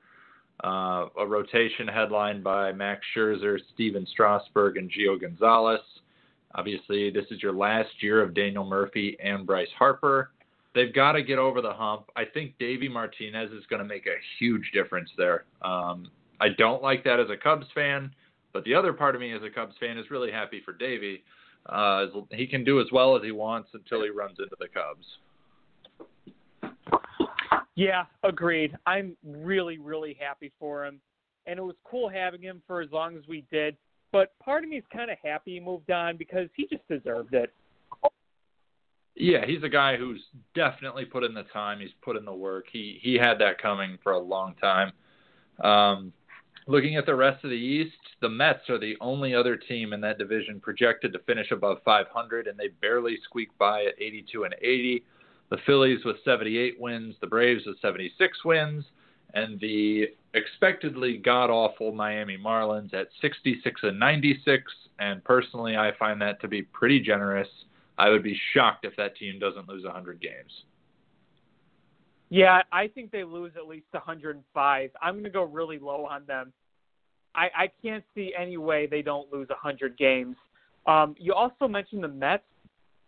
Uh, 0.64 1.08
a 1.20 1.26
rotation 1.26 1.88
headlined 1.88 2.44
by 2.44 2.72
Max 2.72 3.02
Scherzer, 3.16 3.60
Stephen 3.74 4.08
Strasburg, 4.10 4.78
and 4.78 4.90
Gio 4.90 5.20
Gonzalez. 5.20 5.82
Obviously, 6.58 7.12
this 7.12 7.26
is 7.30 7.42
your 7.42 7.54
last 7.54 7.90
year 8.02 8.22
of 8.22 8.34
Daniel 8.34 8.66
Murphy 8.66 9.16
and 9.24 9.46
Bryce 9.46 9.68
Harper. 9.78 10.32
They've 10.74 10.94
got 10.94 11.14
to 11.14 11.24
get 11.24 11.38
over 11.38 11.62
the 11.62 11.72
hump. 11.72 12.10
I 12.16 12.26
think 12.26 12.58
Davey 12.60 12.90
Martinez 12.90 13.52
is 13.52 13.64
going 13.70 13.82
to 13.82 13.88
make 13.88 14.08
a 14.08 14.16
huge 14.40 14.72
difference 14.74 15.10
there. 15.18 15.46
Um, 15.62 16.10
I 16.42 16.50
don't 16.58 16.82
like 16.82 17.04
that 17.04 17.20
as 17.20 17.30
a 17.30 17.38
Cubs 17.38 17.68
fan, 17.74 18.12
but 18.54 18.64
the 18.64 18.74
other 18.74 18.92
part 18.92 19.16
of 19.16 19.22
me 19.22 19.34
as 19.34 19.42
a 19.44 19.50
Cubs 19.50 19.76
fan 19.80 19.98
is 19.98 20.10
really 20.10 20.32
happy 20.32 20.62
for 20.66 20.74
Davey. 20.74 21.24
Uh, 21.68 22.06
he 22.32 22.48
can 22.48 22.64
do 22.64 22.80
as 22.80 22.88
well 22.92 23.16
as 23.16 23.24
he 23.24 23.32
wants 23.32 23.70
until 23.74 24.04
he 24.04 24.10
runs 24.10 24.38
into 24.40 24.56
the 24.60 24.68
Cubs. 24.68 25.06
Yeah, 27.76 28.06
agreed. 28.24 28.76
I'm 28.88 29.16
really, 29.24 29.78
really 29.78 30.18
happy 30.20 30.52
for 30.60 30.86
him. 30.86 31.00
And 31.46 31.60
it 31.60 31.62
was 31.62 31.76
cool 31.84 32.10
having 32.10 32.42
him 32.42 32.64
for 32.66 32.82
as 32.82 32.92
long 32.92 33.16
as 33.16 33.28
we 33.28 33.46
did. 33.52 33.78
But 34.12 34.38
part 34.40 34.64
of 34.64 34.70
me 34.70 34.78
is 34.78 34.84
kind 34.92 35.12
of 35.12 35.18
happy 35.24 35.56
he 35.56 35.60
moved 35.60 35.92
on 35.92 36.18
because 36.18 36.48
he 36.56 36.68
just 36.68 36.88
deserved 36.88 37.34
it. 37.34 37.54
Yeah, 39.16 39.46
he's 39.46 39.64
a 39.64 39.70
guy 39.70 39.98
who's 39.98 40.22
definitely 40.54 41.06
put 41.06 41.24
in 41.24 41.34
the 41.34 41.46
time. 41.52 41.80
He's 41.80 41.90
put 42.04 42.16
in 42.16 42.26
the 42.26 42.34
work. 42.34 42.66
He 42.72 43.00
he 43.02 43.16
had 43.16 43.40
that 43.40 43.60
coming 43.60 43.98
for 44.04 44.12
a 44.12 44.20
long 44.20 44.54
time. 44.62 44.92
Um, 45.64 46.14
looking 46.68 46.98
at 46.98 47.08
the 47.08 47.16
rest 47.16 47.44
of 47.44 47.50
the 47.50 47.56
East, 47.56 47.98
the 48.22 48.30
Mets 48.30 48.70
are 48.70 48.78
the 48.78 48.96
only 49.02 49.34
other 49.34 49.56
team 49.56 49.94
in 49.94 50.02
that 50.02 50.20
division 50.20 50.60
projected 50.60 51.14
to 51.14 51.20
finish 51.20 51.50
above 51.52 51.80
500, 51.84 52.46
and 52.46 52.60
they 52.60 52.68
barely 52.80 53.18
squeak 53.24 53.50
by 53.58 53.86
at 53.86 54.00
82 54.00 54.44
and 54.44 54.56
80. 54.62 55.04
The 55.50 55.58
Phillies 55.66 56.06
with 56.06 56.18
78 56.24 56.80
wins, 56.80 57.16
the 57.20 57.28
Braves 57.28 57.66
with 57.66 57.80
76 57.82 58.46
wins, 58.46 58.84
and 59.34 59.60
the 59.60 60.10
expectedly 60.38 61.18
god 61.18 61.50
awful 61.50 61.92
Miami 61.92 62.38
Marlins 62.38 62.94
at 62.94 63.08
66 63.22 63.82
and 63.84 64.00
96. 64.00 64.64
And 65.00 65.24
personally, 65.24 65.76
I 65.76 65.92
find 66.00 66.22
that 66.22 66.40
to 66.42 66.48
be 66.48 66.64
pretty 66.64 67.00
generous. 67.00 67.48
I 67.98 68.10
would 68.10 68.24
be 68.24 68.40
shocked 68.54 68.86
if 68.86 68.96
that 68.98 69.16
team 69.18 69.40
doesn't 69.40 69.68
lose 69.68 69.84
100 69.84 70.22
games. 70.22 70.52
Yeah, 72.30 72.62
I 72.72 72.88
think 72.88 73.12
they 73.12 73.24
lose 73.24 73.54
at 73.56 73.68
least 73.68 73.88
105. 73.92 74.90
I'm 75.02 75.14
going 75.14 75.24
to 75.24 75.30
go 75.30 75.44
really 75.44 75.80
low 75.80 76.06
on 76.06 76.26
them. 76.26 76.52
I, 77.36 77.50
I 77.56 77.72
can't 77.82 78.04
see 78.16 78.34
any 78.38 78.58
way 78.58 78.88
they 78.88 79.02
don't 79.02 79.32
lose 79.32 79.48
100 79.50 79.98
games. 79.98 80.36
Um, 80.86 81.16
you 81.18 81.34
also 81.34 81.68
mentioned 81.68 82.04
the 82.04 82.10
Mets. 82.10 82.44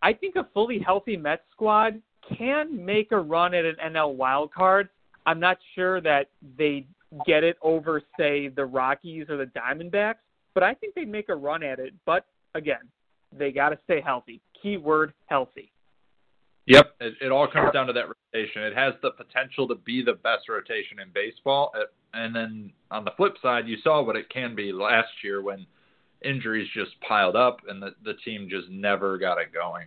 I 0.02 0.12
think 0.12 0.36
a 0.36 0.46
fully 0.54 0.78
healthy 0.78 1.16
Mets 1.16 1.42
squad 1.52 2.00
can 2.38 2.84
make 2.84 3.12
a 3.12 3.18
run 3.18 3.54
at 3.54 3.64
an 3.64 3.76
NL 3.92 4.14
wild 4.14 4.52
card. 4.52 4.88
I'm 5.26 5.40
not 5.40 5.58
sure 5.74 6.00
that 6.00 6.28
they 6.56 6.86
get 7.26 7.44
it 7.44 7.56
over, 7.62 8.02
say, 8.18 8.48
the 8.48 8.64
Rockies 8.64 9.26
or 9.28 9.36
the 9.36 9.46
Diamondbacks, 9.46 10.16
but 10.54 10.62
I 10.62 10.74
think 10.74 10.94
they'd 10.94 11.08
make 11.08 11.28
a 11.28 11.34
run 11.34 11.62
at 11.62 11.78
it. 11.78 11.94
But 12.06 12.26
again, 12.54 12.88
they 13.36 13.52
got 13.52 13.70
to 13.70 13.78
stay 13.84 14.00
healthy. 14.00 14.40
Keyword 14.62 15.12
healthy. 15.26 15.72
Yep, 16.66 16.94
it, 17.00 17.14
it 17.20 17.32
all 17.32 17.48
comes 17.48 17.72
down 17.72 17.86
to 17.86 17.92
that 17.92 18.04
rotation. 18.06 18.62
It 18.62 18.76
has 18.76 18.94
the 19.02 19.10
potential 19.10 19.66
to 19.68 19.74
be 19.74 20.02
the 20.04 20.12
best 20.12 20.48
rotation 20.48 21.00
in 21.00 21.08
baseball. 21.12 21.72
Uh, 21.74 21.84
and 22.14 22.34
then 22.34 22.72
on 22.90 23.04
the 23.04 23.12
flip 23.16 23.34
side, 23.42 23.66
you 23.66 23.76
saw 23.82 24.02
what 24.02 24.16
it 24.16 24.28
can 24.28 24.54
be 24.54 24.72
last 24.72 25.08
year 25.24 25.42
when 25.42 25.66
injuries 26.22 26.68
just 26.74 26.92
piled 27.06 27.34
up 27.34 27.58
and 27.68 27.82
the, 27.82 27.94
the 28.04 28.14
team 28.24 28.48
just 28.48 28.68
never 28.68 29.18
got 29.18 29.38
it 29.38 29.52
going. 29.52 29.86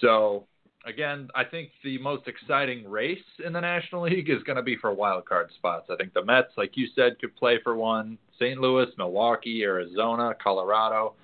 So, 0.00 0.46
again, 0.88 1.28
I 1.34 1.44
think 1.44 1.70
the 1.84 1.98
most 1.98 2.26
exciting 2.26 2.88
race 2.88 3.18
in 3.44 3.52
the 3.52 3.60
National 3.60 4.02
League 4.02 4.30
is 4.30 4.42
going 4.42 4.56
to 4.56 4.62
be 4.62 4.76
for 4.76 4.92
wild 4.92 5.26
card 5.26 5.50
spots. 5.56 5.88
I 5.90 5.96
think 5.96 6.14
the 6.14 6.24
Mets, 6.24 6.52
like 6.56 6.76
you 6.76 6.88
said, 6.94 7.18
could 7.20 7.36
play 7.36 7.58
for 7.62 7.76
one. 7.76 8.18
St. 8.38 8.60
Louis, 8.60 8.86
Milwaukee, 8.96 9.62
Arizona, 9.62 10.34
Colorado 10.42 11.14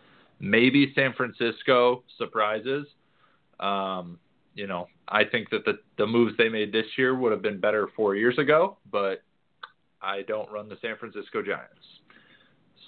maybe 0.41 0.93
San 0.95 1.13
Francisco 1.15 2.03
surprises. 2.19 2.87
Um, 3.61 4.19
you 4.55 4.67
know, 4.67 4.89
I 5.09 5.25
think 5.25 5.51
that 5.51 5.65
the 5.65 5.79
the 5.99 6.07
moves 6.07 6.37
they 6.37 6.49
made 6.49 6.73
this 6.73 6.87
year 6.97 7.15
would 7.15 7.33
have 7.33 7.43
been 7.43 7.61
better 7.61 7.89
four 7.97 8.15
years 8.15 8.39
ago, 8.39 8.77
but 8.91 9.23
I 10.01 10.23
don't 10.23 10.51
run 10.51 10.69
the 10.69 10.77
San 10.81 10.97
Francisco 10.97 11.43
Giants. 11.43 11.75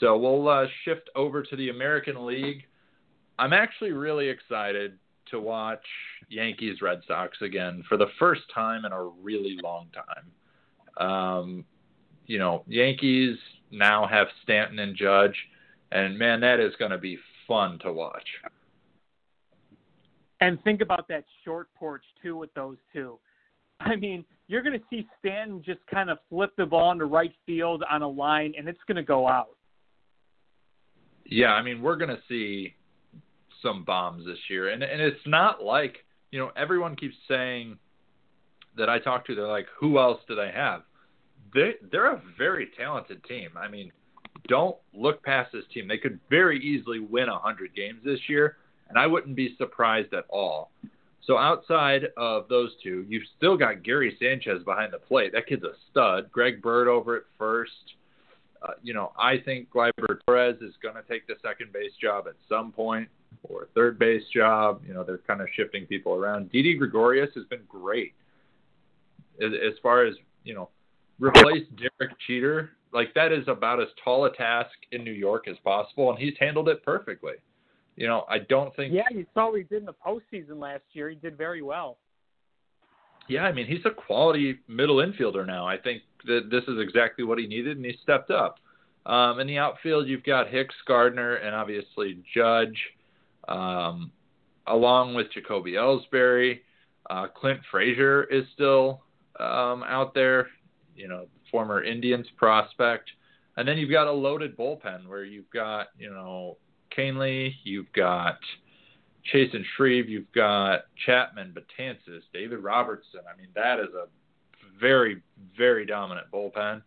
So 0.00 0.16
we'll 0.16 0.46
uh, 0.48 0.66
shift 0.84 1.08
over 1.16 1.42
to 1.42 1.56
the 1.56 1.70
American 1.70 2.26
League. 2.26 2.64
I'm 3.38 3.52
actually 3.52 3.92
really 3.92 4.28
excited 4.28 4.98
to 5.30 5.40
watch 5.40 5.84
Yankees 6.28 6.80
Red 6.82 7.00
Sox 7.06 7.36
again 7.42 7.82
for 7.88 7.96
the 7.96 8.06
first 8.18 8.42
time 8.54 8.84
in 8.84 8.92
a 8.92 9.02
really 9.04 9.58
long 9.62 9.88
time. 9.92 11.06
Um, 11.08 11.64
you 12.26 12.38
know, 12.38 12.64
Yankees 12.66 13.36
now 13.70 14.06
have 14.06 14.26
Stanton 14.42 14.78
and 14.78 14.96
Judge, 14.96 15.36
and 15.92 16.18
man, 16.18 16.40
that 16.40 16.60
is 16.60 16.74
going 16.78 16.90
to 16.90 16.98
be 16.98 17.18
fun 17.46 17.78
to 17.80 17.92
watch. 17.92 18.26
And 20.40 20.62
think 20.64 20.80
about 20.80 21.08
that 21.08 21.24
short 21.44 21.68
porch 21.78 22.02
too 22.22 22.36
with 22.36 22.52
those 22.54 22.76
two. 22.92 23.18
I 23.80 23.96
mean, 23.96 24.24
you're 24.48 24.62
going 24.62 24.78
to 24.78 24.84
see 24.90 25.06
Stanton 25.18 25.62
just 25.64 25.80
kind 25.86 26.10
of 26.10 26.18
flip 26.28 26.52
the 26.56 26.66
ball 26.66 26.92
into 26.92 27.06
right 27.06 27.32
field 27.44 27.84
on 27.90 28.02
a 28.02 28.08
line, 28.08 28.54
and 28.56 28.68
it's 28.68 28.80
going 28.86 28.96
to 28.96 29.02
go 29.02 29.28
out. 29.28 29.50
Yeah, 31.24 31.52
I 31.52 31.62
mean, 31.62 31.82
we're 31.82 31.96
going 31.96 32.10
to 32.10 32.22
see 32.28 32.74
some 33.62 33.84
bombs 33.84 34.24
this 34.26 34.38
year, 34.48 34.70
and 34.70 34.82
and 34.82 35.00
it's 35.00 35.26
not 35.26 35.62
like 35.62 36.04
you 36.30 36.38
know 36.38 36.50
everyone 36.56 36.96
keeps 36.96 37.16
saying 37.28 37.78
that 38.76 38.88
I 38.88 38.98
talk 38.98 39.26
to. 39.26 39.34
They're 39.34 39.46
like, 39.46 39.66
who 39.78 39.98
else 39.98 40.20
do 40.28 40.34
they 40.34 40.50
have? 40.54 40.82
They 41.54 41.74
they're 41.90 42.12
a 42.12 42.22
very 42.36 42.68
talented 42.76 43.24
team. 43.24 43.50
I 43.56 43.68
mean, 43.68 43.92
don't 44.48 44.76
look 44.92 45.22
past 45.22 45.52
this 45.52 45.64
team. 45.72 45.88
They 45.88 45.98
could 45.98 46.18
very 46.30 46.62
easily 46.62 47.00
win 47.00 47.28
100 47.28 47.74
games 47.74 48.00
this 48.04 48.20
year, 48.28 48.56
and 48.88 48.98
I 48.98 49.06
wouldn't 49.06 49.36
be 49.36 49.54
surprised 49.56 50.12
at 50.14 50.24
all. 50.28 50.70
So 51.26 51.36
outside 51.36 52.06
of 52.16 52.48
those 52.48 52.70
two, 52.82 53.04
you've 53.08 53.24
still 53.36 53.56
got 53.56 53.82
Gary 53.82 54.16
Sanchez 54.20 54.62
behind 54.64 54.92
the 54.92 54.98
plate. 54.98 55.32
That 55.32 55.48
kid's 55.48 55.64
a 55.64 55.72
stud. 55.90 56.30
Greg 56.30 56.62
Bird 56.62 56.86
over 56.86 57.16
at 57.16 57.24
first. 57.36 57.72
Uh, 58.62 58.72
you 58.82 58.94
know, 58.94 59.12
I 59.18 59.38
think 59.38 59.68
Gleyber 59.70 60.18
Torres 60.26 60.56
is 60.60 60.74
going 60.82 60.94
to 60.94 61.02
take 61.02 61.26
the 61.26 61.34
second 61.42 61.72
base 61.72 61.92
job 62.00 62.26
at 62.28 62.34
some 62.48 62.70
point 62.70 63.08
or 63.42 63.68
third 63.74 63.98
base 63.98 64.22
job. 64.34 64.82
You 64.86 64.94
know, 64.94 65.04
they're 65.04 65.18
kind 65.18 65.40
of 65.40 65.48
shifting 65.54 65.86
people 65.86 66.14
around. 66.14 66.50
Didi 66.50 66.74
Gregorius 66.74 67.30
has 67.34 67.44
been 67.44 67.62
great 67.68 68.14
as, 69.40 69.52
as 69.52 69.74
far 69.82 70.04
as 70.04 70.14
you 70.44 70.54
know, 70.54 70.68
replace 71.18 71.64
Derek 71.76 72.16
Jeter 72.26 72.70
like 72.96 73.12
that 73.14 73.32
is 73.32 73.46
about 73.46 73.80
as 73.80 73.88
tall 74.02 74.24
a 74.24 74.32
task 74.34 74.70
in 74.90 75.04
New 75.04 75.12
York 75.12 75.48
as 75.48 75.56
possible, 75.62 76.10
and 76.10 76.18
he's 76.18 76.34
handled 76.40 76.68
it 76.68 76.82
perfectly. 76.82 77.34
You 77.96 78.06
know, 78.06 78.24
I 78.28 78.38
don't 78.38 78.74
think. 78.74 78.92
Yeah, 78.92 79.02
you 79.10 79.26
saw 79.34 79.50
what 79.50 79.58
he 79.58 79.64
did 79.64 79.80
in 79.80 79.86
the 79.86 79.94
postseason 79.94 80.58
last 80.58 80.82
year. 80.92 81.08
He 81.10 81.16
did 81.16 81.36
very 81.36 81.62
well. 81.62 81.98
Yeah, 83.28 83.42
I 83.42 83.52
mean, 83.52 83.66
he's 83.66 83.84
a 83.84 83.90
quality 83.90 84.58
middle 84.68 84.96
infielder 84.96 85.46
now. 85.46 85.66
I 85.66 85.76
think 85.76 86.02
that 86.26 86.48
this 86.50 86.62
is 86.68 86.78
exactly 86.80 87.24
what 87.24 87.38
he 87.38 87.46
needed, 87.46 87.76
and 87.76 87.84
he 87.84 87.96
stepped 88.02 88.30
up. 88.30 88.56
Um, 89.04 89.40
in 89.40 89.46
the 89.46 89.58
outfield, 89.58 90.08
you've 90.08 90.24
got 90.24 90.48
Hicks, 90.48 90.74
Gardner, 90.86 91.36
and 91.36 91.54
obviously 91.54 92.22
Judge, 92.34 92.78
um, 93.48 94.12
along 94.66 95.14
with 95.14 95.32
Jacoby 95.32 95.72
Ellsbury. 95.72 96.60
Uh, 97.08 97.28
Clint 97.28 97.60
Frazier 97.70 98.24
is 98.24 98.44
still 98.54 99.02
um, 99.38 99.84
out 99.84 100.14
there. 100.14 100.48
You 100.94 101.08
know, 101.08 101.26
former 101.50 101.82
Indians 101.82 102.26
prospect. 102.36 103.10
And 103.56 103.66
then 103.66 103.78
you've 103.78 103.90
got 103.90 104.06
a 104.06 104.12
loaded 104.12 104.56
bullpen 104.56 105.06
where 105.08 105.24
you've 105.24 105.50
got, 105.50 105.88
you 105.98 106.10
know, 106.10 106.58
Kahnle, 106.96 107.52
you've 107.64 107.90
got 107.92 108.38
Chasen 109.32 109.62
Shreve, 109.76 110.08
you've 110.08 110.30
got 110.32 110.84
Chapman, 111.06 111.54
Betances, 111.54 112.22
David 112.32 112.58
Robertson. 112.58 113.20
I 113.32 113.36
mean, 113.38 113.48
that 113.54 113.80
is 113.80 113.88
a 113.94 114.06
very, 114.78 115.22
very 115.56 115.86
dominant 115.86 116.26
bullpen. 116.32 116.82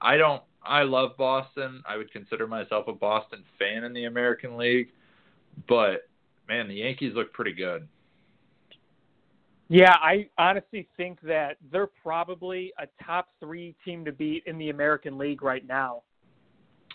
I 0.00 0.16
don't 0.16 0.42
I 0.62 0.82
love 0.82 1.16
Boston. 1.16 1.82
I 1.88 1.96
would 1.96 2.12
consider 2.12 2.46
myself 2.46 2.88
a 2.88 2.92
Boston 2.92 3.44
fan 3.58 3.84
in 3.84 3.92
the 3.92 4.04
American 4.04 4.56
League, 4.56 4.88
but 5.66 6.08
man, 6.48 6.68
the 6.68 6.74
Yankees 6.74 7.12
look 7.14 7.32
pretty 7.32 7.52
good. 7.52 7.88
Yeah, 9.68 9.94
I 10.00 10.28
honestly 10.38 10.88
think 10.96 11.20
that 11.22 11.58
they're 11.70 11.90
probably 12.02 12.72
a 12.78 12.86
top 13.04 13.28
three 13.38 13.74
team 13.84 14.04
to 14.06 14.12
beat 14.12 14.44
in 14.46 14.56
the 14.56 14.70
American 14.70 15.18
League 15.18 15.42
right 15.42 15.66
now. 15.66 16.02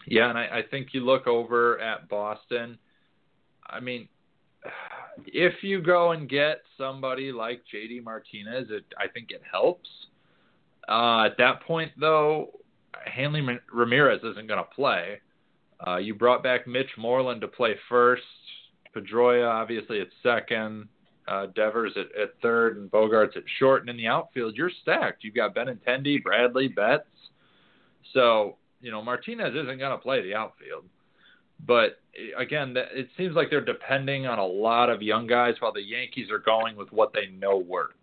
Yeah, 0.07 0.29
and 0.29 0.37
I, 0.37 0.45
I 0.45 0.61
think 0.69 0.87
you 0.91 1.05
look 1.05 1.27
over 1.27 1.79
at 1.79 2.09
Boston. 2.09 2.79
I 3.69 3.79
mean, 3.79 4.07
if 5.27 5.63
you 5.63 5.81
go 5.81 6.11
and 6.11 6.27
get 6.27 6.61
somebody 6.77 7.31
like 7.31 7.61
JD 7.73 8.03
Martinez, 8.03 8.67
it 8.69 8.85
I 8.97 9.07
think 9.07 9.29
it 9.29 9.41
helps. 9.49 9.89
Uh, 10.89 11.25
at 11.25 11.37
that 11.37 11.61
point, 11.61 11.91
though, 11.99 12.59
Hanley 13.05 13.41
Ramirez 13.71 14.19
isn't 14.23 14.47
going 14.47 14.59
to 14.59 14.75
play. 14.75 15.19
Uh, 15.85 15.97
you 15.97 16.13
brought 16.13 16.43
back 16.43 16.67
Mitch 16.67 16.89
Moreland 16.97 17.41
to 17.41 17.47
play 17.47 17.75
first. 17.89 18.23
Pedroia 18.95 19.49
obviously 19.49 19.99
at 19.99 20.07
second. 20.21 20.87
Uh, 21.27 21.47
Devers 21.55 21.93
at, 21.95 22.07
at 22.21 22.33
third 22.41 22.77
and 22.77 22.91
Bogaerts 22.91 23.37
at 23.37 23.43
short. 23.57 23.81
And 23.81 23.89
in 23.89 23.97
the 23.97 24.07
outfield, 24.07 24.55
you're 24.55 24.71
stacked. 24.81 25.23
You've 25.23 25.35
got 25.35 25.55
Benintendi, 25.55 26.21
Bradley, 26.21 26.67
Betts. 26.67 27.07
So, 28.13 28.57
you 28.81 28.91
know, 28.91 29.01
Martinez 29.01 29.53
isn't 29.55 29.79
going 29.79 29.91
to 29.91 29.97
play 29.97 30.21
the 30.21 30.35
outfield. 30.35 30.83
But 31.65 31.99
again, 32.37 32.73
it 32.75 33.07
seems 33.17 33.35
like 33.35 33.49
they're 33.49 33.63
depending 33.63 34.25
on 34.25 34.37
a 34.37 34.45
lot 34.45 34.89
of 34.89 35.01
young 35.01 35.27
guys 35.27 35.55
while 35.59 35.71
the 35.71 35.81
Yankees 35.81 36.29
are 36.29 36.39
going 36.39 36.75
with 36.75 36.91
what 36.91 37.13
they 37.13 37.27
know 37.27 37.57
works. 37.57 37.95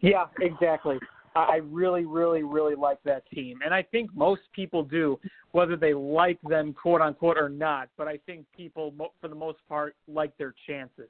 Yeah, 0.00 0.26
exactly. 0.40 0.98
I 1.34 1.60
really, 1.64 2.04
really, 2.04 2.42
really 2.42 2.74
like 2.74 3.02
that 3.04 3.28
team, 3.30 3.60
and 3.64 3.72
I 3.72 3.82
think 3.82 4.14
most 4.14 4.42
people 4.54 4.82
do, 4.82 5.18
whether 5.52 5.76
they 5.76 5.94
like 5.94 6.38
them, 6.42 6.72
quote 6.72 7.00
unquote, 7.00 7.38
or 7.38 7.48
not. 7.48 7.88
But 7.96 8.08
I 8.08 8.18
think 8.26 8.46
people, 8.56 8.92
for 9.20 9.28
the 9.28 9.34
most 9.34 9.58
part, 9.68 9.96
like 10.06 10.36
their 10.36 10.54
chances. 10.66 11.08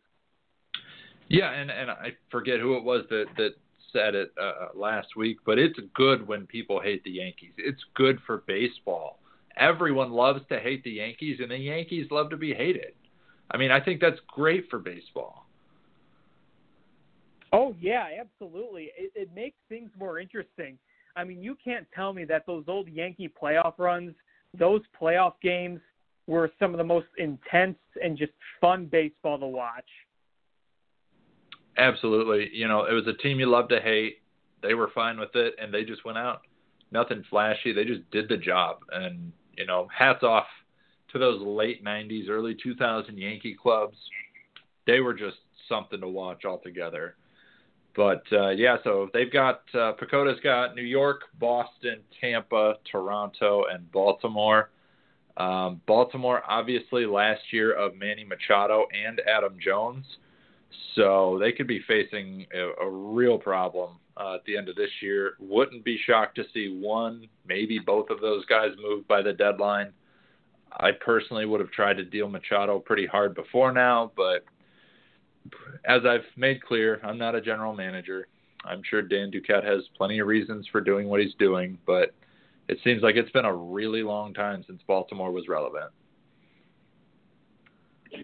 Yeah, 1.29 1.51
and 1.51 1.71
and 1.71 1.91
I 1.91 2.13
forget 2.31 2.61
who 2.61 2.77
it 2.77 2.85
was 2.85 3.05
that 3.11 3.27
that 3.37 3.55
said 3.93 4.15
it 4.15 4.33
uh, 4.41 4.69
last 4.75 5.17
week, 5.17 5.39
but 5.45 5.59
it's 5.59 5.79
good 5.95 6.27
when 6.27 6.47
people 6.47 6.81
hate 6.81 7.05
the 7.05 7.11
Yankees. 7.11 7.53
It's 7.59 7.83
good 7.95 8.19
for 8.27 8.39
baseball. 8.47 9.19
Everyone 9.57 10.13
loves 10.13 10.41
to 10.49 10.59
hate 10.59 10.83
the 10.83 10.93
Yankees, 10.93 11.39
and 11.41 11.51
the 11.51 11.59
Yankees 11.59 12.07
love 12.11 12.31
to 12.31 12.37
be 12.37 12.55
hated. 12.55 12.95
I 13.51 13.59
mean, 13.59 13.71
I 13.71 13.81
think 13.81 14.01
that's 14.01 14.21
great 14.29 14.71
for 14.71 14.79
baseball. 14.79 15.47
Oh 17.53 17.75
yeah, 17.81 18.09
absolutely. 18.19 18.91
It, 18.97 19.13
it 19.15 19.31
makes 19.35 19.57
things 19.69 19.91
more 19.99 20.19
interesting. 20.19 20.79
I 21.17 21.25
mean, 21.25 21.43
you 21.43 21.57
can't 21.63 21.87
tell 21.95 22.13
me 22.13 22.25
that 22.25 22.47
those 22.47 22.65
old 22.67 22.89
Yankee 22.89 23.31
playoff 23.41 23.75
runs, 23.79 24.15
those 24.59 24.81
playoff 24.99 25.35
games, 25.43 25.81
were 26.27 26.51
some 26.59 26.73
of 26.73 26.79
the 26.79 26.85
most 26.85 27.09
intense 27.19 27.77
and 28.03 28.17
just 28.17 28.33
fun 28.61 28.87
baseball 28.87 29.39
to 29.39 29.47
watch. 29.47 29.89
Absolutely. 31.77 32.49
You 32.53 32.69
know, 32.69 32.85
it 32.85 32.93
was 32.93 33.07
a 33.07 33.15
team 33.15 33.41
you 33.41 33.47
love 33.47 33.69
to 33.69 33.81
hate. 33.81 34.19
They 34.63 34.75
were 34.75 34.91
fine 34.95 35.19
with 35.19 35.35
it, 35.35 35.55
and 35.61 35.75
they 35.75 35.85
just 35.85 36.05
went 36.05 36.19
out. 36.19 36.43
Nothing 36.93 37.25
flashy. 37.29 37.73
They 37.73 37.85
just 37.85 38.09
did 38.11 38.29
the 38.29 38.37
job. 38.37 38.79
And, 38.93 39.33
you 39.57 39.67
know, 39.67 39.89
hats 39.97 40.23
off 40.23 40.47
to 41.13 41.19
those 41.19 41.43
late 41.43 41.85
90s, 41.85 42.29
early 42.29 42.57
2000 42.63 43.19
Yankee 43.19 43.57
clubs. 43.61 43.97
They 44.87 45.01
were 45.01 45.15
just 45.15 45.39
something 45.69 46.01
to 46.01 46.09
watch 46.09 46.45
altogether. 46.45 47.17
But 47.95 48.23
uh, 48.33 48.51
yeah, 48.51 48.77
so 48.85 49.09
they've 49.13 49.33
got 49.33 49.63
uh, 49.75 49.93
PECOTA's 50.01 50.41
got 50.41 50.75
New 50.75 50.83
York, 50.83 51.23
Boston, 51.39 52.01
Tampa, 52.21 52.75
Toronto, 52.91 53.65
and 53.71 53.91
Baltimore. 53.93 54.71
Um, 55.37 55.81
Baltimore, 55.87 56.43
obviously, 56.49 57.07
last 57.07 57.41
year 57.53 57.73
of 57.73 57.95
Manny 57.97 58.25
Machado 58.25 58.87
and 58.93 59.21
Adam 59.29 59.57
Jones, 59.63 60.05
so 60.95 61.39
they 61.41 61.53
could 61.53 61.67
be 61.67 61.81
facing 61.87 62.47
a, 62.55 62.85
a 62.85 62.91
real 62.91 63.39
problem 63.39 63.97
uh, 64.17 64.35
at 64.37 64.45
the 64.45 64.57
end 64.57 64.69
of 64.69 64.77
this 64.77 64.91
year. 65.01 65.35
Wouldn't 65.39 65.85
be 65.85 65.99
shocked 66.07 66.37
to 66.37 66.45
see 66.53 66.79
one, 66.81 67.27
maybe 67.47 67.79
both 67.79 68.11
of 68.11 68.21
those 68.21 68.45
guys 68.47 68.71
moved 68.81 69.09
by 69.09 69.23
the 69.23 69.33
deadline. 69.33 69.93
I 70.79 70.91
personally 70.93 71.45
would 71.45 71.61
have 71.61 71.71
tried 71.71 71.99
to 71.99 72.05
deal 72.05 72.29
Machado 72.29 72.79
pretty 72.79 73.07
hard 73.07 73.35
before 73.35 73.73
now, 73.73 74.13
but 74.17 74.45
as 75.85 76.03
I've 76.07 76.25
made 76.37 76.63
clear, 76.63 77.01
I'm 77.03 77.19
not 77.19 77.35
a 77.35 77.41
general 77.41 77.75
manager. 77.75 78.29
I'm 78.65 78.83
sure 78.89 79.03
Dan 79.03 79.31
Duquette 79.31 79.65
has 79.65 79.83
plenty 79.97 80.21
of 80.21 80.27
reasons 80.27 80.67
for 80.71 80.81
doing 80.81 81.09
what 81.09 81.21
he's 81.21 81.35
doing, 81.39 81.79
but 81.87 82.15
it 82.69 82.79
seems 82.85 83.03
like 83.03 83.17
it's 83.17 83.31
been 83.33 83.45
a 83.45 83.55
really 83.55 84.03
long 84.03 84.33
time 84.33 84.65
since 84.67 84.81
Baltimore 84.87 85.33
was 85.33 85.49
relevant. 85.49 85.91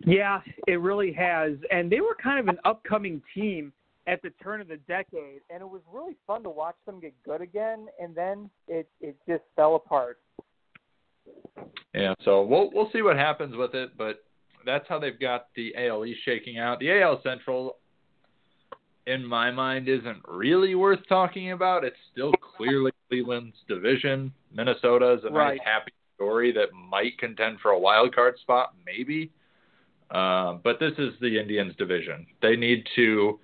Yeah, 0.05 0.41
it 0.66 0.81
really 0.81 1.12
has. 1.12 1.53
And 1.71 1.91
they 1.91 2.01
were 2.01 2.16
kind 2.23 2.39
of 2.39 2.49
an 2.49 2.59
upcoming 2.64 3.23
team 3.35 3.73
at 4.07 4.23
the 4.23 4.31
turn 4.43 4.61
of 4.61 4.69
the 4.69 4.79
decade, 4.89 5.41
and 5.51 5.61
it 5.61 5.69
was 5.69 5.83
really 5.93 6.16
fun 6.27 6.43
to 6.43 6.51
watch 6.51 6.77
them 6.87 7.01
get 7.01 7.14
good 7.25 7.41
again. 7.41 7.87
And 8.01 8.14
then 8.14 8.51
it 8.66 8.89
it 9.01 9.16
just 9.29 9.43
fell 9.57 9.75
apart. 9.77 10.19
Yeah, 11.95 12.14
so 12.25 12.43
we'll 12.43 12.71
we'll 12.73 12.91
see 12.93 13.03
what 13.03 13.16
happens 13.16 13.57
with 13.57 13.75
it, 13.75 13.97
but 13.97 14.25
that's 14.69 14.87
how 14.89 14.99
they've 14.99 15.19
got 15.19 15.47
the 15.57 15.75
AL 15.77 16.05
East 16.05 16.21
shaking 16.25 16.59
out. 16.59 16.79
The 16.79 17.01
AL 17.01 17.23
Central, 17.23 17.77
in 19.07 19.25
my 19.25 19.51
mind, 19.51 19.89
isn't 19.89 20.19
really 20.29 20.75
worth 20.75 21.01
talking 21.09 21.53
about. 21.53 21.85
It's 21.85 21.97
still 22.12 22.33
clearly 22.57 22.93
Cleveland's 23.09 23.57
division. 23.66 24.33
Minnesota 24.53 25.14
is 25.14 25.25
a 25.25 25.31
right. 25.31 25.57
nice, 25.57 25.61
happy 25.64 25.93
story 26.16 26.53
that 26.53 26.66
might 26.91 27.16
contend 27.19 27.61
for 27.61 27.71
a 27.71 27.79
wild 27.79 28.14
card 28.14 28.39
spot, 28.41 28.75
maybe. 28.85 29.31
Uh, 30.11 30.59
but 30.62 30.79
this 30.79 30.93
is 30.99 31.14
the 31.21 31.39
Indians 31.39 31.75
division. 31.77 32.27
They 32.43 32.57
need 32.57 32.87
to, 32.97 33.41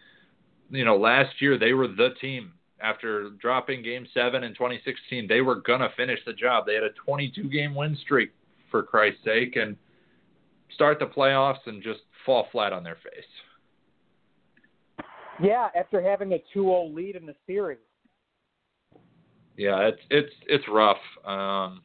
you 0.70 0.85
know, 0.85 0.97
last 0.97 1.41
year 1.41 1.59
they 1.59 1.72
were 1.72 1.89
the 1.89 2.11
team. 2.20 2.53
After 2.81 3.31
dropping 3.41 3.83
game 3.83 4.07
seven 4.12 4.45
in 4.45 4.53
2016, 4.53 5.27
they 5.27 5.41
were 5.41 5.57
going 5.57 5.81
to 5.81 5.89
finish 5.97 6.18
the 6.27 6.35
job. 6.35 6.66
They 6.66 6.75
had 6.75 6.83
a 6.83 6.91
22 7.07 7.49
game 7.49 7.75
win 7.75 7.97
streak, 8.03 8.33
for 8.75 8.83
Christ's 8.83 9.22
sake. 9.25 9.55
And 9.55 9.77
start 10.75 10.99
the 10.99 11.07
playoffs 11.07 11.66
and 11.66 11.83
just 11.83 12.01
fall 12.27 12.49
flat 12.53 12.72
on 12.72 12.83
their 12.83 12.97
face. 12.97 13.25
Yeah, 15.43 15.68
after 15.77 16.01
having 16.01 16.33
a 16.33 16.43
2-0 16.57 16.95
lead 16.95 17.16
in 17.16 17.27
the 17.27 17.35
series. 17.47 17.79
Yeah, 19.57 19.89
it's 19.89 20.01
it's 20.11 20.33
it's 20.49 20.64
rough. 20.68 20.99
Um, 21.25 21.83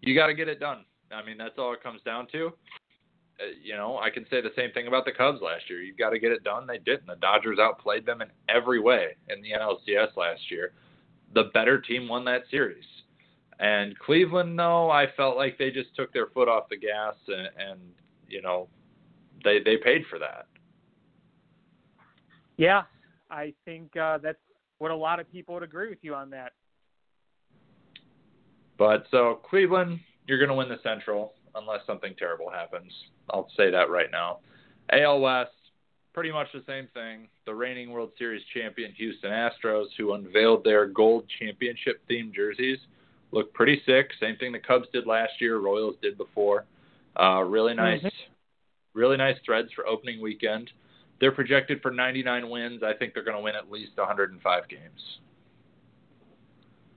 you 0.00 0.14
got 0.14 0.28
to 0.28 0.34
get 0.34 0.48
it 0.48 0.58
done. 0.58 0.84
I 1.12 1.24
mean, 1.24 1.36
that's 1.36 1.54
all 1.58 1.72
it 1.74 1.82
comes 1.82 2.00
down 2.02 2.28
to. 2.32 2.52
Uh, 3.40 3.44
you 3.62 3.76
know, 3.76 3.98
I 3.98 4.10
can 4.10 4.24
say 4.30 4.40
the 4.40 4.52
same 4.56 4.72
thing 4.72 4.86
about 4.86 5.04
the 5.04 5.12
Cubs 5.12 5.40
last 5.42 5.68
year. 5.68 5.80
You've 5.80 5.98
got 5.98 6.10
to 6.10 6.18
get 6.18 6.32
it 6.32 6.44
done. 6.44 6.66
They 6.66 6.78
didn't. 6.78 7.06
The 7.06 7.16
Dodgers 7.16 7.58
outplayed 7.58 8.06
them 8.06 8.22
in 8.22 8.28
every 8.48 8.80
way 8.80 9.16
in 9.28 9.42
the 9.42 9.50
NLCS 9.50 10.16
last 10.16 10.50
year. 10.50 10.72
The 11.34 11.44
better 11.54 11.80
team 11.80 12.08
won 12.08 12.24
that 12.24 12.42
series. 12.50 12.84
And 13.60 13.98
Cleveland, 13.98 14.54
no, 14.54 14.88
I 14.90 15.06
felt 15.16 15.36
like 15.36 15.58
they 15.58 15.70
just 15.70 15.94
took 15.96 16.12
their 16.12 16.28
foot 16.28 16.48
off 16.48 16.68
the 16.68 16.76
gas, 16.76 17.14
and, 17.26 17.48
and 17.58 17.80
you 18.28 18.40
know, 18.40 18.68
they 19.42 19.58
they 19.64 19.76
paid 19.76 20.02
for 20.08 20.18
that. 20.20 20.46
Yeah, 22.56 22.82
I 23.30 23.52
think 23.64 23.96
uh, 23.96 24.18
that's 24.18 24.38
what 24.78 24.90
a 24.90 24.96
lot 24.96 25.18
of 25.18 25.30
people 25.30 25.54
would 25.54 25.62
agree 25.62 25.88
with 25.88 25.98
you 26.02 26.14
on 26.14 26.30
that. 26.30 26.52
But 28.78 29.06
so 29.10 29.40
Cleveland, 29.48 29.98
you're 30.26 30.38
going 30.38 30.50
to 30.50 30.54
win 30.54 30.68
the 30.68 30.78
Central 30.84 31.32
unless 31.56 31.80
something 31.84 32.14
terrible 32.16 32.50
happens. 32.50 32.92
I'll 33.30 33.48
say 33.56 33.70
that 33.70 33.90
right 33.90 34.10
now. 34.12 34.38
AL 34.92 35.20
West, 35.20 35.50
pretty 36.14 36.30
much 36.30 36.46
the 36.52 36.62
same 36.66 36.86
thing. 36.94 37.28
The 37.44 37.54
reigning 37.54 37.90
World 37.90 38.12
Series 38.18 38.42
champion 38.54 38.92
Houston 38.92 39.30
Astros, 39.30 39.86
who 39.98 40.12
unveiled 40.12 40.62
their 40.62 40.86
gold 40.86 41.24
championship 41.40 42.00
themed 42.08 42.34
jerseys 42.34 42.78
look 43.32 43.52
pretty 43.52 43.82
sick. 43.86 44.10
Same 44.20 44.36
thing 44.36 44.52
the 44.52 44.58
Cubs 44.58 44.86
did 44.92 45.06
last 45.06 45.32
year, 45.40 45.58
Royals 45.58 45.96
did 46.02 46.16
before. 46.16 46.64
Uh, 47.18 47.42
really 47.42 47.74
nice, 47.74 48.00
mm-hmm. 48.00 48.08
really 48.94 49.16
nice 49.16 49.36
threads 49.44 49.68
for 49.74 49.86
opening 49.86 50.20
weekend. 50.20 50.70
They're 51.20 51.32
projected 51.32 51.82
for 51.82 51.90
99 51.90 52.48
wins. 52.48 52.82
I 52.82 52.94
think 52.94 53.12
they're 53.12 53.24
going 53.24 53.36
to 53.36 53.42
win 53.42 53.56
at 53.56 53.70
least 53.70 53.96
105 53.96 54.68
games. 54.68 54.80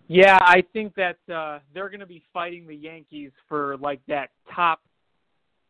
Yeah, 0.07 0.37
I 0.41 0.63
think 0.73 0.93
that 0.95 1.17
uh, 1.33 1.59
they're 1.73 1.89
going 1.89 2.01
to 2.01 2.05
be 2.05 2.21
fighting 2.33 2.67
the 2.67 2.75
Yankees 2.75 3.31
for 3.47 3.77
like 3.77 4.01
that 4.07 4.29
top 4.53 4.81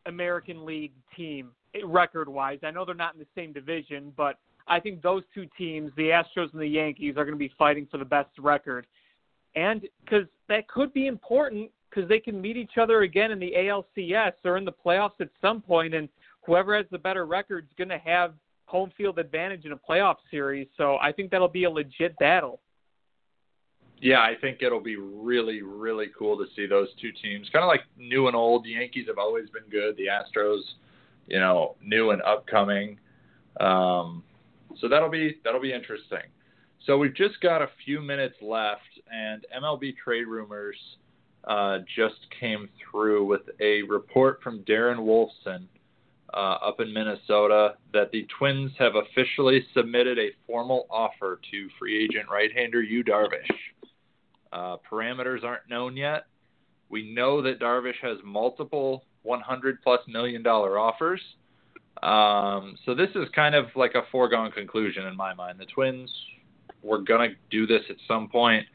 American 0.05 0.66
League 0.66 0.93
team 1.16 1.51
record-wise. 1.86 2.59
I 2.64 2.72
know 2.72 2.84
they're 2.84 2.95
not 2.95 3.14
in 3.14 3.20
the 3.20 3.28
same 3.36 3.53
division, 3.53 4.12
but 4.18 4.39
I 4.68 4.80
think 4.80 5.01
those 5.01 5.24
two 5.34 5.47
teams, 5.57 5.91
the 5.95 6.09
Astros 6.09 6.51
and 6.53 6.62
the 6.62 6.68
Yankees, 6.68 7.18
are 7.18 7.24
going 7.24 7.36
to 7.36 7.39
be 7.39 7.53
fighting 7.57 7.88
for 7.89 7.97
the 7.97 8.05
best 8.05 8.32
record 8.39 8.88
and 9.56 9.88
because 10.04 10.28
that 10.49 10.68
could 10.68 10.93
be 10.93 11.08
important 11.08 11.70
because 11.89 12.08
they 12.08 12.20
can 12.20 12.41
meet 12.41 12.58
each 12.58 12.78
other 12.80 13.02
again 13.02 13.32
in 13.32 13.39
the 13.39 13.54
ALCS 13.56 14.34
or 14.45 14.58
in 14.58 14.66
the 14.66 14.72
playoffs 14.72 15.20
at 15.20 15.30
some 15.41 15.62
point, 15.62 15.93
and 15.93 16.08
whoever 16.45 16.76
has 16.76 16.86
the 16.91 16.97
better 16.97 17.26
record 17.26 17.66
is 17.66 17.72
going 17.78 17.89
to 17.89 17.97
have 17.97 18.34
home 18.66 18.91
field 18.95 19.20
advantage 19.20 19.66
in 19.66 19.74
a 19.74 19.78
playoff 19.78 20.16
series. 20.30 20.68
So 20.78 20.97
I 21.02 21.12
think 21.12 21.32
that'll 21.32 21.49
be 21.49 21.66
a 21.66 21.70
legit 21.70 22.18
battle. 22.18 22.62
Yeah, 23.99 24.20
I 24.20 24.34
think 24.39 24.62
it'll 24.62 24.80
be 24.80 24.95
really, 24.95 25.62
really 25.62 26.08
cool 26.18 26.38
to 26.38 26.45
see 26.56 26.66
those 26.66 26.88
two 26.99 27.12
teams. 27.22 27.47
Kind 27.54 27.64
of 27.64 27.68
like 27.68 27.82
new 27.97 28.28
and 28.28 28.36
old. 28.36 28.64
The 28.64 28.72
Yankees 28.72 29.06
have 29.08 29.20
always 29.20 29.49
been 29.49 29.70
good. 29.70 29.95
The 29.97 30.08
Astros, 30.08 30.62
you 31.28 31.39
know, 31.39 31.76
new 31.84 32.10
and 32.10 32.22
upcoming. 32.24 32.97
Um, 33.60 34.24
so 34.80 34.88
that'll 34.88 35.10
be 35.10 35.38
that'll 35.43 35.62
be 35.62 35.74
interesting. 35.74 36.24
So 36.86 36.98
we've 36.98 37.16
just 37.16 37.40
got 37.42 37.62
a 37.62 37.70
few 37.86 38.02
minutes 38.02 38.36
left, 38.42 38.82
and 39.12 39.46
MLB 39.56 39.96
trade 40.04 40.26
rumors 40.26 40.76
uh, 41.44 41.80
just 41.96 42.16
came 42.40 42.70
through 42.80 43.26
with 43.26 43.42
a 43.60 43.84
report 43.84 44.42
from 44.42 44.60
Darren 44.62 44.98
Wolfson 44.98 45.66
uh, 46.34 46.38
up 46.38 46.80
in 46.80 46.92
Minnesota 46.92 47.76
that 47.94 48.12
the 48.12 48.26
Twins 48.38 48.72
have 48.80 48.94
officially 48.96 49.64
submitted 49.76 50.18
a 50.18 50.30
formal 50.48 50.88
offer 50.90 51.40
to 51.52 51.70
free 51.78 52.04
agent 52.04 52.26
right-hander 52.32 52.82
Yu 52.82 53.04
Darvish. 53.04 53.50
Uh, 54.52 54.78
parameters 54.90 55.44
aren't 55.44 55.70
known 55.70 55.96
yet. 55.96 56.26
We 56.90 57.14
know 57.14 57.44
that 57.44 57.60
Darvish 57.60 58.00
has 58.02 58.18
multiple 58.24 59.06
100 59.24 59.82
plus 59.84 60.00
million 60.08 60.42
dollar 60.42 60.80
offers. 60.80 61.22
Um, 62.02 62.76
so 62.86 62.96
this 62.96 63.10
is 63.14 63.30
kind 63.36 63.54
of 63.54 63.66
like 63.76 63.94
a 63.94 64.02
foregone 64.12 64.52
conclusion 64.52 65.06
in 65.06 65.16
my 65.16 65.34
mind. 65.34 65.60
The 65.60 65.66
Twins 65.66 66.12
were 66.82 67.00
gonna 67.00 67.30
do 67.50 67.66
this 67.68 67.84
at 67.90 67.98
some 68.08 68.28
point. 68.30 68.66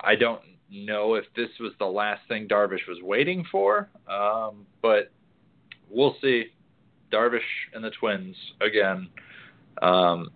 I 0.00 0.16
don't 0.16 0.40
know 0.70 1.14
if 1.14 1.24
this 1.36 1.50
was 1.60 1.72
the 1.78 1.86
last 1.86 2.22
thing 2.28 2.48
Darvish 2.48 2.86
was 2.88 2.98
waiting 3.02 3.44
for, 3.50 3.88
um, 4.08 4.66
but 4.80 5.10
we'll 5.88 6.16
see. 6.20 6.46
Darvish 7.12 7.40
and 7.74 7.84
the 7.84 7.90
Twins 7.90 8.34
again. 8.60 9.08
Um, 9.82 10.30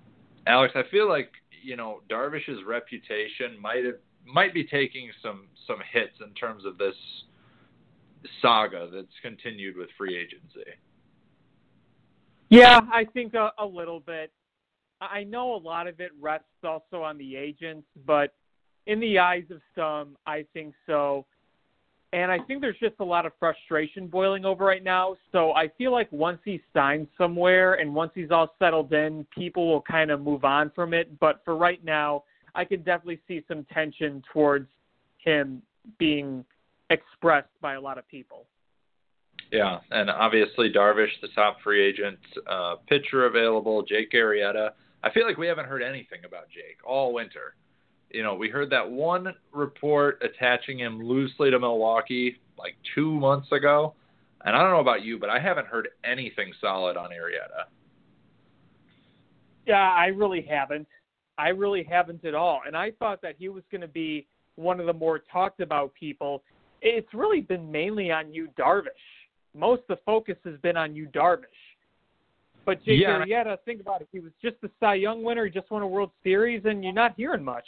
Alex, 0.47 0.75
I 0.77 0.83
feel 0.91 1.09
like 1.09 1.33
you 1.63 1.77
know 1.77 2.03
Darvish's 2.09 2.63
reputation 2.67 3.61
might 3.61 3.85
have 3.85 3.97
might 4.27 4.53
be 4.53 4.65
taking 4.65 5.11
some 5.23 5.47
some 5.67 5.79
hits 5.93 6.15
in 6.25 6.33
terms 6.35 6.65
of 6.65 6.79
this 6.79 6.95
saga 8.43 8.89
that's 8.93 9.07
continued 9.23 9.77
with 9.77 9.89
free 9.97 10.17
agency. 10.17 10.71
Yeah, 12.49 12.81
I 12.93 13.05
think 13.05 13.35
a, 13.35 13.51
a 13.59 13.67
little 13.67 14.01
bit. 14.01 14.31
I 15.01 15.25
know 15.25 15.55
a 15.55 15.59
lot 15.59 15.87
of 15.87 16.01
it 16.01 16.11
rests 16.21 16.47
also 16.65 17.03
on 17.03 17.19
the 17.19 17.37
agents, 17.37 17.87
but 18.07 18.35
in 18.87 19.01
the 19.01 19.19
eyes 19.19 19.45
of 19.51 19.61
some, 19.75 20.17
I 20.27 20.47
think 20.55 20.75
so. 20.87 21.27
And 22.13 22.31
I 22.31 22.39
think 22.39 22.61
there's 22.61 22.79
just 22.79 22.95
a 23.01 23.05
lot 23.05 23.27
of 23.27 23.33
frustration 23.39 24.07
boiling 24.07 24.45
over 24.45 24.65
right 24.65 24.83
now. 24.83 25.17
So 25.33 25.53
I 25.53 25.69
feel 25.77 25.93
like 25.93 26.11
once 26.13 26.39
he 26.45 26.63
signs 26.73 27.09
somewhere 27.19 27.75
and 27.75 27.95
once 27.95 28.13
he's 28.15 28.31
all 28.31 28.55
settled 28.59 28.93
in, 28.93 29.27
people 29.35 29.69
will 29.69 29.83
kind 29.83 30.11
of 30.11 30.21
move 30.21 30.45
on 30.45 30.71
from 30.75 30.95
it. 30.95 31.19
But 31.19 31.43
for 31.45 31.57
right 31.57 31.85
now, 31.85 32.23
I 32.55 32.65
could 32.65 32.85
definitely 32.85 33.21
see 33.29 33.45
some 33.49 33.67
tension 33.75 34.23
towards 34.33 34.69
him 35.19 35.63
being 35.99 36.45
expressed 36.91 37.51
by 37.61 37.75
a 37.75 37.81
lot 37.81 37.99
of 37.99 38.09
people. 38.09 38.47
Yeah, 39.53 39.79
and 39.91 40.09
obviously 40.09 40.73
Darvish, 40.73 41.11
the 41.21 41.29
top 41.35 41.59
free 41.63 41.85
agent 41.85 42.19
uh, 42.49 42.77
pitcher 42.89 43.27
available, 43.27 43.83
Jake 43.83 44.13
Arrieta. 44.13 44.71
I 45.03 45.11
feel 45.11 45.27
like 45.27 45.37
we 45.37 45.47
haven't 45.47 45.67
heard 45.67 45.83
anything 45.83 46.25
about 46.25 46.49
Jake 46.49 46.79
all 46.85 47.13
winter. 47.13 47.55
You 48.11 48.23
know, 48.23 48.35
we 48.35 48.49
heard 48.49 48.71
that 48.71 48.89
one 48.89 49.35
report 49.53 50.23
attaching 50.23 50.79
him 50.79 51.03
loosely 51.03 51.51
to 51.51 51.59
Milwaukee 51.59 52.37
like 52.59 52.75
two 52.95 53.11
months 53.11 53.51
ago, 53.53 53.95
and 54.45 54.57
I 54.57 54.61
don't 54.61 54.71
know 54.71 54.81
about 54.81 55.05
you, 55.05 55.19
but 55.19 55.29
I 55.29 55.39
haven't 55.39 55.67
heard 55.67 55.89
anything 56.05 56.53
solid 56.61 56.97
on 56.97 57.11
Arrieta. 57.11 57.67
Yeah, 59.67 59.91
I 59.91 60.07
really 60.07 60.47
haven't. 60.49 60.87
I 61.39 61.49
really 61.49 61.83
haven't 61.83 62.25
at 62.25 62.35
all. 62.35 62.63
And 62.67 62.77
I 62.77 62.93
thought 62.93 63.21
that 63.23 63.35
he 63.39 63.49
was 63.49 63.65
going 63.71 63.81
to 63.81 63.89
be 63.89 64.27
one 64.55 64.81
of 64.81 64.87
the 64.87 64.93
more 64.93 65.19
talked 65.19 65.61
about 65.61 65.93
people. 65.95 66.43
It's 66.81 67.13
really 67.13 67.41
been 67.41 67.71
mainly 67.71 68.11
on 68.11 68.33
Yu, 68.33 68.49
Darvish. 68.59 68.87
Most 69.55 69.83
of 69.89 69.97
the 69.97 70.03
focus 70.07 70.37
has 70.45 70.59
been 70.63 70.77
on 70.77 70.95
Yu, 70.95 71.09
Darvish. 71.09 71.45
But 72.67 72.83
Jake 72.85 73.01
Yeah. 73.01 73.21
Arrieta, 73.21 73.57
think 73.65 73.81
about 73.81 74.03
it. 74.03 74.09
He 74.13 74.19
was 74.19 74.33
just 74.43 74.61
the 74.61 74.71
Cy 74.81 74.97
Young 74.97 75.23
winner. 75.23 75.45
He 75.45 75.51
just 75.53 75.71
won 75.71 75.83
a 75.83 75.87
World 75.87 76.11
Series, 76.23 76.65
and 76.65 76.83
you're 76.83 76.93
not 76.93 77.15
hearing 77.17 77.45
much. 77.45 77.65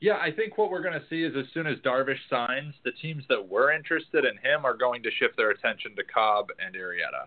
Yeah, 0.00 0.16
I 0.16 0.32
think 0.32 0.56
what 0.56 0.70
we're 0.70 0.80
going 0.80 0.98
to 0.98 1.06
see 1.10 1.22
is 1.22 1.36
as 1.36 1.44
soon 1.52 1.66
as 1.66 1.76
Darvish 1.80 2.18
signs, 2.30 2.74
the 2.84 2.92
teams 2.92 3.24
that 3.28 3.46
were 3.46 3.72
interested 3.72 4.24
in 4.24 4.36
him 4.38 4.64
are 4.64 4.74
going 4.74 5.02
to 5.02 5.10
shift 5.10 5.36
their 5.36 5.50
attention 5.50 5.94
to 5.96 6.04
Cobb 6.04 6.46
and 6.64 6.74
Arrieta. 6.74 7.26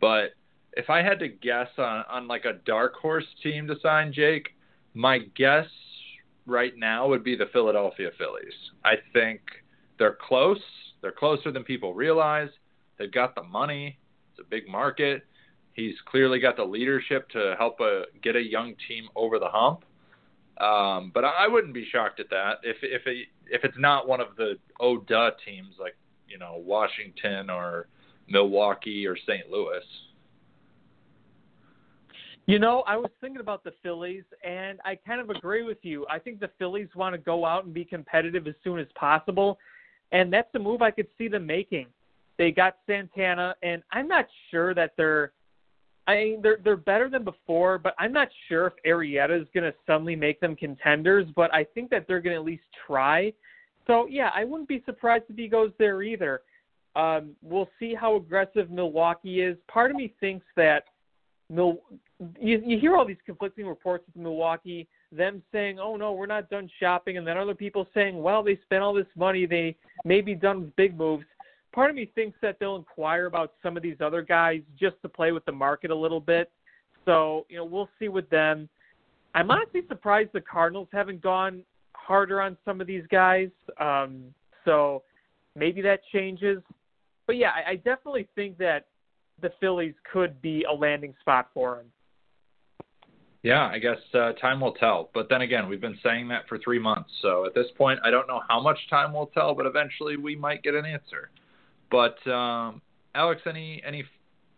But 0.00 0.32
if 0.72 0.90
I 0.90 1.02
had 1.02 1.18
to 1.20 1.28
guess 1.28 1.68
on, 1.78 2.04
on 2.10 2.26
like 2.26 2.46
a 2.46 2.54
dark 2.64 2.94
horse 2.94 3.26
team 3.42 3.66
to 3.68 3.78
sign 3.80 4.12
Jake, 4.12 4.56
my 4.94 5.18
guess 5.36 5.66
right 6.46 6.76
now 6.76 7.06
would 7.06 7.22
be 7.22 7.36
the 7.36 7.46
Philadelphia 7.52 8.10
Phillies. 8.18 8.54
I 8.84 8.94
think 9.12 9.40
they're 9.98 10.18
close. 10.20 10.60
They're 11.00 11.12
closer 11.12 11.52
than 11.52 11.62
people 11.64 11.94
realize. 11.94 12.48
They've 12.98 13.12
got 13.12 13.34
the 13.34 13.42
money. 13.42 13.98
It's 14.32 14.40
a 14.40 14.50
big 14.50 14.66
market. 14.66 15.22
He's 15.76 15.94
clearly 16.06 16.40
got 16.40 16.56
the 16.56 16.64
leadership 16.64 17.28
to 17.30 17.54
help 17.58 17.80
a, 17.80 18.04
get 18.22 18.34
a 18.34 18.42
young 18.42 18.74
team 18.88 19.08
over 19.14 19.38
the 19.38 19.48
hump. 19.48 19.84
Um, 20.58 21.12
but 21.12 21.22
I 21.22 21.46
wouldn't 21.46 21.74
be 21.74 21.86
shocked 21.92 22.18
at 22.18 22.30
that 22.30 22.60
if 22.62 22.78
if 22.80 23.06
it, 23.06 23.28
if 23.46 23.62
it's 23.62 23.76
not 23.78 24.08
one 24.08 24.22
of 24.22 24.28
the 24.38 24.54
oh 24.80 24.96
duh 24.96 25.32
teams 25.44 25.74
like 25.78 25.94
you 26.26 26.38
know 26.38 26.62
Washington 26.64 27.50
or 27.50 27.88
Milwaukee 28.26 29.06
or 29.06 29.18
St. 29.18 29.50
Louis. 29.50 29.84
You 32.46 32.58
know, 32.58 32.84
I 32.86 32.96
was 32.96 33.10
thinking 33.20 33.40
about 33.40 33.64
the 33.64 33.72
Phillies, 33.82 34.22
and 34.44 34.80
I 34.84 34.94
kind 34.94 35.20
of 35.20 35.30
agree 35.30 35.64
with 35.64 35.78
you. 35.82 36.06
I 36.08 36.20
think 36.20 36.38
the 36.38 36.50
Phillies 36.58 36.88
want 36.94 37.12
to 37.12 37.18
go 37.18 37.44
out 37.44 37.64
and 37.64 37.74
be 37.74 37.84
competitive 37.84 38.46
as 38.46 38.54
soon 38.62 38.78
as 38.78 38.86
possible, 38.94 39.58
and 40.12 40.32
that's 40.32 40.48
a 40.54 40.58
move 40.58 40.80
I 40.80 40.92
could 40.92 41.08
see 41.18 41.28
them 41.28 41.44
making. 41.44 41.86
They 42.38 42.52
got 42.52 42.76
Santana, 42.86 43.56
and 43.62 43.82
I'm 43.92 44.08
not 44.08 44.26
sure 44.50 44.74
that 44.74 44.92
they're. 44.96 45.32
I 46.06 46.36
they're 46.42 46.58
they're 46.62 46.76
better 46.76 47.08
than 47.08 47.24
before, 47.24 47.78
but 47.78 47.94
I'm 47.98 48.12
not 48.12 48.28
sure 48.48 48.66
if 48.68 48.72
Arrieta 48.86 49.40
is 49.40 49.48
going 49.52 49.64
to 49.64 49.74
suddenly 49.86 50.16
make 50.16 50.40
them 50.40 50.54
contenders. 50.54 51.26
But 51.34 51.52
I 51.54 51.64
think 51.64 51.90
that 51.90 52.06
they're 52.06 52.20
going 52.20 52.34
to 52.34 52.40
at 52.40 52.46
least 52.46 52.64
try. 52.86 53.32
So 53.86 54.06
yeah, 54.08 54.30
I 54.34 54.44
wouldn't 54.44 54.68
be 54.68 54.82
surprised 54.86 55.24
if 55.28 55.36
he 55.36 55.48
goes 55.48 55.70
there 55.78 56.02
either. 56.02 56.42
Um, 56.94 57.32
we'll 57.42 57.68
see 57.78 57.94
how 57.94 58.16
aggressive 58.16 58.70
Milwaukee 58.70 59.42
is. 59.42 59.56
Part 59.68 59.90
of 59.90 59.96
me 59.96 60.14
thinks 60.18 60.46
that 60.56 60.84
Mil- 61.50 61.82
you, 62.40 62.62
you 62.64 62.78
hear 62.78 62.96
all 62.96 63.04
these 63.04 63.16
conflicting 63.24 63.66
reports 63.66 64.04
with 64.06 64.16
Milwaukee, 64.16 64.88
them 65.12 65.42
saying, 65.52 65.78
"Oh 65.78 65.96
no, 65.96 66.12
we're 66.12 66.26
not 66.26 66.50
done 66.50 66.68
shopping," 66.80 67.18
and 67.18 67.26
then 67.26 67.36
other 67.36 67.54
people 67.54 67.86
saying, 67.94 68.20
"Well, 68.20 68.42
they 68.42 68.56
spent 68.64 68.82
all 68.82 68.94
this 68.94 69.06
money, 69.16 69.46
they 69.46 69.76
may 70.04 70.20
be 70.20 70.34
done 70.34 70.62
with 70.62 70.76
big 70.76 70.96
moves." 70.96 71.24
Part 71.76 71.90
of 71.90 71.96
me 71.96 72.10
thinks 72.14 72.38
that 72.40 72.56
they'll 72.58 72.76
inquire 72.76 73.26
about 73.26 73.52
some 73.62 73.76
of 73.76 73.82
these 73.82 73.98
other 74.00 74.22
guys 74.22 74.62
just 74.80 74.96
to 75.02 75.10
play 75.10 75.32
with 75.32 75.44
the 75.44 75.52
market 75.52 75.90
a 75.90 75.94
little 75.94 76.20
bit. 76.20 76.50
So 77.04 77.44
you 77.50 77.58
know, 77.58 77.66
we'll 77.66 77.90
see 77.98 78.08
with 78.08 78.30
them. 78.30 78.66
I'm 79.34 79.50
honestly 79.50 79.82
surprised 79.86 80.30
the 80.32 80.40
Cardinals 80.40 80.88
haven't 80.90 81.20
gone 81.20 81.62
harder 81.94 82.40
on 82.40 82.56
some 82.64 82.80
of 82.80 82.86
these 82.86 83.04
guys. 83.10 83.50
Um, 83.78 84.24
so 84.64 85.02
maybe 85.54 85.82
that 85.82 86.00
changes. 86.14 86.62
But 87.26 87.36
yeah, 87.36 87.50
I, 87.50 87.72
I 87.72 87.76
definitely 87.76 88.26
think 88.34 88.56
that 88.56 88.86
the 89.42 89.52
Phillies 89.60 89.94
could 90.10 90.40
be 90.40 90.64
a 90.64 90.72
landing 90.72 91.12
spot 91.20 91.50
for 91.52 91.80
him. 91.80 91.86
Yeah, 93.42 93.66
I 93.66 93.78
guess 93.78 93.98
uh, 94.14 94.32
time 94.40 94.60
will 94.60 94.72
tell. 94.72 95.10
But 95.12 95.28
then 95.28 95.42
again, 95.42 95.68
we've 95.68 95.82
been 95.82 95.98
saying 96.02 96.28
that 96.28 96.48
for 96.48 96.56
three 96.56 96.78
months. 96.78 97.10
So 97.20 97.44
at 97.44 97.54
this 97.54 97.66
point, 97.76 98.00
I 98.02 98.10
don't 98.10 98.26
know 98.26 98.40
how 98.48 98.62
much 98.62 98.78
time 98.88 99.12
will 99.12 99.26
tell, 99.26 99.54
but 99.54 99.66
eventually 99.66 100.16
we 100.16 100.34
might 100.34 100.62
get 100.62 100.74
an 100.74 100.86
answer. 100.86 101.28
But 101.90 102.26
um, 102.30 102.82
Alex, 103.14 103.42
any 103.46 103.82
any 103.86 104.04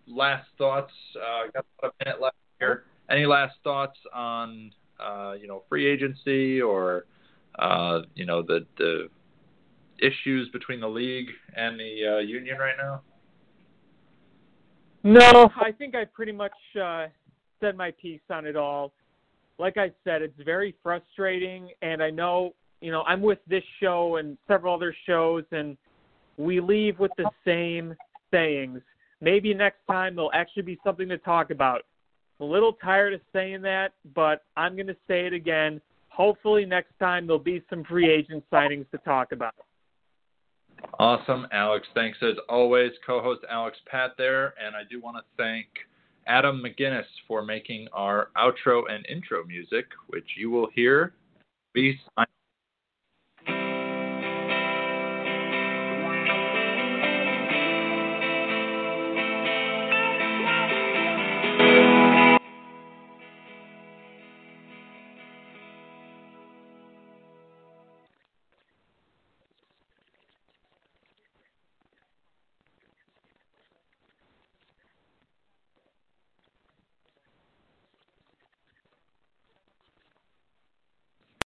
last 0.07 0.49
thoughts? 0.57 0.93
Uh, 1.17 1.51
got 1.53 1.65
about 1.79 1.95
a 2.01 2.05
minute 2.05 2.21
left 2.21 2.37
here. 2.59 2.85
Any 3.11 3.27
last 3.27 3.55
thoughts 3.63 3.99
on 4.15 4.71
uh, 5.01 5.35
you 5.41 5.47
know 5.47 5.63
free 5.69 5.87
agency 5.87 6.61
or 6.61 7.05
uh, 7.59 8.01
you 8.15 8.27
know 8.27 8.43
the 8.43 8.67
the 8.79 9.09
issues 10.01 10.49
between 10.51 10.81
the 10.81 10.89
league 10.89 11.29
and 11.57 11.79
the 11.79 12.17
uh, 12.17 12.19
union 12.19 12.59
right 12.59 12.77
now? 12.79 13.03
No, 15.05 15.51
I 15.57 15.73
think 15.73 15.95
I 15.95 16.05
pretty 16.05 16.33
much 16.33 16.53
uh, 16.81 17.07
said 17.61 17.77
my 17.77 17.93
piece 17.93 18.21
on 18.31 18.47
it 18.47 18.57
all. 18.57 18.93
Like 19.59 19.77
I 19.77 19.91
said, 20.05 20.23
it's 20.23 20.41
very 20.45 20.75
frustrating, 20.83 21.71
and 21.83 22.03
I 22.03 22.11
know, 22.11 22.55
you 22.81 22.93
know, 22.93 23.03
I'm 23.03 23.21
with 23.21 23.39
this 23.49 23.65
show 23.81 24.17
and 24.17 24.37
several 24.47 24.75
other 24.75 24.95
shows, 25.07 25.45
and 25.51 25.77
we 26.39 26.61
leave 26.61 26.99
with 26.99 27.11
the 27.19 27.29
same 27.45 27.95
sayings. 28.31 28.81
Maybe 29.21 29.53
next 29.53 29.81
time 29.91 30.15
there'll 30.15 30.33
actually 30.33 30.63
be 30.63 30.79
something 30.85 31.09
to 31.09 31.19
talk 31.19 31.51
about. 31.51 31.83
I'm 32.41 32.47
a 32.47 32.51
little 32.51 32.73
tired 32.73 33.15
of 33.15 33.21
saying 33.33 33.63
that, 33.63 33.93
but 34.15 34.45
I'm 34.57 34.77
going 34.77 34.87
to 34.87 34.97
say 35.09 35.27
it 35.27 35.33
again. 35.33 35.81
Hopefully, 36.09 36.65
next 36.65 36.93
time 37.01 37.27
there'll 37.27 37.39
be 37.41 37.63
some 37.69 37.85
free 37.85 38.11
agent 38.11 38.45
signings 38.53 38.89
to 38.93 38.99
talk 38.99 39.33
about. 39.33 39.55
Awesome, 41.01 41.49
Alex. 41.53 41.87
Thanks 41.95 42.19
as 42.23 42.37
always, 42.49 42.93
co-host 43.05 43.41
Alex 43.51 43.77
Patt 43.91 44.13
there, 44.17 44.55
and 44.65 44.77
I 44.77 44.83
do 44.89 45.01
want 45.01 45.17
to 45.17 45.23
thank 45.37 45.67
Adam 46.29 46.63
McGinnis 46.65 47.05
for 47.27 47.43
making 47.43 47.89
our 47.93 48.31
outro 48.37 48.83
and 48.89 49.05
intro 49.07 49.45
music, 49.45 49.87
which 50.09 50.27
you 50.37 50.51
will 50.51 50.69
hear. 50.73 51.15
Be 51.75 51.99